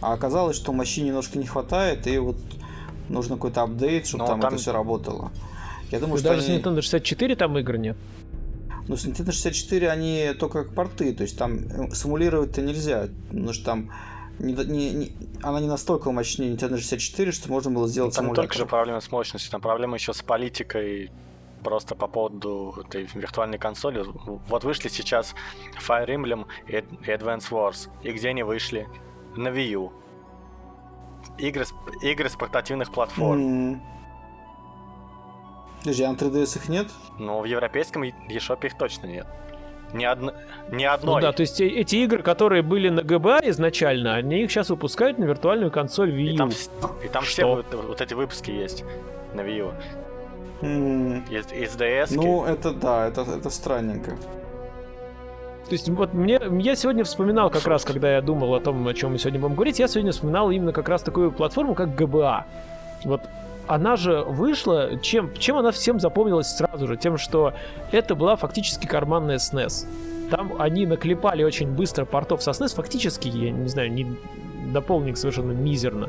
а 0.01 0.13
оказалось, 0.13 0.57
что 0.57 0.73
мощи 0.73 0.99
немножко 0.99 1.39
не 1.39 1.47
хватает, 1.47 2.09
и 2.09 2.19
вот 2.19 2.39
нужно 3.09 3.37
какой-то 3.37 3.63
апдейт, 3.63 4.09
чтобы 4.09 4.27
там, 4.27 4.41
там 4.41 4.53
это 4.53 4.61
все 4.61 4.73
работало. 4.73 5.31
Я 5.93 6.01
думаю, 6.01 6.19
что 6.19 6.31
даже 6.31 6.45
они... 6.51 6.59
с 6.59 6.61
Nintendo 6.61 6.83
64 6.83 7.37
там 7.37 7.57
игр 7.57 7.77
нет. 7.77 7.97
Ну, 8.89 8.97
с 8.97 9.07
Nintendo 9.07 9.31
64 9.31 9.91
они 9.91 10.33
только 10.41 10.65
как 10.65 10.75
порты, 10.75 11.15
то 11.15 11.23
есть 11.23 11.39
там 11.39 11.59
э, 11.59 11.95
симулировать-то 11.95 12.63
нельзя, 12.63 13.07
потому 13.29 13.53
что 13.53 13.65
там 13.65 13.93
не, 14.41 14.55
не, 14.55 14.91
не, 14.93 15.13
она 15.43 15.61
не 15.61 15.69
настолько 15.69 16.11
мощнее 16.11 16.55
Nintendo 16.55 16.77
64, 16.77 17.33
что 17.33 17.51
можно 17.51 17.71
было 17.71 17.87
сделать 17.87 18.15
Там 18.15 18.35
только 18.35 18.57
же 18.57 18.67
проблема 18.67 19.01
с 19.01 19.11
мощностью, 19.11 19.51
там 19.51 19.61
проблема 19.61 19.97
еще 19.97 20.13
с 20.13 20.23
политикой 20.23 21.11
просто 21.63 21.95
по 21.95 22.07
поводу 22.07 22.75
этой 22.87 23.09
виртуальной 23.15 23.59
консоли. 23.59 24.05
Вот 24.49 24.65
вышли 24.65 24.89
сейчас 24.89 25.35
Fire 25.87 26.09
Emblem 26.09 26.47
и 26.67 26.77
Advance 27.11 27.51
Wars. 27.51 27.91
И 28.03 28.13
где 28.13 28.31
они 28.31 28.43
вышли? 28.43 28.89
На 29.37 29.49
Wii 29.49 29.69
U. 29.73 29.93
Игры 31.39 31.67
с, 31.67 31.75
игры 32.03 32.29
с 32.29 32.35
портативных 32.35 32.91
платформ. 32.91 33.75
Mm. 33.75 33.81
Подожди, 35.81 36.03
а 36.03 36.13
на 36.13 36.17
3DS 36.17 36.59
их 36.59 36.69
нет? 36.69 36.89
Ну, 37.19 37.41
в 37.41 37.45
европейском 37.45 38.05
eShop 38.05 38.67
их 38.67 38.77
точно 38.77 39.07
нет. 39.07 39.27
Ни, 39.93 40.05
одно, 40.05 40.33
ни 40.71 40.85
одной. 40.85 41.17
Ну 41.17 41.21
да, 41.21 41.33
то 41.33 41.41
есть 41.41 41.61
эти 41.61 41.97
игры, 41.97 42.23
которые 42.23 42.63
были 42.63 42.89
на 42.89 43.01
GBA 43.01 43.51
изначально, 43.51 44.15
они 44.15 44.43
их 44.43 44.51
сейчас 44.51 44.71
выпускают 44.71 45.19
на 45.19 45.25
виртуальную 45.25 45.71
консоль 45.71 46.11
Wii 46.11 46.23
U. 46.23 46.35
И 46.35 46.37
там, 46.37 46.51
и 47.05 47.09
там 47.09 47.25
все 47.25 47.45
вот, 47.47 47.67
вот 47.73 48.01
эти 48.01 48.15
выпуски 48.15 48.51
есть 48.51 48.85
на 49.35 49.41
Wii 49.41 49.57
U. 49.59 49.73
Mm. 50.63 51.29
Из, 51.31 51.53
из 51.53 51.77
DS. 51.77 52.09
Ну, 52.11 52.45
это 52.45 52.73
да, 52.73 53.09
это, 53.09 53.23
это 53.23 53.51
странненько. 53.51 54.13
То 55.71 55.75
есть 55.75 55.89
вот 55.89 56.13
мне, 56.15 56.41
я 56.59 56.75
сегодня 56.75 57.05
вспоминал 57.05 57.49
как 57.49 57.65
раз, 57.67 57.85
когда 57.85 58.13
я 58.13 58.21
думал 58.21 58.55
о 58.55 58.61
том, 58.61 58.87
о 58.87 58.95
чем 58.95 59.13
мы 59.13 59.19
сегодня 59.19 59.39
будем 59.39 59.55
говорить, 59.55 59.79
я 59.79 59.87
сегодня 59.89 60.11
вспоминал 60.11 60.51
именно 60.51 60.73
как 60.73 60.89
раз 60.89 61.03
такую 61.03 61.31
платформу, 61.31 61.75
как 61.75 61.91
GBA. 61.91 62.43
Вот 63.05 63.23
она 63.71 63.95
же 63.95 64.23
вышла, 64.23 64.99
чем, 65.01 65.33
чем 65.39 65.57
она 65.57 65.71
всем 65.71 66.01
запомнилась 66.01 66.49
сразу 66.49 66.89
же? 66.89 66.97
Тем, 66.97 67.17
что 67.17 67.55
это 67.93 68.17
была 68.17 68.35
фактически 68.35 68.87
карманная 68.87 69.37
SNES. 69.37 69.87
Там 70.29 70.55
они 70.59 70.87
наклепали 70.87 71.45
очень 71.45 71.71
быстро 71.71 72.05
портов 72.05 72.43
со 72.43 72.51
SNES, 72.51 72.75
фактически, 72.75 73.29
я 73.29 73.53
не 73.53 73.69
знаю, 73.69 73.93
не 73.93 74.17
дополненных 74.73 75.19
совершенно 75.19 75.53
мизерно. 75.53 76.09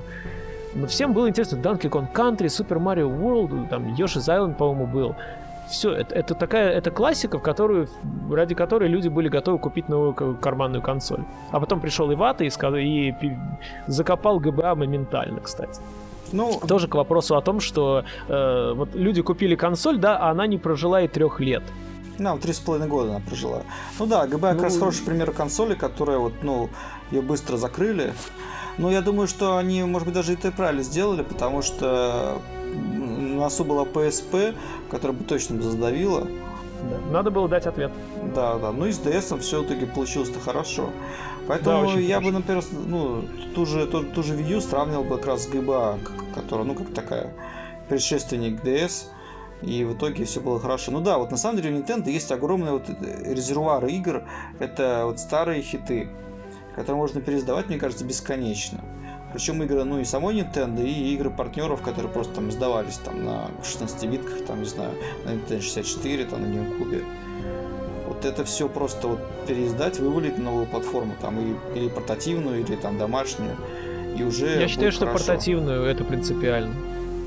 Но 0.74 0.88
всем 0.88 1.14
было 1.14 1.30
интересно 1.30 1.58
Donkey 1.58 1.90
Kong 1.90 2.12
Country, 2.12 2.48
Super 2.48 2.80
Mario 2.80 3.16
World, 3.16 3.70
там 3.70 3.94
Yoshi's 3.94 4.28
Island, 4.28 4.56
по-моему, 4.56 4.88
был. 4.88 5.16
Все, 5.70 5.92
это, 5.92 6.16
это 6.16 6.34
такая, 6.34 6.72
это 6.72 6.90
классика, 6.90 7.38
в 7.38 7.44
которую, 7.44 7.88
ради 8.32 8.56
которой 8.56 8.90
люди 8.90 9.08
были 9.08 9.30
готовы 9.30 9.60
купить 9.60 9.88
новую 9.88 10.14
карманную 10.14 10.82
консоль. 10.82 11.24
А 11.52 11.60
потом 11.60 11.80
пришел 11.80 12.12
Ивата 12.12 12.44
и, 12.44 12.50
и, 12.50 13.10
и 13.10 13.38
закопал 13.86 14.40
ГБА 14.40 14.74
моментально, 14.74 15.42
кстати. 15.42 15.80
Ну, 16.32 16.62
тоже 16.68 16.88
к 16.88 16.96
вопросу 16.96 17.36
о 17.36 17.42
том, 17.42 17.60
что 17.60 18.04
э, 18.28 18.74
вот 18.76 18.96
люди 18.96 19.22
купили 19.22 19.56
консоль, 19.56 19.98
да, 19.98 20.18
а 20.18 20.32
она 20.32 20.48
не 20.48 20.58
прожила 20.58 21.02
и 21.02 21.08
трех 21.08 21.40
лет. 21.40 21.64
Да, 22.18 22.38
три 22.38 22.54
с 22.54 22.60
половиной 22.60 22.88
года 22.88 23.10
она 23.12 23.20
прожила. 23.20 23.64
Ну 24.00 24.06
да, 24.06 24.28
ГБ 24.28 24.50
ну, 24.52 24.56
как 24.56 24.64
раз 24.64 24.78
хороший 24.78 25.04
пример 25.04 25.32
консоли, 25.32 25.76
которая 25.76 26.20
вот, 26.20 26.34
ну, 26.44 26.70
ее 27.10 27.22
быстро 27.22 27.58
закрыли. 27.58 28.14
Но 28.78 28.92
я 28.92 29.02
думаю, 29.02 29.28
что 29.28 29.58
они, 29.58 29.84
может 29.84 30.08
быть, 30.08 30.16
даже 30.16 30.34
это 30.34 30.52
правильно 30.52 30.84
сделали, 30.84 31.24
потому 31.24 31.62
что 31.62 32.42
на 32.74 33.36
носу 33.36 33.64
была 33.64 33.84
PSP, 33.84 34.56
которая 34.90 35.18
бы 35.18 35.24
точно 35.24 35.62
задавила. 35.62 36.28
Да. 36.90 37.12
Надо 37.12 37.32
было 37.32 37.48
дать 37.48 37.68
ответ. 37.68 37.92
Да, 38.34 38.58
да. 38.58 38.72
Ну 38.72 38.86
и 38.86 38.92
с 38.92 39.00
DS 39.00 39.40
все 39.40 39.62
в 39.62 39.66
итоге 39.66 39.86
получилось-то 39.86 40.40
хорошо. 40.40 40.90
Поэтому 41.48 41.86
да, 41.86 42.00
я 42.00 42.16
хорошо. 42.16 42.32
бы, 42.32 42.38
например, 42.38 42.64
ну, 42.88 43.24
ту 43.56 43.66
же, 43.66 43.86
ту, 43.88 44.04
ту 44.04 44.24
же 44.24 44.36
Wii 44.36 44.56
U 44.56 44.62
сравнивал 44.62 45.04
бы 45.04 45.18
как 45.18 45.28
раз 45.28 45.44
с 45.44 45.50
GBA, 45.50 46.00
которая, 46.34 46.66
ну, 46.66 46.76
как 46.76 46.94
такая 46.94 47.34
предшественник 47.90 48.64
DS. 48.64 49.08
И 49.62 49.84
в 49.84 49.94
итоге 49.96 50.26
все 50.26 50.40
было 50.40 50.60
хорошо. 50.60 50.92
Ну 50.92 51.02
да, 51.02 51.18
вот 51.18 51.32
на 51.32 51.38
самом 51.38 51.62
деле 51.62 51.76
у 51.76 51.80
Nintendo 51.80 52.10
есть 52.10 52.32
огромный 52.32 52.72
вот 52.72 52.90
резервуар 52.90 53.86
игр. 53.86 54.24
Это 54.60 55.04
вот 55.06 55.20
старые 55.20 55.62
хиты, 55.62 56.10
которые 56.76 56.98
можно 56.98 57.22
пересдавать, 57.22 57.70
мне 57.70 57.78
кажется, 57.78 58.04
бесконечно. 58.04 58.80
Причем 59.34 59.64
игры, 59.64 59.84
ну 59.84 60.00
и 60.00 60.04
самой 60.04 60.36
Nintendo, 60.36 60.86
и 60.86 61.14
игры 61.14 61.30
партнеров, 61.30 61.82
которые 61.82 62.12
просто 62.12 62.36
там 62.36 62.52
сдавались 62.52 62.98
там 62.98 63.24
на 63.24 63.48
16-битках, 63.64 64.46
там, 64.46 64.60
не 64.60 64.68
знаю, 64.68 64.92
на 65.26 65.30
Nintendo 65.30 65.62
64, 65.62 66.26
там, 66.26 66.42
на 66.42 66.46
GameCube. 66.46 67.04
Вот 68.08 68.26
это 68.26 68.44
все 68.44 68.68
просто 68.68 69.08
вот 69.08 69.20
переиздать, 69.48 70.00
вывалить 70.00 70.38
на 70.38 70.46
новую 70.46 70.66
платформу, 70.66 71.16
там, 71.22 71.40
и, 71.40 71.78
или 71.80 71.88
портативную, 71.88 72.62
или 72.62 72.76
там 72.76 72.98
домашнюю, 72.98 73.56
и 74.18 74.24
уже 74.24 74.60
Я 74.60 74.68
считаю, 74.68 74.92
что 74.92 75.06
хорошо. 75.06 75.26
портативную 75.26 75.84
это 75.86 76.04
принципиально 76.04 76.76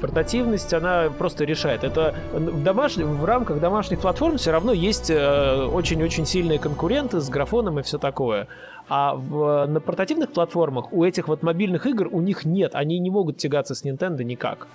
портативность, 0.00 0.72
она 0.74 1.10
просто 1.16 1.44
решает. 1.44 1.84
Это 1.84 2.14
в, 2.32 2.62
домаш... 2.62 2.96
в 2.96 3.24
рамках 3.24 3.60
домашних 3.60 4.00
платформ 4.00 4.36
все 4.36 4.50
равно 4.50 4.72
есть 4.72 5.10
э, 5.10 5.64
очень-очень 5.64 6.26
сильные 6.26 6.58
конкуренты 6.58 7.20
с 7.20 7.28
графоном 7.28 7.78
и 7.78 7.82
все 7.82 7.98
такое. 7.98 8.48
А 8.88 9.14
в, 9.14 9.66
на 9.66 9.80
портативных 9.80 10.32
платформах 10.32 10.92
у 10.92 11.04
этих 11.04 11.28
вот 11.28 11.42
мобильных 11.42 11.86
игр 11.86 12.08
у 12.10 12.20
них 12.20 12.44
нет, 12.44 12.74
они 12.74 12.98
не 12.98 13.10
могут 13.10 13.38
тягаться 13.38 13.74
с 13.74 13.84
Nintendo 13.84 14.22
никак. 14.22 14.66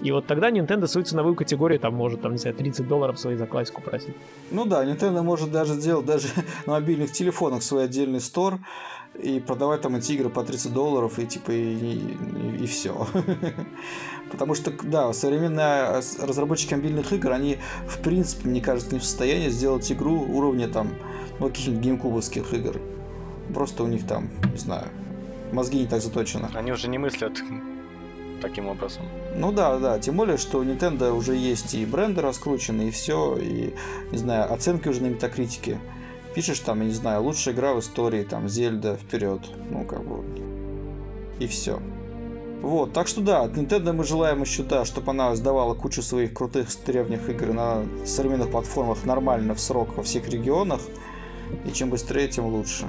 И 0.00 0.12
вот 0.12 0.26
тогда 0.26 0.50
Nintendo 0.50 0.86
свою 0.86 1.04
ценовую 1.04 1.34
категорию 1.34 1.80
там 1.80 1.94
может, 1.94 2.22
там, 2.22 2.32
не 2.32 2.38
знаю, 2.38 2.56
30 2.56 2.86
долларов 2.86 3.18
своей 3.18 3.36
за 3.36 3.46
классику 3.46 3.82
просить. 3.82 4.14
Ну 4.50 4.64
да, 4.64 4.84
Nintendo 4.84 5.22
может 5.22 5.50
даже 5.50 5.74
сделать 5.74 6.06
даже 6.06 6.28
на 6.66 6.74
мобильных 6.74 7.12
телефонах 7.12 7.62
свой 7.62 7.84
отдельный 7.84 8.20
стор 8.20 8.58
и 9.22 9.40
продавать 9.40 9.80
там 9.80 9.96
эти 9.96 10.12
игры 10.12 10.30
по 10.30 10.42
30 10.44 10.72
долларов 10.72 11.18
и 11.18 11.26
типа 11.26 11.50
и, 11.50 11.74
и, 11.74 12.62
и 12.62 12.66
все. 12.66 13.06
Потому 14.30 14.54
что, 14.54 14.72
да, 14.82 15.12
современные 15.12 16.00
разработчики 16.20 16.74
мобильных 16.74 17.12
игр, 17.12 17.32
они 17.32 17.58
в 17.86 17.98
принципе, 18.00 18.48
мне 18.48 18.60
кажется, 18.60 18.92
не 18.92 19.00
в 19.00 19.04
состоянии 19.04 19.48
сделать 19.48 19.90
игру 19.90 20.20
уровня 20.20 20.68
там, 20.68 20.94
ну, 21.40 21.48
каких-нибудь 21.48 21.82
геймкубовских 21.82 22.52
игр. 22.52 22.80
Просто 23.54 23.82
у 23.82 23.86
них 23.86 24.06
там, 24.06 24.28
не 24.52 24.58
знаю, 24.58 24.88
мозги 25.52 25.80
не 25.80 25.86
так 25.86 26.00
заточены. 26.00 26.48
Они 26.54 26.72
уже 26.72 26.88
не 26.88 26.98
мыслят 26.98 27.42
таким 28.40 28.68
образом. 28.68 29.02
Ну 29.34 29.52
да, 29.52 29.78
да, 29.78 29.98
тем 29.98 30.16
более, 30.16 30.36
что 30.36 30.58
у 30.58 30.64
Nintendo 30.64 31.12
уже 31.12 31.34
есть 31.34 31.74
и 31.74 31.84
бренды 31.84 32.20
раскручены, 32.20 32.88
и 32.88 32.90
все, 32.90 33.36
и, 33.36 33.74
не 34.12 34.18
знаю, 34.18 34.52
оценки 34.52 34.88
уже 34.88 35.02
на 35.02 35.06
метакритике. 35.06 35.78
Пишешь 36.38 36.60
там, 36.60 36.82
я 36.82 36.86
не 36.86 36.92
знаю, 36.92 37.24
лучшая 37.24 37.52
игра 37.52 37.74
в 37.74 37.80
истории, 37.80 38.22
там, 38.22 38.48
Зельда, 38.48 38.94
вперед, 38.94 39.40
ну 39.72 39.84
как 39.84 40.06
бы, 40.06 40.22
и 41.40 41.48
все. 41.48 41.82
Вот, 42.62 42.92
так 42.92 43.08
что 43.08 43.22
да, 43.22 43.42
от 43.42 43.56
Nintendo 43.56 43.92
мы 43.92 44.04
желаем 44.04 44.42
еще, 44.42 44.62
да, 44.62 44.84
чтобы 44.84 45.10
она 45.10 45.34
сдавала 45.34 45.74
кучу 45.74 46.00
своих 46.00 46.32
крутых 46.32 46.68
древних 46.86 47.28
игр 47.28 47.52
на 47.52 47.84
современных 48.06 48.52
платформах 48.52 49.04
нормально 49.04 49.56
в 49.56 49.60
срок 49.60 49.96
во 49.96 50.04
всех 50.04 50.28
регионах. 50.28 50.80
И 51.64 51.72
чем 51.72 51.90
быстрее, 51.90 52.28
тем 52.28 52.46
лучше. 52.46 52.86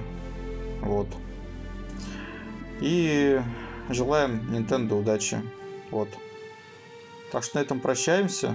Вот. 0.83 1.07
И 2.81 3.41
желаем 3.89 4.47
Nintendo 4.51 4.99
удачи. 4.99 5.41
Вот. 5.89 6.09
Так 7.31 7.43
что 7.43 7.57
на 7.57 7.61
этом 7.63 7.79
прощаемся. 7.79 8.53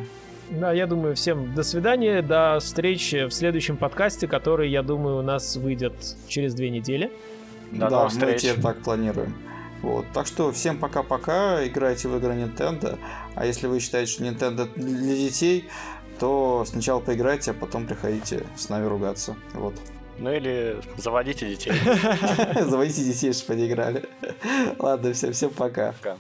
Да, 0.51 0.73
я 0.73 0.87
думаю, 0.87 1.15
всем 1.17 1.55
до 1.55 1.63
свидания, 1.63 2.23
до 2.23 2.59
встречи 2.61 3.27
в 3.27 3.33
следующем 3.33 3.77
подкасте, 3.77 4.27
который, 4.29 4.71
я 4.71 4.83
думаю, 4.83 5.19
у 5.19 5.23
нас 5.23 5.57
выйдет 5.57 5.95
через 6.29 6.55
две 6.55 6.71
недели. 6.71 7.11
До 7.73 7.89
да, 7.89 8.09
мы 8.09 8.35
теперь 8.35 8.61
так 8.61 8.83
планируем. 8.83 9.35
Вот. 9.83 10.07
Так 10.15 10.27
что 10.27 10.53
всем 10.53 10.79
пока-пока, 10.79 11.67
играйте 11.67 12.09
в 12.09 12.17
игры 12.17 12.33
Nintendo. 12.35 12.99
А 13.35 13.45
если 13.45 13.67
вы 13.67 13.81
считаете, 13.81 14.13
что 14.13 14.25
Nintendo 14.25 14.69
для 14.77 15.15
детей, 15.15 15.69
то 16.19 16.65
сначала 16.67 17.01
поиграйте, 17.01 17.51
а 17.51 17.55
потом 17.55 17.87
приходите 17.87 18.45
с 18.57 18.69
нами 18.69 18.87
ругаться. 18.87 19.37
Вот. 19.53 19.75
Ну 20.19 20.33
или 20.33 20.81
заводите 20.97 21.49
детей. 21.49 21.73
Заводите 22.61 23.05
детей, 23.05 23.33
чтобы 23.33 23.55
они 23.55 23.67
играли. 23.67 24.05
Ладно, 24.79 25.13
всем, 25.13 25.33
всем 25.33 25.51
пока. 25.51 25.93
Пока. 25.93 26.17